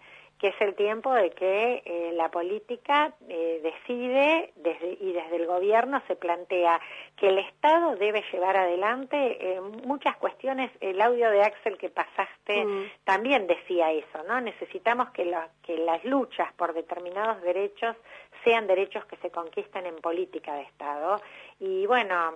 que 0.45 0.49
es 0.49 0.61
el 0.61 0.75
tiempo 0.75 1.11
de 1.15 1.31
que 1.31 1.83
eh, 1.87 2.13
la 2.13 2.31
política 2.31 3.15
eh, 3.31 3.61
decide 3.63 4.53
desde, 4.57 4.99
y 5.01 5.11
desde 5.15 5.37
el 5.37 5.47
gobierno 5.47 6.03
se 6.07 6.17
plantea 6.17 6.79
que 7.17 7.29
el 7.29 7.39
Estado 7.39 7.97
debe 7.97 8.23
llevar 8.31 8.55
adelante 8.59 9.17
eh, 9.17 9.59
muchas 9.63 10.15
cuestiones. 10.19 10.71
El 10.83 11.01
audio 11.01 11.31
de 11.31 11.43
Axel 11.43 11.79
que 11.79 11.89
pasaste 11.89 12.63
mm. 12.63 12.91
también 13.05 13.47
decía 13.47 13.91
eso, 13.93 14.23
¿no? 14.29 14.39
Necesitamos 14.43 15.09
que, 15.13 15.35
que 15.63 15.79
las 15.79 16.05
luchas 16.05 16.53
por 16.59 16.75
determinados 16.75 17.41
derechos 17.41 17.97
sean 18.45 18.67
derechos 18.67 19.03
que 19.07 19.17
se 19.23 19.31
conquistan 19.31 19.87
en 19.87 19.97
política 19.97 20.57
de 20.57 20.65
Estado. 20.65 21.23
Y 21.59 21.87
bueno, 21.87 22.35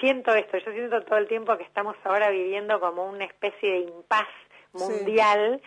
siento 0.00 0.34
esto, 0.34 0.58
yo 0.58 0.70
siento 0.70 1.00
todo 1.04 1.16
el 1.16 1.28
tiempo 1.28 1.56
que 1.56 1.64
estamos 1.64 1.96
ahora 2.04 2.28
viviendo 2.28 2.78
como 2.78 3.08
una 3.08 3.24
especie 3.24 3.70
de 3.70 3.78
impas 3.78 4.28
mundial, 4.74 5.62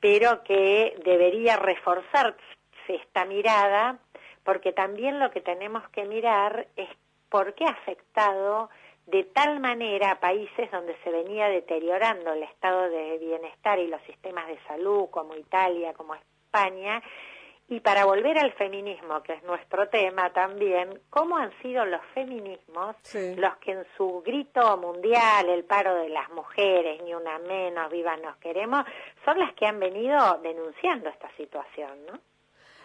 pero 0.00 0.42
que 0.42 0.96
debería 1.04 1.56
reforzarse 1.56 2.40
esta 2.88 3.24
mirada, 3.24 3.98
porque 4.44 4.72
también 4.72 5.20
lo 5.20 5.30
que 5.30 5.40
tenemos 5.40 5.88
que 5.90 6.04
mirar 6.04 6.66
es 6.76 6.88
por 7.28 7.54
qué 7.54 7.64
ha 7.66 7.70
afectado 7.70 8.70
de 9.06 9.24
tal 9.24 9.60
manera 9.60 10.12
a 10.12 10.20
países 10.20 10.70
donde 10.70 10.96
se 11.02 11.10
venía 11.10 11.48
deteriorando 11.48 12.32
el 12.32 12.42
estado 12.44 12.88
de 12.90 13.18
bienestar 13.18 13.78
y 13.78 13.88
los 13.88 14.00
sistemas 14.02 14.46
de 14.48 14.58
salud, 14.66 15.08
como 15.10 15.36
Italia, 15.36 15.92
como 15.94 16.14
España, 16.14 17.02
y 17.70 17.78
para 17.78 18.04
volver 18.04 18.36
al 18.36 18.52
feminismo, 18.54 19.22
que 19.22 19.34
es 19.34 19.44
nuestro 19.44 19.88
tema 19.88 20.32
también, 20.32 21.00
¿cómo 21.08 21.36
han 21.36 21.52
sido 21.62 21.84
los 21.84 22.00
feminismos 22.14 22.96
los 23.14 23.56
que 23.58 23.70
en 23.70 23.86
su 23.96 24.22
grito 24.26 24.76
mundial, 24.76 25.48
el 25.48 25.62
paro 25.62 25.94
de 25.94 26.08
las 26.08 26.28
mujeres, 26.30 27.00
ni 27.04 27.14
una 27.14 27.38
menos, 27.38 27.88
viva 27.92 28.16
nos 28.16 28.36
queremos, 28.38 28.84
son 29.24 29.38
las 29.38 29.54
que 29.54 29.66
han 29.66 29.78
venido 29.78 30.40
denunciando 30.42 31.10
esta 31.10 31.30
situación, 31.36 32.06
¿no? 32.06 32.18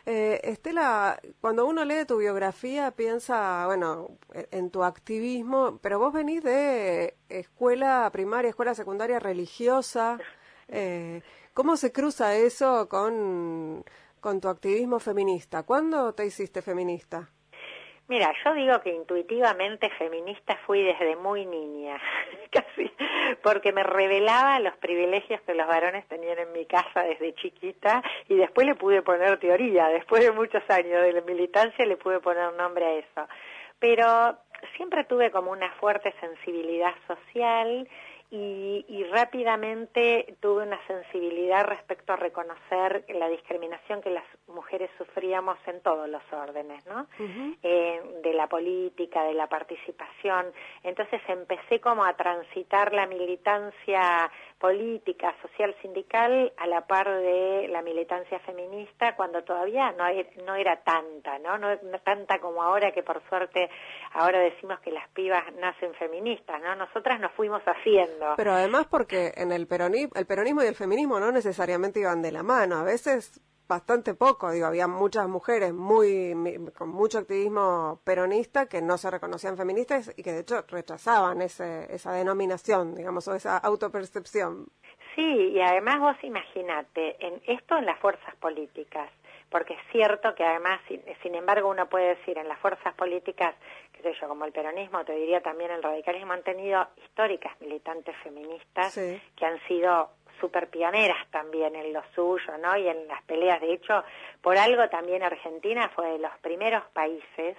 Eh, 0.06 0.40
Estela, 0.44 1.20
cuando 1.42 1.66
uno 1.66 1.84
lee 1.84 2.06
tu 2.06 2.18
biografía 2.18 2.92
piensa, 2.92 3.66
bueno, 3.66 4.10
en 4.52 4.70
tu 4.70 4.84
activismo, 4.84 5.80
pero 5.82 5.98
vos 5.98 6.14
venís 6.14 6.44
de 6.44 7.16
escuela 7.28 8.08
primaria, 8.14 8.50
escuela 8.50 8.76
secundaria 8.76 9.18
religiosa. 9.18 10.20
Eh, 10.68 11.24
¿Cómo 11.56 11.76
se 11.76 11.92
cruza 11.92 12.36
eso 12.36 12.88
con 12.88 13.84
con 14.26 14.42
tu 14.42 14.48
activismo 14.48 15.00
feminista. 15.00 15.62
¿Cuándo 15.68 16.16
te 16.16 16.26
hiciste 16.26 16.64
feminista? 16.64 17.30
Mira, 18.08 18.34
yo 18.44 18.56
digo 18.56 18.82
que 18.82 18.90
intuitivamente 18.90 19.88
feminista 20.00 20.58
fui 20.66 20.82
desde 20.82 21.16
muy 21.16 21.46
niña, 21.46 22.02
casi, 22.52 22.92
porque 23.44 23.72
me 23.72 23.84
revelaba 23.84 24.60
los 24.62 24.76
privilegios 24.78 25.40
que 25.42 25.54
los 25.54 25.68
varones 25.68 26.08
tenían 26.08 26.40
en 26.40 26.52
mi 26.54 26.66
casa 26.66 27.04
desde 27.04 27.36
chiquita 27.36 28.02
y 28.28 28.34
después 28.34 28.66
le 28.66 28.74
pude 28.74 29.04
poner 29.04 29.40
teoría, 29.40 29.90
después 29.90 30.24
de 30.24 30.32
muchos 30.32 30.64
años 30.72 31.04
de 31.04 31.14
la 31.14 31.22
militancia 31.22 31.86
le 31.86 31.96
pude 31.96 32.20
poner 32.20 32.52
nombre 32.54 32.84
a 32.84 32.94
eso. 32.94 33.28
Pero 33.78 34.40
siempre 34.76 35.04
tuve 35.04 35.30
como 35.30 35.52
una 35.52 35.72
fuerte 35.74 36.16
sensibilidad 36.20 36.96
social 37.06 37.88
y, 38.36 39.04
rápidamente 39.12 40.36
tuve 40.42 40.64
una 40.64 40.80
sensibilidad 40.88 41.66
respecto 41.66 42.14
a 42.14 42.16
reconocer 42.18 43.06
la 43.10 43.30
discriminación 43.30 44.02
que 44.02 44.10
las 44.10 44.26
mujeres 44.48 44.90
sufríamos 44.98 45.58
en 45.68 45.80
todos 45.82 46.10
los 46.10 46.22
órdenes, 46.34 46.86
¿no? 46.86 47.08
Eh, 47.64 48.02
de 48.24 48.34
la 48.34 48.48
política, 48.48 49.24
de 49.24 49.34
la 49.34 49.48
participación. 49.48 50.52
Entonces 50.84 51.22
empecé 51.28 51.80
como 51.80 52.04
a 52.04 52.14
transitar 52.16 52.94
la 52.94 53.08
militancia 53.08 54.30
política, 54.60 55.36
social, 55.42 55.76
sindical 55.82 56.54
a 56.58 56.68
la 56.68 56.88
par 56.88 57.10
de 57.10 57.68
la 57.70 57.82
militancia 57.82 58.40
feminista 58.40 59.16
cuando 59.16 59.44
todavía 59.44 59.92
no, 59.92 60.08
era, 60.08 60.30
no 60.46 60.56
era 60.56 60.82
tanta, 60.84 61.40
¿no? 61.40 61.58
¿no? 61.58 61.78
tanta 62.04 62.40
como 62.40 62.64
ahora 62.64 62.92
que 62.92 63.04
por 63.04 63.22
suerte 63.28 63.70
ahora 64.14 64.40
decimos 64.40 64.80
que 64.80 64.92
las 64.92 65.08
pibas 65.10 65.44
nacen 65.56 65.94
feministas, 65.96 66.62
¿no? 66.62 66.76
Nosotras 66.76 67.20
nos 67.20 67.32
fuimos 67.34 67.62
haciendo. 67.66 68.36
Pero 68.38 68.54
además 68.54 68.88
porque 68.90 69.34
en 69.36 69.52
el 69.52 69.68
peronismo, 69.68 70.14
el 70.16 70.26
peronismo 70.26 70.64
y 70.64 70.68
el 70.68 70.76
feminismo 70.76 71.20
no 71.20 71.32
necesariamente 71.32 72.00
iban 72.00 72.22
de 72.22 72.32
la 72.32 72.44
mano, 72.44 72.78
a 72.78 72.84
veces 72.84 73.42
bastante 73.68 74.14
poco, 74.14 74.52
digo, 74.52 74.68
había 74.68 74.88
muchas 74.88 75.28
mujeres 75.28 75.74
muy 75.74 76.34
con 76.78 76.90
mucho 76.90 77.20
activismo 77.20 78.00
peronista 78.04 78.68
que 78.68 78.82
no 78.82 78.98
se 78.98 79.10
reconocían 79.10 79.58
feministas 79.58 80.14
y 80.18 80.24
que 80.24 80.32
de 80.32 80.40
hecho 80.42 80.64
rechazaban 80.68 81.42
ese, 81.42 81.94
esa 81.94 82.12
denominación, 82.14 82.96
digamos, 82.96 83.28
o 83.28 83.36
esa 83.36 83.58
autopercepción. 83.58 84.68
Sí, 85.16 85.52
y 85.54 85.62
además 85.62 86.00
vos 86.00 86.18
imaginate, 86.24 87.16
en 87.26 87.42
esto 87.48 87.78
en 87.78 87.86
las 87.86 87.98
fuerzas 88.00 88.36
políticas, 88.36 89.10
porque 89.50 89.74
es 89.74 89.80
cierto 89.92 90.36
que 90.36 90.44
además, 90.44 90.82
sin, 91.22 91.36
embargo, 91.36 91.70
uno 91.70 91.88
puede 91.88 92.16
decir 92.16 92.38
en 92.38 92.50
las 92.50 92.60
fuerzas 92.60 92.94
políticas, 92.96 93.56
qué 93.94 94.02
sé 94.02 94.14
yo, 94.20 94.28
como 94.28 94.44
el 94.44 94.52
peronismo, 94.52 95.06
te 95.06 95.14
diría 95.14 95.42
también 95.42 95.72
el 95.72 95.82
radicalismo, 95.82 96.34
han 96.34 96.44
tenido 96.44 96.86
históricas 96.98 97.54
militantes 97.62 98.16
feministas 98.24 98.94
que 98.94 99.46
han 99.46 99.60
sido 99.68 100.10
súper 100.40 100.70
pioneras 100.70 101.28
también 101.32 101.76
en 101.76 101.94
lo 101.94 102.04
suyo, 102.14 102.58
¿no? 102.58 102.76
Y 102.78 102.88
en 102.88 103.08
las 103.08 103.22
peleas, 103.24 103.62
de 103.62 103.74
hecho, 103.74 104.04
por 104.42 104.58
algo 104.58 104.88
también 104.90 105.24
Argentina 105.24 105.90
fue 105.96 106.12
de 106.12 106.20
los 106.20 106.32
primeros 106.42 106.84
países 106.94 107.58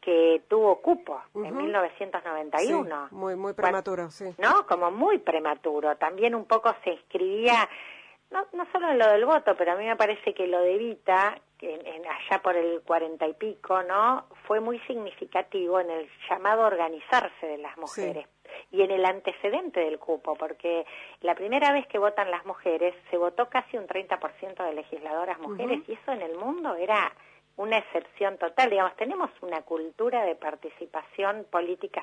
que 0.00 0.42
tuvo 0.48 0.80
cupo 0.80 1.20
en 1.34 1.56
1991. 1.56 3.08
muy, 3.10 3.36
muy 3.36 3.52
prematuro, 3.52 4.10
sí. 4.10 4.34
¿No? 4.38 4.66
Como 4.66 4.90
muy 4.90 5.18
prematuro. 5.18 5.96
También 5.96 6.34
un 6.34 6.46
poco 6.46 6.74
se 6.82 6.90
inscribía, 6.90 7.68
no, 8.30 8.46
no 8.52 8.66
solo 8.72 8.90
en 8.90 8.98
lo 8.98 9.08
del 9.08 9.24
voto, 9.26 9.54
pero 9.56 9.72
a 9.72 9.76
mí 9.76 9.86
me 9.86 9.96
parece 9.96 10.32
que 10.32 10.46
lo 10.46 10.60
de 10.60 10.78
Vita, 10.78 11.38
en, 11.60 12.06
allá 12.06 12.40
por 12.42 12.56
el 12.56 12.80
cuarenta 12.82 13.26
y 13.26 13.34
pico, 13.34 13.82
¿no? 13.82 14.24
Fue 14.46 14.60
muy 14.60 14.78
significativo 14.80 15.80
en 15.80 15.90
el 15.90 16.08
llamado 16.28 16.62
a 16.62 16.68
organizarse 16.68 17.46
de 17.46 17.58
las 17.58 17.76
mujeres 17.76 18.26
y 18.72 18.82
en 18.82 18.90
el 18.90 19.04
antecedente 19.04 19.80
del 19.80 19.98
cupo, 19.98 20.34
porque 20.34 20.86
la 21.22 21.34
primera 21.34 21.72
vez 21.72 21.86
que 21.88 21.98
votan 21.98 22.30
las 22.30 22.46
mujeres 22.46 22.94
se 23.10 23.16
votó 23.16 23.48
casi 23.48 23.76
un 23.76 23.86
30% 23.86 24.64
de 24.64 24.74
legisladoras 24.74 25.38
mujeres 25.40 25.80
y 25.88 25.92
eso 25.92 26.12
en 26.12 26.22
el 26.22 26.36
mundo 26.36 26.74
era 26.76 27.12
una 27.56 27.78
excepción 27.78 28.38
total. 28.38 28.70
Digamos, 28.70 28.96
tenemos 28.96 29.30
una 29.42 29.60
cultura 29.62 30.24
de 30.24 30.34
participación 30.34 31.46
política 31.50 32.02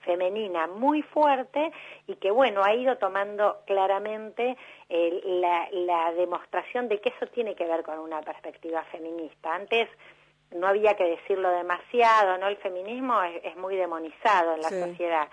femenina 0.00 0.68
muy 0.68 1.02
fuerte 1.02 1.72
y 2.06 2.14
que, 2.16 2.30
bueno, 2.30 2.62
ha 2.62 2.72
ido 2.74 2.96
tomando 2.98 3.62
claramente 3.66 4.56
eh, 4.88 5.20
la, 5.24 5.68
la 5.72 6.12
demostración 6.12 6.88
de 6.88 7.00
que 7.00 7.08
eso 7.08 7.26
tiene 7.32 7.56
que 7.56 7.66
ver 7.66 7.82
con 7.82 7.98
una 7.98 8.20
perspectiva 8.20 8.84
feminista. 8.84 9.54
Antes 9.54 9.88
no 10.54 10.66
había 10.66 10.94
que 10.94 11.04
decirlo 11.04 11.50
demasiado, 11.50 12.38
¿no? 12.38 12.48
El 12.48 12.56
feminismo 12.58 13.20
es, 13.22 13.56
muy 13.56 13.76
demonizado 13.76 14.54
en 14.54 14.62
la 14.62 14.68
sociedad. 14.68 15.28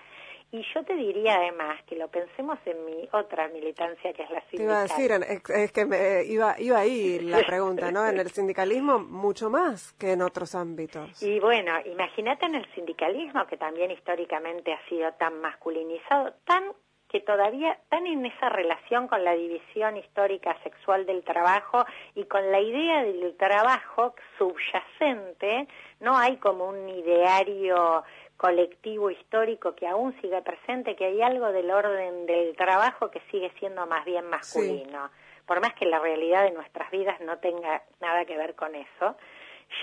Y 0.53 0.63
yo 0.71 0.83
te 0.83 0.93
diría 0.93 1.37
además 1.37 1.81
que 1.87 1.95
lo 1.95 2.09
pensemos 2.09 2.59
en 2.65 2.85
mi 2.85 3.09
otra 3.11 3.47
militancia 3.47 4.13
que 4.13 4.21
es 4.21 4.29
la 4.29 4.39
sindical. 4.41 4.57
Te 4.57 4.63
iba 4.63 4.77
a 4.77 4.83
decir, 4.83 5.11
es, 5.51 5.71
que 5.71 5.83
me, 5.83 6.23
iba, 6.25 6.55
iba 6.59 6.77
ahí 6.77 7.17
la 7.23 7.39
pregunta, 7.39 7.91
¿no? 7.91 8.05
En 8.05 8.19
el 8.19 8.29
sindicalismo 8.29 8.99
mucho 8.99 9.49
más 9.49 9.93
que 9.93 10.11
en 10.11 10.21
otros 10.21 10.53
ámbitos. 10.53 11.23
Y 11.23 11.39
bueno, 11.39 11.73
imagínate 11.85 12.45
en 12.45 12.53
el 12.53 12.71
sindicalismo 12.75 13.47
que 13.47 13.57
también 13.57 13.89
históricamente 13.89 14.71
ha 14.71 14.87
sido 14.87 15.11
tan 15.13 15.41
masculinizado, 15.41 16.35
tan 16.45 16.65
que 17.13 17.19
todavía 17.21 17.79
tan 17.89 18.07
en 18.07 18.25
esa 18.25 18.49
relación 18.49 19.07
con 19.07 19.23
la 19.23 19.33
división 19.33 19.97
histórica 19.97 20.57
sexual 20.63 21.05
del 21.05 21.23
trabajo 21.23 21.85
y 22.15 22.25
con 22.25 22.51
la 22.51 22.59
idea 22.59 23.03
del 23.03 23.35
trabajo 23.37 24.15
subyacente, 24.39 25.67
no 25.99 26.17
hay 26.17 26.37
como 26.37 26.67
un 26.67 26.89
ideario 26.89 28.03
colectivo 28.37 29.09
histórico 29.09 29.75
que 29.75 29.87
aún 29.87 30.15
sigue 30.21 30.41
presente, 30.41 30.95
que 30.95 31.05
hay 31.05 31.21
algo 31.21 31.51
del 31.51 31.71
orden 31.71 32.25
del 32.25 32.55
trabajo 32.55 33.09
que 33.09 33.21
sigue 33.31 33.51
siendo 33.59 33.85
más 33.87 34.05
bien 34.05 34.25
masculino. 34.25 35.09
Por 35.45 35.61
más 35.61 35.73
que 35.73 35.85
la 35.85 35.99
realidad 35.99 36.43
de 36.43 36.51
nuestras 36.51 36.89
vidas 36.91 37.19
no 37.21 37.37
tenga 37.39 37.83
nada 37.99 38.25
que 38.25 38.37
ver 38.37 38.55
con 38.55 38.75
eso, 38.75 39.15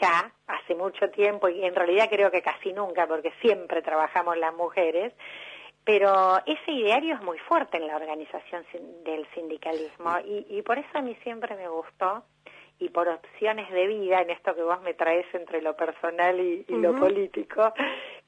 ya 0.01 0.33
hace 0.47 0.75
mucho 0.75 1.11
tiempo, 1.11 1.49
y 1.49 1.65
en 1.65 1.75
realidad 1.75 2.09
creo 2.11 2.31
que 2.31 2.43
casi 2.43 2.73
nunca, 2.73 3.07
porque 3.07 3.33
siempre 3.41 3.83
trabajamos 3.83 4.37
las 4.37 4.55
mujeres, 4.55 5.13
pero 5.85 6.39
ese 6.47 6.73
ideario 6.73 7.15
es 7.15 7.23
muy 7.23 7.39
fuerte 7.39 7.79
en 7.79 7.87
la 7.87 7.97
organización 7.97 8.65
del 9.05 9.27
sindicalismo 9.35 10.19
y, 10.25 10.47
y 10.49 10.63
por 10.63 10.79
eso 10.79 10.89
a 10.95 11.03
mí 11.03 11.17
siempre 11.23 11.57
me 11.57 11.69
gustó 11.69 12.23
y 12.81 12.89
por 12.89 13.09
opciones 13.09 13.71
de 13.71 13.87
vida, 13.87 14.23
en 14.23 14.31
esto 14.31 14.55
que 14.55 14.63
vos 14.63 14.81
me 14.81 14.95
traes 14.95 15.27
entre 15.35 15.61
lo 15.61 15.77
personal 15.77 16.41
y, 16.41 16.65
lo 16.69 16.99
político, 16.99 17.75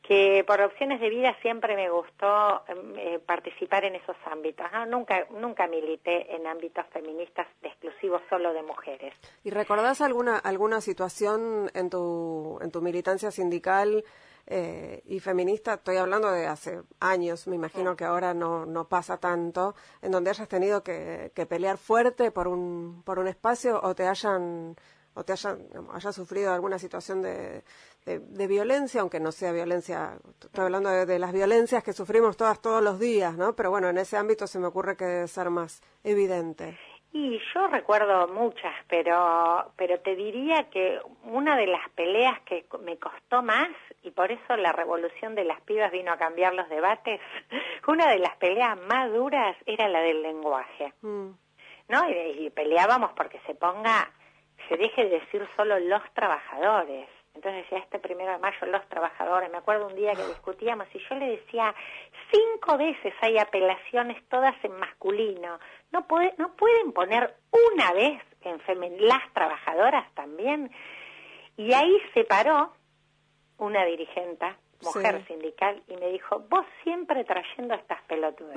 que 0.02 0.44
por 0.46 0.60
opciones 0.60 1.00
de 1.00 1.08
vida 1.08 1.34
siempre 1.40 1.74
me 1.74 1.88
gustó 1.88 2.62
em, 2.68 2.98
eh, 2.98 3.18
participar 3.18 3.84
en 3.84 3.94
esos 3.94 4.16
ámbitos. 4.30 4.66
Nunca, 4.88 5.26
nunca 5.30 5.66
milité 5.66 6.34
en 6.36 6.46
ámbitos 6.46 6.84
feministas 6.92 7.46
exclusivos 7.62 8.20
solo 8.28 8.52
de 8.52 8.62
mujeres. 8.62 9.14
¿Y 9.42 9.50
recordás 9.50 10.02
alguna, 10.02 10.36
alguna 10.36 10.82
situación 10.82 11.70
en 11.74 11.88
tu, 11.88 12.58
en 12.60 12.70
tu 12.70 12.82
militancia 12.82 13.30
sindical 13.30 14.04
eh, 14.46 15.02
y 15.06 15.20
feminista, 15.20 15.74
estoy 15.74 15.96
hablando 15.96 16.30
de 16.30 16.46
hace 16.46 16.82
años, 17.00 17.46
me 17.46 17.56
imagino 17.56 17.96
que 17.96 18.04
ahora 18.04 18.34
no, 18.34 18.66
no 18.66 18.88
pasa 18.88 19.18
tanto, 19.18 19.74
en 20.00 20.10
donde 20.10 20.30
hayas 20.30 20.48
tenido 20.48 20.82
que, 20.82 21.30
pelear 21.48 21.78
fuerte 21.78 22.30
por 22.30 22.48
un, 22.48 23.02
por 23.04 23.18
un 23.18 23.28
espacio 23.28 23.80
o 23.82 23.94
te 23.94 24.06
hayan 24.06 24.76
o 25.14 25.24
te 25.24 25.32
hayan, 25.32 25.58
hayas 25.92 26.14
sufrido 26.14 26.54
alguna 26.54 26.78
situación 26.78 27.20
de, 27.20 27.62
de, 28.06 28.46
violencia, 28.46 29.02
aunque 29.02 29.20
no 29.20 29.30
sea 29.30 29.52
violencia, 29.52 30.18
estoy 30.40 30.64
hablando 30.64 30.88
de, 30.88 31.04
de, 31.04 31.18
las 31.18 31.32
violencias 31.32 31.84
que 31.84 31.92
sufrimos 31.92 32.36
todas 32.36 32.62
todos 32.62 32.82
los 32.82 32.98
días, 32.98 33.36
¿no? 33.36 33.54
Pero 33.54 33.70
bueno, 33.70 33.90
en 33.90 33.98
ese 33.98 34.16
ámbito 34.16 34.46
se 34.46 34.58
me 34.58 34.68
ocurre 34.68 34.96
que 34.96 35.04
debe 35.04 35.28
ser 35.28 35.50
más 35.50 35.82
evidente. 36.02 36.78
Y 37.14 37.38
yo 37.52 37.66
recuerdo 37.66 38.26
muchas, 38.28 38.72
pero, 38.88 39.70
pero 39.76 40.00
te 40.00 40.16
diría 40.16 40.70
que 40.70 40.98
una 41.24 41.56
de 41.56 41.66
las 41.66 41.86
peleas 41.90 42.40
que 42.40 42.64
me 42.80 42.96
costó 42.96 43.42
más, 43.42 43.68
y 44.02 44.10
por 44.10 44.32
eso 44.32 44.56
la 44.56 44.72
revolución 44.72 45.34
de 45.34 45.44
las 45.44 45.60
pibas 45.62 45.92
vino 45.92 46.12
a 46.12 46.18
cambiar 46.18 46.54
los 46.54 46.68
debates, 46.68 47.20
una 47.86 48.08
de 48.08 48.18
las 48.18 48.36
peleas 48.36 48.78
más 48.88 49.12
duras 49.12 49.56
era 49.66 49.88
la 49.88 50.00
del 50.00 50.22
lenguaje. 50.22 50.92
Mm. 51.02 51.30
¿No? 51.88 52.08
Y, 52.08 52.46
y, 52.46 52.50
peleábamos 52.50 53.12
porque 53.12 53.40
se 53.46 53.54
ponga, 53.54 54.10
se 54.68 54.76
deje 54.76 55.04
de 55.04 55.20
decir 55.20 55.46
solo 55.56 55.78
los 55.78 56.02
trabajadores. 56.14 57.08
entonces 57.34 57.62
decía 57.64 57.78
este 57.78 57.98
primero 57.98 58.32
de 58.32 58.38
mayo 58.38 58.66
los 58.66 58.88
trabajadores. 58.88 59.50
Me 59.50 59.58
acuerdo 59.58 59.88
un 59.88 59.94
día 59.94 60.12
que 60.12 60.26
discutíamos 60.26 60.86
y 60.94 60.98
yo 60.98 61.14
le 61.16 61.36
decía, 61.36 61.74
cinco 62.30 62.78
veces 62.78 63.12
hay 63.20 63.38
apelaciones 63.38 64.26
todas 64.28 64.54
en 64.64 64.72
masculino. 64.78 65.58
¿No, 65.90 66.06
puede, 66.06 66.34
no 66.38 66.54
pueden 66.56 66.92
poner 66.92 67.34
una 67.50 67.92
vez 67.92 68.22
en 68.42 68.58
femenino 68.60 69.06
las 69.06 69.32
trabajadoras 69.34 70.10
también? 70.14 70.70
Y 71.56 71.74
ahí 71.74 72.00
se 72.14 72.24
paró 72.24 72.72
una 73.58 73.84
dirigente, 73.84 74.46
mujer 74.82 75.24
sindical, 75.26 75.82
y 75.88 75.96
me 75.96 76.08
dijo, 76.08 76.40
vos 76.48 76.66
siempre 76.82 77.24
trayendo 77.24 77.74
estas 77.74 78.02
pelotudas. 78.02 78.56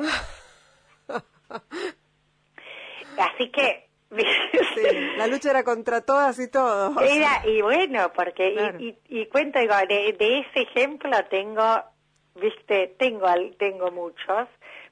Así 3.17 3.49
que 3.51 3.85
la 5.17 5.27
lucha 5.27 5.49
era 5.51 5.63
contra 5.63 6.01
todas 6.01 6.39
y 6.39 6.49
todos. 6.49 6.95
Era, 7.01 7.41
y 7.45 7.61
bueno, 7.61 8.11
porque, 8.13 8.95
y, 9.09 9.25
cuento, 9.27 9.59
digo, 9.59 9.75
de, 9.87 10.09
ese 10.39 10.61
ejemplo 10.61 11.11
tengo, 11.29 11.83
viste, 12.35 12.95
tengo, 12.97 13.27
tengo 13.57 13.91
muchos, 13.91 14.47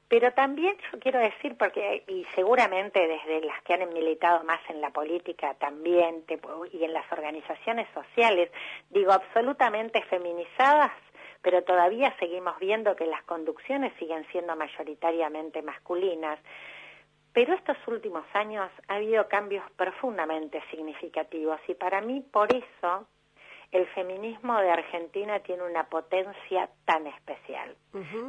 pero 0.07 0.31
también 0.33 0.75
yo 0.91 0.99
quiero 0.99 1.19
decir, 1.19 1.57
porque, 1.57 2.03
y 2.07 2.25
seguramente 2.35 3.07
desde 3.07 3.41
las 3.45 3.61
que 3.63 3.73
han 3.73 3.93
militado 3.93 4.43
más 4.43 4.59
en 4.69 4.81
la 4.81 4.91
política 4.91 5.55
también, 5.55 6.23
y 6.71 6.83
en 6.83 6.93
las 6.93 7.11
organizaciones 7.11 7.87
sociales, 7.93 8.51
digo, 8.89 9.11
absolutamente 9.11 10.01
feminizadas, 10.03 10.91
pero 11.41 11.63
todavía 11.63 12.15
seguimos 12.19 12.57
viendo 12.59 12.95
que 12.95 13.05
las 13.05 13.23
conducciones 13.23 13.93
siguen 13.99 14.25
siendo 14.31 14.55
mayoritariamente 14.55 15.61
masculinas. 15.61 16.39
Pero 17.33 17.53
estos 17.55 17.77
últimos 17.87 18.23
años 18.33 18.69
ha 18.87 18.95
habido 18.95 19.27
cambios 19.27 19.63
profundamente 19.71 20.61
significativos 20.69 21.59
y 21.67 21.73
para 21.73 21.99
mí 21.99 22.21
por 22.21 22.53
eso 22.55 23.07
el 23.73 23.87
feminismo 23.87 24.55
de 24.61 24.69
Argentina 24.69 25.39
tiene 25.39 25.63
una 25.63 25.83
potencia 25.85 26.69
tan 26.85 27.07
especial. 27.07 27.75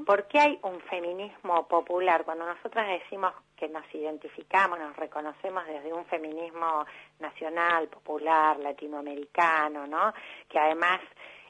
Porque 0.07 0.39
hay 0.39 0.59
un 0.63 0.81
feminismo 0.81 1.69
popular. 1.69 2.25
Cuando 2.25 2.47
nosotras 2.47 2.89
decimos 2.89 3.33
que 3.55 3.69
nos 3.69 3.85
identificamos, 3.95 4.79
nos 4.79 4.97
reconocemos 4.97 5.67
desde 5.67 5.93
un 5.93 6.07
feminismo 6.07 6.87
nacional, 7.21 7.89
popular, 7.89 8.59
latinoamericano, 8.59 9.87
¿no? 9.87 10.15
Que 10.49 10.59
además 10.59 11.01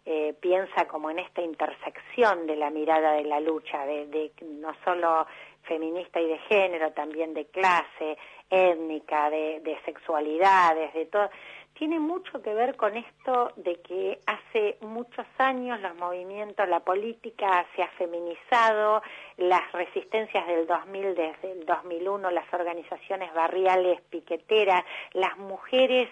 eh, 0.04 0.34
piensa 0.40 0.86
como 0.88 1.10
en 1.10 1.20
esta 1.20 1.42
intersección 1.42 2.48
de 2.48 2.56
la 2.56 2.70
mirada 2.70 3.12
de 3.12 3.24
la 3.24 3.38
lucha, 3.38 3.86
de, 3.86 4.06
de 4.08 4.32
no 4.42 4.74
solo 4.84 5.24
feminista 5.62 6.20
y 6.20 6.26
de 6.26 6.38
género, 6.40 6.92
también 6.92 7.32
de 7.32 7.46
clase, 7.46 8.18
étnica, 8.50 9.30
de, 9.30 9.60
de 9.60 9.78
sexualidades, 9.84 10.92
de 10.94 11.06
todo 11.06 11.30
tiene 11.74 11.98
mucho 11.98 12.40
que 12.40 12.54
ver 12.54 12.76
con 12.76 12.96
esto 12.96 13.52
de 13.56 13.80
que 13.80 14.20
hace 14.26 14.78
muchos 14.80 15.26
años 15.38 15.80
los 15.80 15.94
movimientos, 15.96 16.68
la 16.68 16.80
política 16.80 17.66
se 17.74 17.82
ha 17.82 17.88
feminizado, 17.88 19.02
las 19.36 19.72
resistencias 19.72 20.46
del 20.46 20.66
2000, 20.66 21.14
desde 21.14 21.52
el 21.52 21.66
2001, 21.66 22.30
las 22.30 22.52
organizaciones 22.54 23.34
barriales, 23.34 24.00
piqueteras, 24.02 24.84
las 25.12 25.36
mujeres 25.36 26.08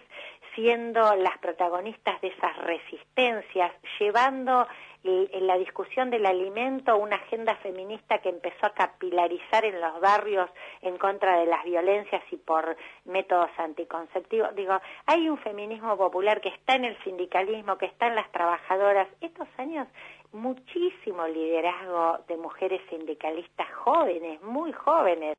siendo 0.55 1.15
las 1.17 1.39
protagonistas 1.39 2.21
de 2.21 2.29
esas 2.29 2.57
resistencias, 2.59 3.73
llevando 3.99 4.67
en 5.05 5.47
la 5.47 5.59
discusión 5.59 6.11
del 6.11 6.27
alimento 6.27 6.97
una 6.97 7.17
agenda 7.17 7.57
feminista 7.57 8.19
que 8.19 8.29
empezó 8.29 8.67
a 8.67 8.75
capilarizar 8.75 9.65
en 9.65 9.81
los 9.81 10.01
barrios 10.01 10.49
en 10.81 10.97
contra 10.99 11.39
de 11.39 11.47
las 11.47 11.65
violencias 11.65 12.23
y 12.31 12.37
por 12.37 12.77
métodos 13.05 13.51
anticonceptivos. 13.59 14.55
Digo, 14.55 14.79
hay 15.07 15.29
un 15.29 15.39
feminismo 15.39 15.97
popular 15.97 16.41
que 16.41 16.51
está 16.51 16.77
en 16.77 16.85
el 16.85 16.97
sindicalismo, 17.03 17.79
que 17.79 17.87
está 17.87 18.07
en 18.07 18.15
las 18.15 18.31
trabajadoras. 18.31 19.09
Estos 19.21 19.49
años 19.59 19.89
muchísimo 20.33 21.27
liderazgo 21.27 22.19
de 22.29 22.37
mujeres 22.37 22.81
sindicalistas 22.89 23.71
jóvenes, 23.75 24.41
muy 24.43 24.73
jóvenes 24.73 25.37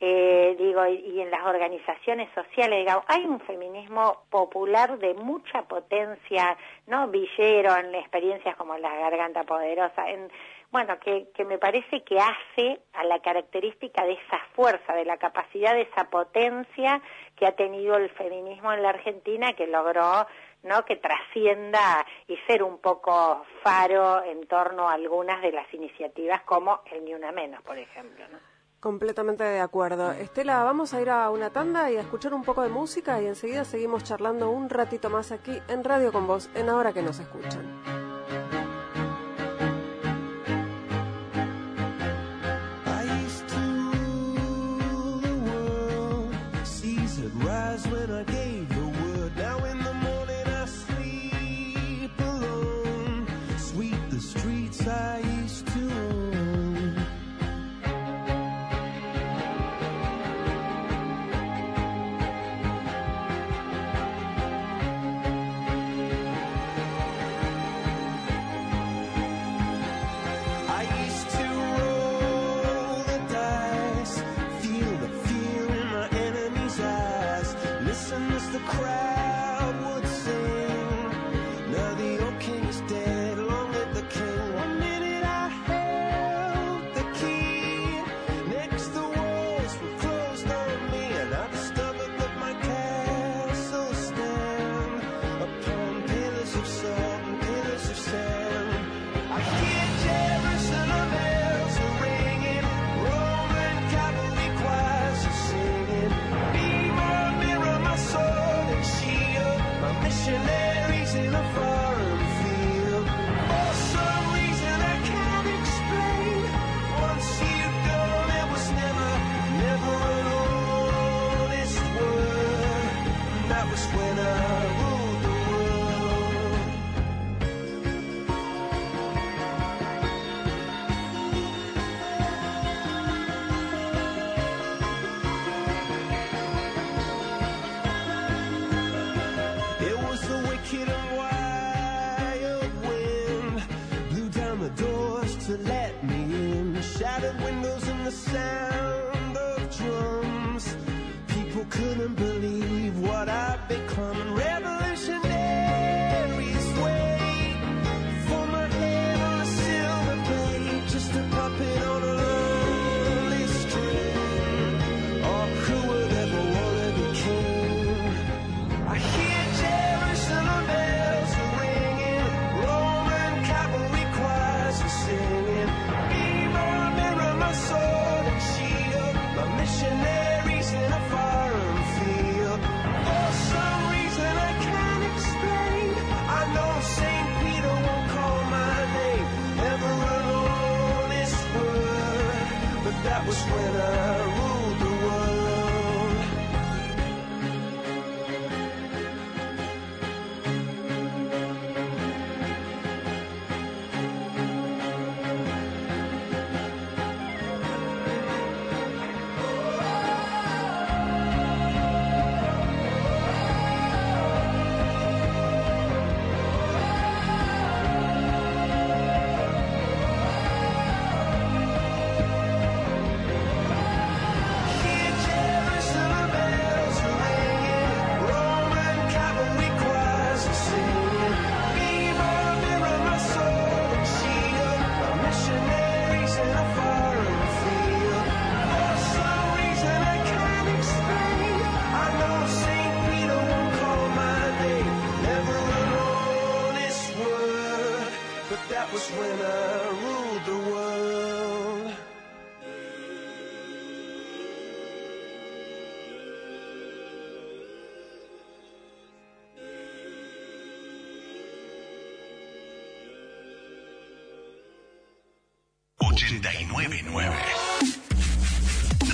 eh, 0.00 0.54
digo, 0.56 0.86
y, 0.86 1.20
en 1.20 1.30
las 1.30 1.44
organizaciones 1.44 2.28
sociales, 2.32 2.78
digamos, 2.78 3.04
hay 3.08 3.24
un 3.24 3.40
feminismo 3.40 4.22
popular 4.30 4.96
de 4.98 5.14
mucha 5.14 5.62
potencia, 5.62 6.56
¿no? 6.86 7.08
Villero, 7.08 7.76
en 7.76 7.94
experiencias 7.96 8.54
como 8.56 8.78
la 8.78 8.94
garganta 8.94 9.42
poderosa, 9.42 10.08
en, 10.08 10.30
bueno, 10.70 11.00
que, 11.00 11.30
que 11.34 11.44
me 11.44 11.58
parece 11.58 12.04
que 12.04 12.18
hace 12.20 12.80
a 12.92 13.02
la 13.04 13.18
característica 13.20 14.04
de 14.04 14.12
esa 14.12 14.38
fuerza, 14.54 14.94
de 14.94 15.04
la 15.04 15.16
capacidad 15.16 15.74
de 15.74 15.82
esa 15.82 16.04
potencia 16.04 17.02
que 17.34 17.46
ha 17.46 17.52
tenido 17.52 17.96
el 17.96 18.10
feminismo 18.10 18.72
en 18.72 18.82
la 18.82 18.90
Argentina, 18.90 19.54
que 19.54 19.66
logró 19.66 20.26
¿no? 20.62 20.84
que 20.84 20.96
trascienda 20.96 22.06
y 22.26 22.36
ser 22.46 22.62
un 22.62 22.78
poco 22.78 23.44
faro 23.62 24.22
en 24.22 24.46
torno 24.46 24.88
a 24.88 24.94
algunas 24.94 25.42
de 25.42 25.52
las 25.52 25.72
iniciativas 25.74 26.42
como 26.42 26.82
el 26.92 27.04
Ni 27.04 27.14
Una 27.14 27.32
Menos, 27.32 27.62
por 27.62 27.78
ejemplo. 27.78 28.26
¿no? 28.28 28.57
Completamente 28.80 29.42
de 29.42 29.58
acuerdo. 29.58 30.12
Estela, 30.12 30.62
vamos 30.62 30.94
a 30.94 31.00
ir 31.00 31.10
a 31.10 31.30
una 31.30 31.50
tanda 31.50 31.90
y 31.90 31.96
a 31.96 32.00
escuchar 32.00 32.32
un 32.32 32.44
poco 32.44 32.62
de 32.62 32.68
música 32.68 33.20
y 33.20 33.26
enseguida 33.26 33.64
seguimos 33.64 34.04
charlando 34.04 34.50
un 34.50 34.70
ratito 34.70 35.10
más 35.10 35.32
aquí 35.32 35.58
en 35.66 35.82
Radio 35.82 36.12
con 36.12 36.28
Vos, 36.28 36.48
en 36.54 36.68
Ahora 36.68 36.92
que 36.92 37.02
nos 37.02 37.18
escuchan. 37.18 37.66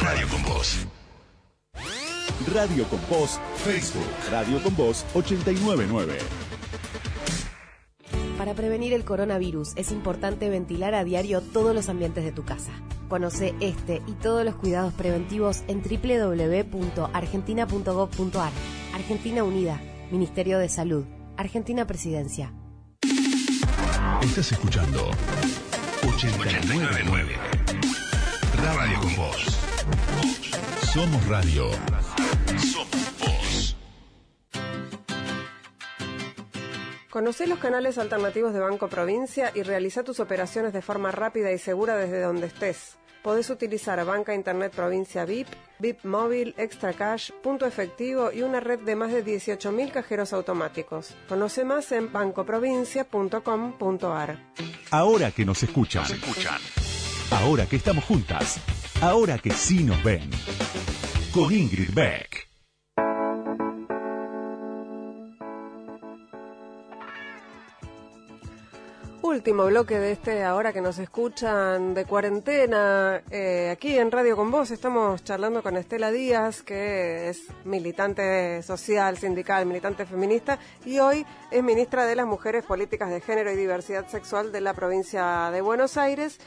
Radio 0.00 0.26
con 0.28 0.42
Voz. 0.44 0.86
Radio 2.54 2.88
con 2.88 2.98
Voz, 3.10 3.38
Facebook. 3.56 4.06
Radio 4.30 4.62
con 4.62 4.74
Voz 4.74 5.04
899. 5.12 6.16
Para 8.38 8.54
prevenir 8.54 8.94
el 8.94 9.04
coronavirus 9.04 9.74
es 9.76 9.92
importante 9.92 10.48
ventilar 10.48 10.94
a 10.94 11.04
diario 11.04 11.42
todos 11.42 11.74
los 11.74 11.90
ambientes 11.90 12.24
de 12.24 12.32
tu 12.32 12.46
casa. 12.46 12.72
Conoce 13.10 13.54
este 13.60 14.00
y 14.06 14.12
todos 14.12 14.46
los 14.46 14.54
cuidados 14.54 14.94
preventivos 14.94 15.62
en 15.68 15.82
www.argentina.gov.ar. 15.82 18.52
Argentina 18.94 19.44
Unida, 19.44 19.78
Ministerio 20.10 20.58
de 20.58 20.70
Salud, 20.70 21.04
Argentina 21.36 21.86
Presidencia. 21.86 22.54
Estás 24.22 24.52
escuchando 24.52 25.10
899. 26.14 27.36
Radio 28.62 29.00
con 29.00 29.16
Voz. 29.16 29.58
Somos 30.92 31.26
radio. 31.26 31.70
Somos 32.56 33.18
voz. 33.18 33.76
Conoce 37.10 37.48
los 37.48 37.58
canales 37.58 37.98
alternativos 37.98 38.54
de 38.54 38.60
Banco 38.60 38.88
Provincia 38.88 39.50
y 39.56 39.64
realiza 39.64 40.04
tus 40.04 40.20
operaciones 40.20 40.72
de 40.72 40.82
forma 40.82 41.10
rápida 41.10 41.50
y 41.50 41.58
segura 41.58 41.96
desde 41.96 42.20
donde 42.20 42.46
estés. 42.46 42.96
Podés 43.24 43.50
utilizar 43.50 44.04
Banca 44.04 44.34
Internet 44.34 44.72
Provincia 44.72 45.24
VIP, 45.24 45.48
VIP 45.84 46.04
Móvil, 46.04 46.54
Extra 46.56 46.94
Cash, 46.94 47.30
Punto 47.42 47.66
Efectivo 47.66 48.32
y 48.32 48.40
una 48.40 48.60
red 48.60 48.78
de 48.80 48.96
más 48.96 49.12
de 49.12 49.22
18.000 49.22 49.92
cajeros 49.92 50.32
automáticos. 50.32 51.10
Conoce 51.28 51.66
más 51.66 51.92
en 51.92 52.10
bancoprovincia.com.ar. 52.10 54.38
Ahora 54.90 55.30
que 55.30 55.44
nos 55.44 55.62
escuchan. 55.62 56.06
Ahora 57.30 57.66
que 57.66 57.76
estamos 57.76 58.02
juntas. 58.04 58.58
Ahora 59.02 59.36
que 59.36 59.50
sí 59.50 59.84
nos 59.84 60.02
ven. 60.02 60.30
Con 61.34 61.52
Ingrid 61.52 61.92
Beck. 61.92 62.53
Último 69.26 69.64
bloque 69.64 69.98
de 69.98 70.12
este 70.12 70.44
ahora 70.44 70.74
que 70.74 70.82
nos 70.82 70.98
escuchan 70.98 71.94
de 71.94 72.04
cuarentena. 72.04 73.22
Eh, 73.30 73.70
aquí 73.72 73.96
en 73.96 74.10
Radio 74.10 74.36
con 74.36 74.50
Vos 74.50 74.70
estamos 74.70 75.24
charlando 75.24 75.62
con 75.62 75.78
Estela 75.78 76.10
Díaz, 76.10 76.62
que 76.62 77.30
es 77.30 77.46
militante 77.64 78.62
social, 78.62 79.16
sindical, 79.16 79.64
militante 79.64 80.04
feminista 80.04 80.58
y 80.84 80.98
hoy 80.98 81.24
es 81.50 81.62
ministra 81.62 82.04
de 82.04 82.16
las 82.16 82.26
Mujeres, 82.26 82.66
Políticas 82.66 83.08
de 83.08 83.22
Género 83.22 83.50
y 83.50 83.56
Diversidad 83.56 84.06
Sexual 84.08 84.52
de 84.52 84.60
la 84.60 84.74
provincia 84.74 85.48
de 85.50 85.62
Buenos 85.62 85.96
Aires. 85.96 86.38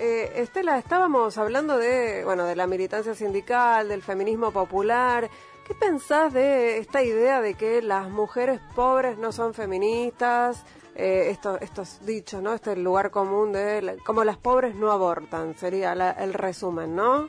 Eh, 0.00 0.32
Estela, 0.34 0.76
estábamos 0.76 1.38
hablando 1.38 1.78
de, 1.78 2.24
bueno, 2.24 2.46
de 2.46 2.56
la 2.56 2.66
militancia 2.66 3.14
sindical, 3.14 3.88
del 3.88 4.02
feminismo 4.02 4.50
popular. 4.50 5.30
¿Qué 5.68 5.74
pensás 5.76 6.32
de 6.32 6.78
esta 6.78 7.04
idea 7.04 7.40
de 7.40 7.54
que 7.54 7.80
las 7.80 8.10
mujeres 8.10 8.60
pobres 8.74 9.18
no 9.18 9.30
son 9.30 9.54
feministas? 9.54 10.64
Eh, 10.96 11.30
esto, 11.30 11.58
estos 11.60 12.06
dichos, 12.06 12.40
¿no? 12.40 12.52
Este 12.54 12.76
lugar 12.76 13.10
común 13.10 13.52
de 13.52 13.82
la- 13.82 13.96
como 14.04 14.22
las 14.22 14.36
pobres 14.36 14.76
no 14.76 14.92
abortan, 14.92 15.54
sería 15.56 15.94
la- 15.94 16.12
el 16.12 16.32
resumen, 16.34 16.94
¿no? 16.94 17.28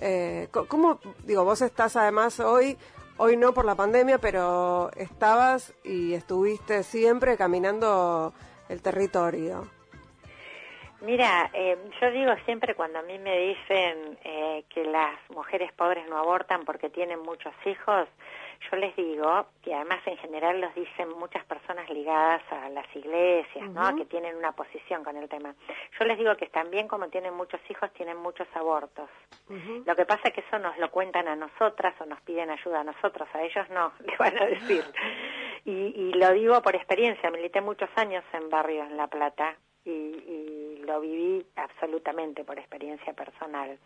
Eh, 0.00 0.48
¿Cómo, 0.68 0.98
digo, 1.22 1.44
vos 1.44 1.62
estás 1.62 1.94
además 1.94 2.40
hoy, 2.40 2.76
hoy 3.16 3.36
no 3.36 3.54
por 3.54 3.64
la 3.64 3.76
pandemia, 3.76 4.18
pero 4.18 4.90
estabas 4.96 5.72
y 5.84 6.14
estuviste 6.14 6.82
siempre 6.82 7.36
caminando 7.36 8.32
el 8.68 8.82
territorio? 8.82 9.68
Mira, 11.02 11.50
eh, 11.52 11.76
yo 12.00 12.10
digo 12.10 12.32
siempre 12.46 12.74
cuando 12.74 12.98
a 12.98 13.02
mí 13.02 13.18
me 13.18 13.38
dicen 13.38 14.18
eh, 14.24 14.64
que 14.70 14.84
las 14.84 15.14
mujeres 15.28 15.70
pobres 15.74 16.08
no 16.08 16.16
abortan 16.18 16.64
porque 16.64 16.88
tienen 16.88 17.20
muchos 17.20 17.52
hijos, 17.66 18.08
yo 18.70 18.76
les 18.76 18.94
digo, 18.96 19.46
que 19.62 19.74
además 19.74 20.00
en 20.06 20.16
general 20.18 20.60
los 20.60 20.74
dicen 20.74 21.08
muchas 21.10 21.44
personas 21.44 21.88
ligadas 21.90 22.42
a 22.50 22.68
las 22.68 22.86
iglesias, 22.94 23.68
¿no? 23.70 23.94
Que 23.96 24.04
tienen 24.04 24.36
una 24.36 24.52
posición 24.52 25.04
con 25.04 25.16
el 25.16 25.28
tema. 25.28 25.54
Yo 25.98 26.04
les 26.04 26.18
digo 26.18 26.36
que 26.36 26.46
también 26.46 26.88
como 26.88 27.08
tienen 27.08 27.34
muchos 27.34 27.60
hijos, 27.68 27.92
tienen 27.92 28.16
muchos 28.16 28.48
abortos. 28.54 29.08
Lo 29.84 29.94
que 29.94 30.06
pasa 30.06 30.28
es 30.28 30.34
que 30.34 30.40
eso 30.40 30.58
nos 30.58 30.76
lo 30.78 30.90
cuentan 30.90 31.28
a 31.28 31.36
nosotras 31.36 31.94
o 32.00 32.06
nos 32.06 32.20
piden 32.22 32.50
ayuda 32.50 32.80
a 32.80 32.84
nosotros, 32.84 33.28
a 33.32 33.42
ellos 33.42 33.68
no, 33.70 33.92
le 34.00 34.16
van 34.16 34.40
a 34.42 34.46
decir. 34.46 34.84
Y, 35.64 35.70
y 35.72 36.12
lo 36.14 36.32
digo 36.32 36.60
por 36.62 36.74
experiencia, 36.74 37.30
milité 37.30 37.60
muchos 37.60 37.90
años 37.96 38.24
en 38.32 38.48
barrios 38.48 38.90
en 38.90 38.96
La 38.96 39.06
Plata 39.06 39.56
y, 39.84 39.90
y 39.90 40.82
lo 40.84 41.00
viví 41.00 41.46
absolutamente 41.56 42.44
por 42.44 42.58
experiencia 42.58 43.12
personal. 43.12 43.78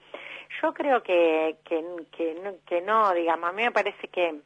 Yo 0.62 0.72
creo 0.72 1.02
que, 1.02 1.56
que, 1.64 1.84
que, 2.16 2.34
no, 2.34 2.54
que 2.66 2.80
no, 2.80 3.12
digamos, 3.14 3.50
a 3.50 3.52
mí 3.52 3.62
me 3.62 3.72
parece 3.72 4.08
que 4.08 4.40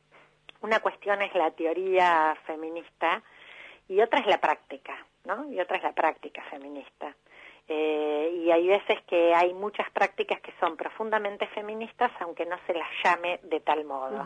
una 0.62 0.80
cuestión 0.80 1.20
es 1.22 1.34
la 1.34 1.50
teoría 1.50 2.36
feminista 2.46 3.22
y 3.88 4.00
otra 4.00 4.20
es 4.20 4.26
la 4.26 4.38
práctica, 4.38 4.96
¿no? 5.24 5.50
Y 5.52 5.60
otra 5.60 5.76
es 5.76 5.82
la 5.82 5.92
práctica 5.92 6.42
feminista. 6.50 7.14
Eh, 7.68 8.40
y 8.44 8.50
hay 8.50 8.66
veces 8.66 9.00
que 9.06 9.34
hay 9.34 9.54
muchas 9.54 9.88
prácticas 9.90 10.40
que 10.40 10.52
son 10.58 10.76
profundamente 10.76 11.46
feministas, 11.48 12.10
aunque 12.20 12.44
no 12.46 12.56
se 12.66 12.74
las 12.74 12.88
llame 13.04 13.40
de 13.44 13.60
tal 13.60 13.84
modo. 13.84 14.24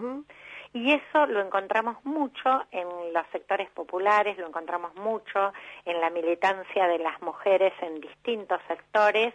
Y 0.76 0.92
eso 0.92 1.24
lo 1.24 1.40
encontramos 1.40 2.04
mucho 2.04 2.66
en 2.70 2.86
los 3.14 3.26
sectores 3.32 3.70
populares, 3.70 4.36
lo 4.36 4.46
encontramos 4.46 4.94
mucho 4.96 5.54
en 5.86 6.02
la 6.02 6.10
militancia 6.10 6.86
de 6.86 6.98
las 6.98 7.18
mujeres 7.22 7.72
en 7.80 7.98
distintos 7.98 8.60
sectores 8.68 9.32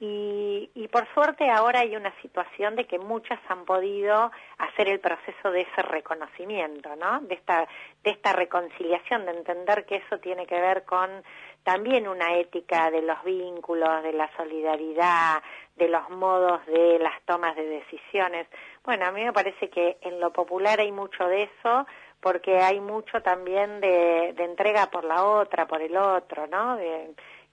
y, 0.00 0.88
por 0.90 1.06
suerte 1.14 1.48
ahora 1.48 1.80
hay 1.80 1.94
una 1.94 2.12
situación 2.22 2.74
de 2.74 2.86
que 2.86 2.98
muchas 2.98 3.38
han 3.48 3.66
podido 3.66 4.32
hacer 4.58 4.88
el 4.88 4.98
proceso 4.98 5.52
de 5.52 5.60
ese 5.60 5.82
reconocimiento, 5.82 6.96
¿no? 6.96 7.20
De 7.20 7.34
esta, 7.34 7.68
de 8.02 8.10
esta 8.10 8.32
reconciliación, 8.32 9.26
de 9.26 9.32
entender 9.32 9.84
que 9.86 9.96
eso 9.96 10.18
tiene 10.18 10.44
que 10.46 10.60
ver 10.60 10.84
con 10.84 11.22
también 11.62 12.08
una 12.08 12.34
ética 12.34 12.90
de 12.90 13.02
los 13.02 13.22
vínculos, 13.22 14.02
de 14.02 14.14
la 14.14 14.28
solidaridad, 14.36 15.42
de 15.76 15.88
los 15.88 16.08
modos 16.10 16.64
de 16.66 16.98
las 16.98 17.20
tomas 17.26 17.54
de 17.54 17.64
decisiones. 17.64 18.46
Bueno, 18.84 19.06
a 19.06 19.12
mí 19.12 19.22
me 19.22 19.32
parece 19.32 19.68
que 19.68 19.98
en 20.00 20.20
lo 20.20 20.32
popular 20.32 20.80
hay 20.80 20.90
mucho 20.90 21.26
de 21.26 21.44
eso, 21.44 21.86
porque 22.20 22.58
hay 22.58 22.80
mucho 22.80 23.22
también 23.22 23.80
de, 23.80 24.30
entrega 24.30 24.90
por 24.90 25.04
la 25.04 25.24
otra, 25.24 25.66
por 25.66 25.82
el 25.82 25.96
otro, 25.96 26.46
¿no? 26.46 26.78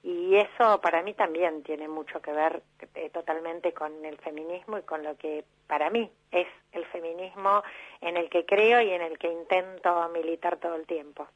Y 0.04 0.36
eso 0.36 0.80
para 0.80 1.02
mí 1.02 1.14
también 1.14 1.64
tiene 1.64 1.88
mucho 1.88 2.22
que 2.22 2.32
ver 2.32 2.62
eh, 2.96 3.10
totalmente 3.10 3.74
con 3.74 4.06
el 4.06 4.18
feminismo 4.20 4.78
y 4.78 4.84
con 4.84 5.04
lo 5.04 5.18
que 5.18 5.44
para 5.68 5.90
mí 5.90 6.10
es 6.32 6.48
el 6.72 6.86
feminismo 6.86 7.62
en 8.00 8.16
el 8.16 8.30
que 8.30 8.46
creo 8.46 8.80
y 8.80 8.92
en 8.92 9.02
el 9.02 9.18
que 9.18 9.28
intento 9.28 10.08
militar 10.10 10.58
todo 10.58 10.76
el 10.76 10.86
tiempo. 10.86 11.28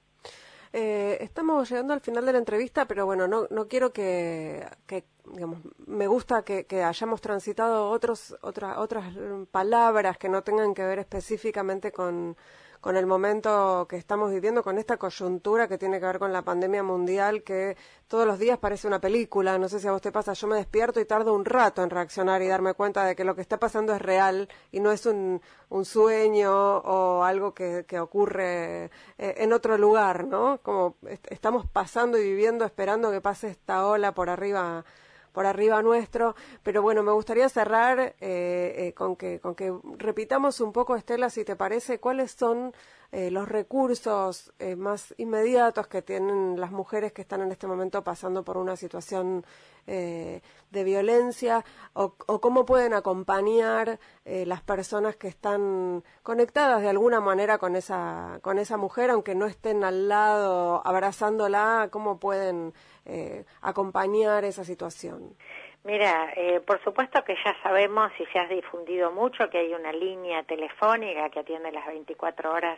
Eh, 0.73 1.17
estamos 1.21 1.69
llegando 1.69 1.93
al 1.93 1.99
final 2.01 2.25
de 2.25 2.31
la 2.33 2.37
entrevista, 2.39 2.85
pero 2.85 3.05
bueno, 3.05 3.27
no, 3.27 3.45
no 3.49 3.67
quiero 3.67 3.91
que, 3.91 4.65
que, 4.87 5.03
digamos, 5.33 5.59
me 5.85 6.07
gusta 6.07 6.43
que, 6.43 6.65
hayamos 6.83 7.19
transitado 7.21 7.89
otros, 7.89 8.37
otra- 8.41 8.79
otras 8.79 9.13
mm, 9.13 9.43
palabras 9.51 10.17
que 10.17 10.29
no 10.29 10.43
tengan 10.43 10.73
que 10.73 10.83
ver 10.85 10.99
específicamente 10.99 11.91
con, 11.91 12.37
con 12.81 12.97
el 12.97 13.05
momento 13.05 13.85
que 13.87 13.95
estamos 13.95 14.31
viviendo, 14.31 14.63
con 14.63 14.79
esta 14.79 14.97
coyuntura 14.97 15.67
que 15.67 15.77
tiene 15.77 15.99
que 15.99 16.05
ver 16.07 16.17
con 16.19 16.33
la 16.33 16.41
pandemia 16.41 16.81
mundial, 16.81 17.43
que 17.43 17.77
todos 18.07 18.25
los 18.25 18.39
días 18.39 18.57
parece 18.57 18.87
una 18.87 18.99
película. 18.99 19.57
No 19.59 19.69
sé 19.69 19.79
si 19.79 19.87
a 19.87 19.91
vos 19.91 20.01
te 20.01 20.11
pasa, 20.11 20.33
yo 20.33 20.47
me 20.47 20.55
despierto 20.57 20.99
y 20.99 21.05
tardo 21.05 21.33
un 21.35 21.45
rato 21.45 21.83
en 21.83 21.91
reaccionar 21.91 22.41
y 22.41 22.47
darme 22.47 22.73
cuenta 22.73 23.05
de 23.05 23.15
que 23.15 23.23
lo 23.23 23.35
que 23.35 23.41
está 23.41 23.57
pasando 23.59 23.93
es 23.93 24.01
real 24.01 24.49
y 24.71 24.79
no 24.79 24.91
es 24.91 25.05
un, 25.05 25.39
sueño 25.83 26.51
o 26.79 27.23
algo 27.23 27.53
que, 27.53 27.85
ocurre 27.99 28.85
eh, 28.85 28.89
en 29.37 29.53
otro 29.53 29.77
lugar, 29.77 30.25
¿no? 30.25 30.57
Como 30.63 30.95
est- 31.07 31.31
estamos 31.31 31.65
pasando 31.67 32.17
y 32.17 32.23
viviendo 32.23 32.65
esperando 32.65 33.11
que 33.11 33.21
pase 33.21 33.49
esta 33.49 33.85
ola 33.85 34.13
por 34.13 34.29
arriba 34.29 34.83
por 35.31 35.45
arriba 35.45 35.81
nuestro, 35.81 36.35
pero 36.63 36.81
bueno, 36.81 37.03
me 37.03 37.11
gustaría 37.11 37.47
cerrar 37.49 37.99
eh, 37.99 38.15
eh, 38.19 38.93
con 38.93 39.15
que 39.15 39.39
con 39.39 39.55
que 39.55 39.73
repitamos 39.97 40.61
un 40.61 40.71
poco, 40.71 40.95
Estela, 40.95 41.29
si 41.29 41.43
te 41.45 41.55
parece, 41.55 41.99
cuáles 41.99 42.31
son 42.31 42.73
eh, 43.11 43.29
los 43.31 43.47
recursos 43.49 44.53
eh, 44.59 44.75
más 44.75 45.13
inmediatos 45.17 45.87
que 45.87 46.01
tienen 46.01 46.59
las 46.59 46.71
mujeres 46.71 47.11
que 47.11 47.21
están 47.21 47.41
en 47.41 47.51
este 47.51 47.67
momento 47.67 48.03
pasando 48.03 48.43
por 48.43 48.57
una 48.57 48.75
situación 48.75 49.45
eh, 49.87 50.41
de 50.69 50.83
violencia 50.83 51.65
o, 51.93 52.13
o, 52.27 52.39
cómo 52.39 52.65
pueden 52.65 52.93
acompañar 52.93 53.99
eh, 54.23 54.45
las 54.45 54.61
personas 54.61 55.17
que 55.17 55.27
están 55.27 56.03
conectadas 56.23 56.81
de 56.81 56.87
alguna 56.87 57.19
manera 57.19 57.57
con 57.57 57.75
esa 57.75 58.39
con 58.41 58.57
esa 58.57 58.77
mujer 58.77 59.09
aunque 59.09 59.35
no 59.35 59.47
estén 59.47 59.83
al 59.83 60.07
lado 60.07 60.81
abrazándola 60.85 61.89
cómo 61.91 62.19
pueden 62.19 62.73
eh, 63.05 63.43
acompañar 63.61 64.45
esa 64.45 64.63
situación 64.63 65.35
Mira, 65.83 66.31
eh, 66.35 66.59
por 66.59 66.83
supuesto 66.83 67.23
que 67.23 67.35
ya 67.43 67.55
sabemos 67.63 68.11
y 68.19 68.25
se 68.27 68.37
ha 68.39 68.47
difundido 68.47 69.11
mucho 69.11 69.49
que 69.49 69.57
hay 69.57 69.73
una 69.73 69.91
línea 69.91 70.43
telefónica 70.43 71.29
que 71.29 71.39
atiende 71.39 71.71
las 71.71 71.87
24 71.87 72.51
horas, 72.53 72.77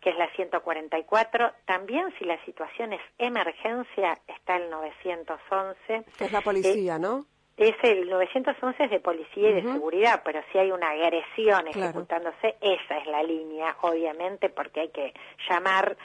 que 0.00 0.10
es 0.10 0.16
la 0.16 0.28
144. 0.34 1.52
También 1.64 2.12
si 2.18 2.24
la 2.24 2.42
situación 2.44 2.94
es 2.94 3.00
emergencia, 3.18 4.18
está 4.26 4.56
el 4.56 4.70
911. 4.70 6.04
Que 6.18 6.24
es 6.24 6.32
la 6.32 6.40
policía, 6.40 6.96
eh, 6.96 6.98
¿no? 6.98 7.26
Es 7.56 7.76
el 7.84 8.08
911 8.08 8.84
es 8.84 8.90
de 8.90 8.98
policía 8.98 9.50
y 9.50 9.52
de 9.52 9.60
uh 9.60 9.64
-huh. 9.64 9.72
seguridad, 9.74 10.22
pero 10.24 10.42
si 10.50 10.58
hay 10.58 10.72
una 10.72 10.90
agresión 10.90 11.68
ejecutándose, 11.68 12.56
claro. 12.58 12.74
esa 12.74 12.98
es 12.98 13.06
la 13.06 13.22
línea, 13.22 13.76
obviamente, 13.82 14.48
porque 14.48 14.80
hay 14.80 14.88
que 14.88 15.14
llamar 15.48 15.96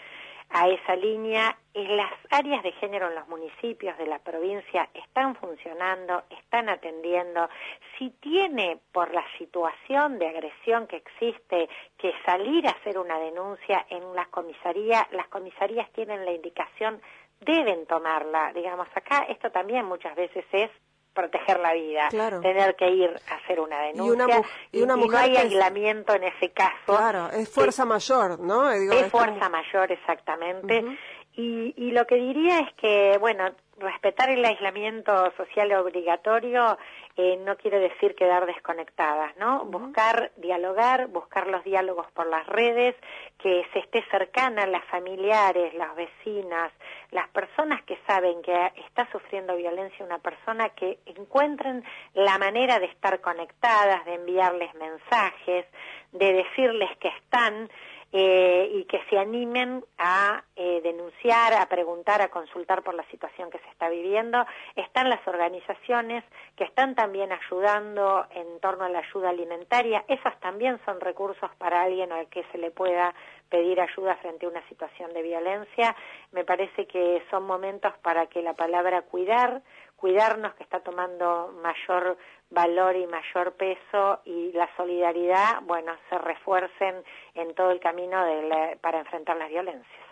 a 0.50 0.68
esa 0.68 0.96
línea. 0.96 1.58
Las 1.74 2.14
áreas 2.32 2.64
de 2.64 2.72
género 2.74 3.08
en 3.10 3.16
los 3.16 3.28
municipios 3.28 3.98
de 3.98 4.08
la 4.08 4.20
provincia 4.20 4.90
están 4.94 5.36
funcionando, 5.36 6.24
están 6.30 6.70
atendiendo. 6.70 7.50
Si 7.98 8.10
tiene 8.10 8.80
por 8.92 9.14
la 9.14 9.24
situación 9.38 10.18
de 10.20 10.28
agresión 10.28 10.88
que 10.88 10.98
existe 10.98 11.70
que 11.98 12.14
salir 12.26 12.68
a 12.68 12.72
hacer 12.72 12.98
una 12.98 13.20
denuncia 13.20 13.86
en 13.90 14.16
las 14.16 14.28
comisarías, 14.30 15.06
las 15.12 15.28
comisarías 15.28 15.92
tienen 15.92 16.26
la 16.26 16.32
indicación, 16.32 17.02
deben 17.42 17.86
tomarla. 17.86 18.52
Digamos, 18.54 18.88
acá 18.96 19.26
esto 19.30 19.52
también 19.52 19.86
muchas 19.86 20.16
veces 20.16 20.46
es 20.52 20.72
proteger 21.18 21.60
la 21.60 21.74
vida, 21.74 22.08
claro. 22.10 22.42
tener 22.42 22.76
que 22.76 22.88
ir 22.92 23.10
a 23.30 23.36
hacer 23.36 23.60
una 23.60 23.82
denuncia 23.82 24.06
y, 24.06 24.12
una, 24.12 24.48
y, 24.72 24.82
una 24.84 24.94
y 24.94 24.98
mujer 24.98 25.12
no 25.12 25.26
hay 25.26 25.34
es, 25.34 25.40
aislamiento 25.40 26.14
en 26.14 26.24
ese 26.26 26.52
caso. 26.52 26.86
Claro, 26.86 27.30
es 27.32 27.50
fuerza 27.50 27.84
es, 27.84 27.90
mayor, 27.90 28.40
¿no? 28.40 28.70
Digo, 28.70 28.94
es, 28.94 29.06
es, 29.06 29.12
fuerza 29.12 29.40
como... 29.40 29.50
mayor, 29.50 29.92
exactamente. 29.92 30.84
Uh 30.84 30.88
-huh. 30.88 30.98
y, 31.34 31.74
y 31.76 31.92
lo 31.92 32.06
que 32.06 32.16
diría 32.16 32.60
es 32.60 32.74
que, 32.76 33.18
bueno, 33.20 33.46
respetar 33.78 34.30
el 34.30 34.44
aislamiento 34.44 35.32
social 35.38 35.72
obligatorio 35.74 36.78
eh, 37.16 37.38
no 37.38 37.58
quiere 37.58 37.80
decir 37.80 38.16
quedar 38.16 38.46
desconectadas, 38.46 39.36
¿no? 39.38 39.64
Uh 39.64 39.66
-huh. 39.66 39.72
Buscar 39.72 40.32
dialogar, 40.38 41.08
buscar 41.08 41.48
los 41.48 41.64
diálogos 41.64 42.06
por 42.12 42.28
las 42.28 42.46
redes, 42.48 42.96
que 43.40 43.66
se 43.74 43.80
esté 43.80 44.04
cercana 44.12 44.66
las 44.68 44.84
familiares, 44.86 45.74
las 45.74 45.96
vecinas, 45.96 46.72
las 47.12 47.28
personas 47.30 47.82
que 47.84 47.98
saben 48.08 48.42
que 48.42 48.72
está 48.88 49.10
sufriendo 49.12 49.56
violencia 49.56 50.06
una 50.06 50.20
persona, 50.20 50.70
que 50.70 51.00
encuentren 51.06 51.84
la 52.14 52.38
manera 52.38 52.80
de 52.80 52.86
estar 52.86 53.20
conectadas, 53.22 54.06
de 54.06 54.16
enviarles 54.16 54.74
mensajes, 54.76 55.66
de 56.12 56.34
decirles 56.34 56.90
que 57.00 57.10
están 57.10 57.70
eh, 58.14 58.70
y 58.74 58.86
que 58.86 59.02
se 59.10 59.18
animen 59.18 59.84
a 59.98 60.44
eh, 60.56 60.80
denunciar, 60.82 61.54
a 61.54 61.68
preguntar, 61.68 62.22
a 62.22 62.30
consultar 62.30 62.82
por 62.82 62.94
la 62.94 63.04
situación 63.12 63.50
que 63.50 63.60
se 63.60 63.70
está 63.70 63.90
viviendo. 63.90 64.46
Están 64.76 65.10
las 65.10 65.26
organizaciones 65.28 66.24
que 66.56 66.64
están 66.64 66.96
también 66.96 67.32
ayudando 67.32 68.26
en 68.32 68.60
torno 68.62 68.86
a 68.86 68.90
la 68.90 69.00
ayuda 69.00 69.30
alimentaria. 69.30 70.06
Esos 70.08 70.40
también 70.40 70.80
son 70.86 71.02
recursos 71.02 71.50
para 71.58 71.82
alguien 71.82 72.12
al 72.12 72.28
que 72.28 72.44
se 72.52 72.58
le 72.58 72.72
pueda 72.72 73.14
pedir 73.50 73.80
ayuda 73.80 74.16
frente 74.18 74.46
a 74.46 74.50
una 74.50 74.68
situación 74.68 75.14
de 75.14 75.22
violencia. 75.22 75.96
Me 76.32 76.46
parece 76.46 76.86
que 76.88 77.22
son 77.30 77.46
momentos 77.46 77.94
para 78.02 78.28
que 78.28 78.42
la 78.42 78.54
palabra 78.54 79.02
cuidar, 79.04 79.62
cuidarnos 79.98 80.54
que 80.54 80.64
está 80.64 80.80
tomando 80.80 81.54
mayor 81.62 82.18
valor 82.50 82.96
y 82.96 83.06
mayor 83.08 83.54
peso 83.54 84.22
y 84.24 84.54
la 84.54 84.70
solidaridad, 84.78 85.62
bueno, 85.64 85.92
se 86.10 86.18
refuercen 86.18 87.04
en 87.34 87.54
todo 87.56 87.72
el 87.72 87.80
camino 87.82 88.24
de 88.24 88.44
la, 88.44 88.78
para 88.80 89.00
enfrentar 89.00 89.36
las 89.36 89.50
violencias. 89.50 90.08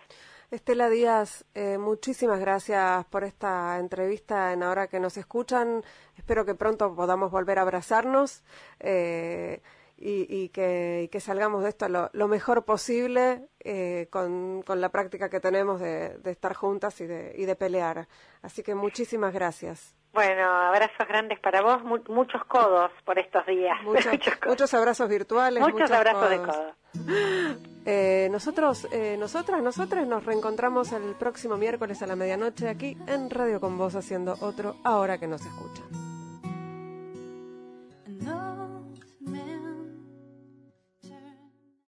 Estela 0.52 0.90
Díaz, 0.90 1.46
eh, 1.56 1.78
muchísimas 1.78 2.40
gracias 2.40 3.04
por 3.06 3.24
esta 3.24 3.80
entrevista 3.80 4.54
en 4.54 4.64
Ahora 4.64 4.88
que 4.88 5.00
nos 5.00 5.18
escuchan. 5.18 5.84
Espero 6.18 6.46
que 6.46 6.54
pronto 6.54 6.96
podamos 6.96 7.32
volver 7.32 7.58
a 7.58 7.64
abrazarnos 7.64 8.44
eh, 8.80 9.62
y, 9.98 10.26
y, 10.30 10.50
que, 10.50 11.04
y, 11.04 11.08
que, 11.08 11.20
salgamos 11.20 11.64
de 11.64 11.70
esto 11.70 11.88
lo, 11.88 12.10
lo 12.14 12.28
mejor 12.28 12.66
posible 12.66 13.48
eh, 13.60 14.08
con, 14.10 14.62
con, 14.64 14.82
la 14.82 14.90
práctica 14.90 15.30
que 15.30 15.40
tenemos 15.40 15.80
de, 15.80 16.18
de 16.18 16.32
estar 16.32 16.54
juntas 16.54 17.00
y 17.02 17.06
de, 17.06 17.34
y 17.38 17.46
de 17.46 17.56
pelear. 17.56 18.08
Así 18.42 18.62
que 18.62 18.76
muchísimas 18.76 19.34
gracias. 19.34 19.96
Bueno, 20.16 20.50
abrazos 20.50 21.08
grandes 21.10 21.40
para 21.40 21.62
vos, 21.62 21.84
mu 21.84 21.98
muchos 22.08 22.44
codos 22.46 22.90
por 23.04 23.20
estos 23.20 23.46
días. 23.46 23.78
Muchos, 23.84 24.14
muchos, 24.14 24.34
muchos 24.48 24.74
abrazos 24.74 25.10
virtuales. 25.10 25.62
Muchos, 25.62 25.80
muchos 25.80 25.92
abrazos 25.92 26.24
codos. 26.24 26.30
de 26.30 26.40
codo. 26.40 27.66
Eh, 27.88 28.30
nosotros, 28.32 28.88
eh, 28.92 29.16
nosotras, 29.20 29.62
nosotros 29.62 30.08
nos 30.08 30.26
reencontramos 30.26 30.92
el 30.92 31.14
próximo 31.14 31.56
miércoles 31.56 32.02
a 32.02 32.08
la 32.08 32.16
medianoche 32.16 32.68
aquí 32.68 32.98
en 33.06 33.30
Radio 33.30 33.60
con 33.60 33.78
Vos 33.78 33.94
haciendo 33.96 34.36
otro 34.42 34.78
Ahora 34.84 35.20
que 35.20 35.28
nos 35.28 35.46
escuchan. 35.46 36.05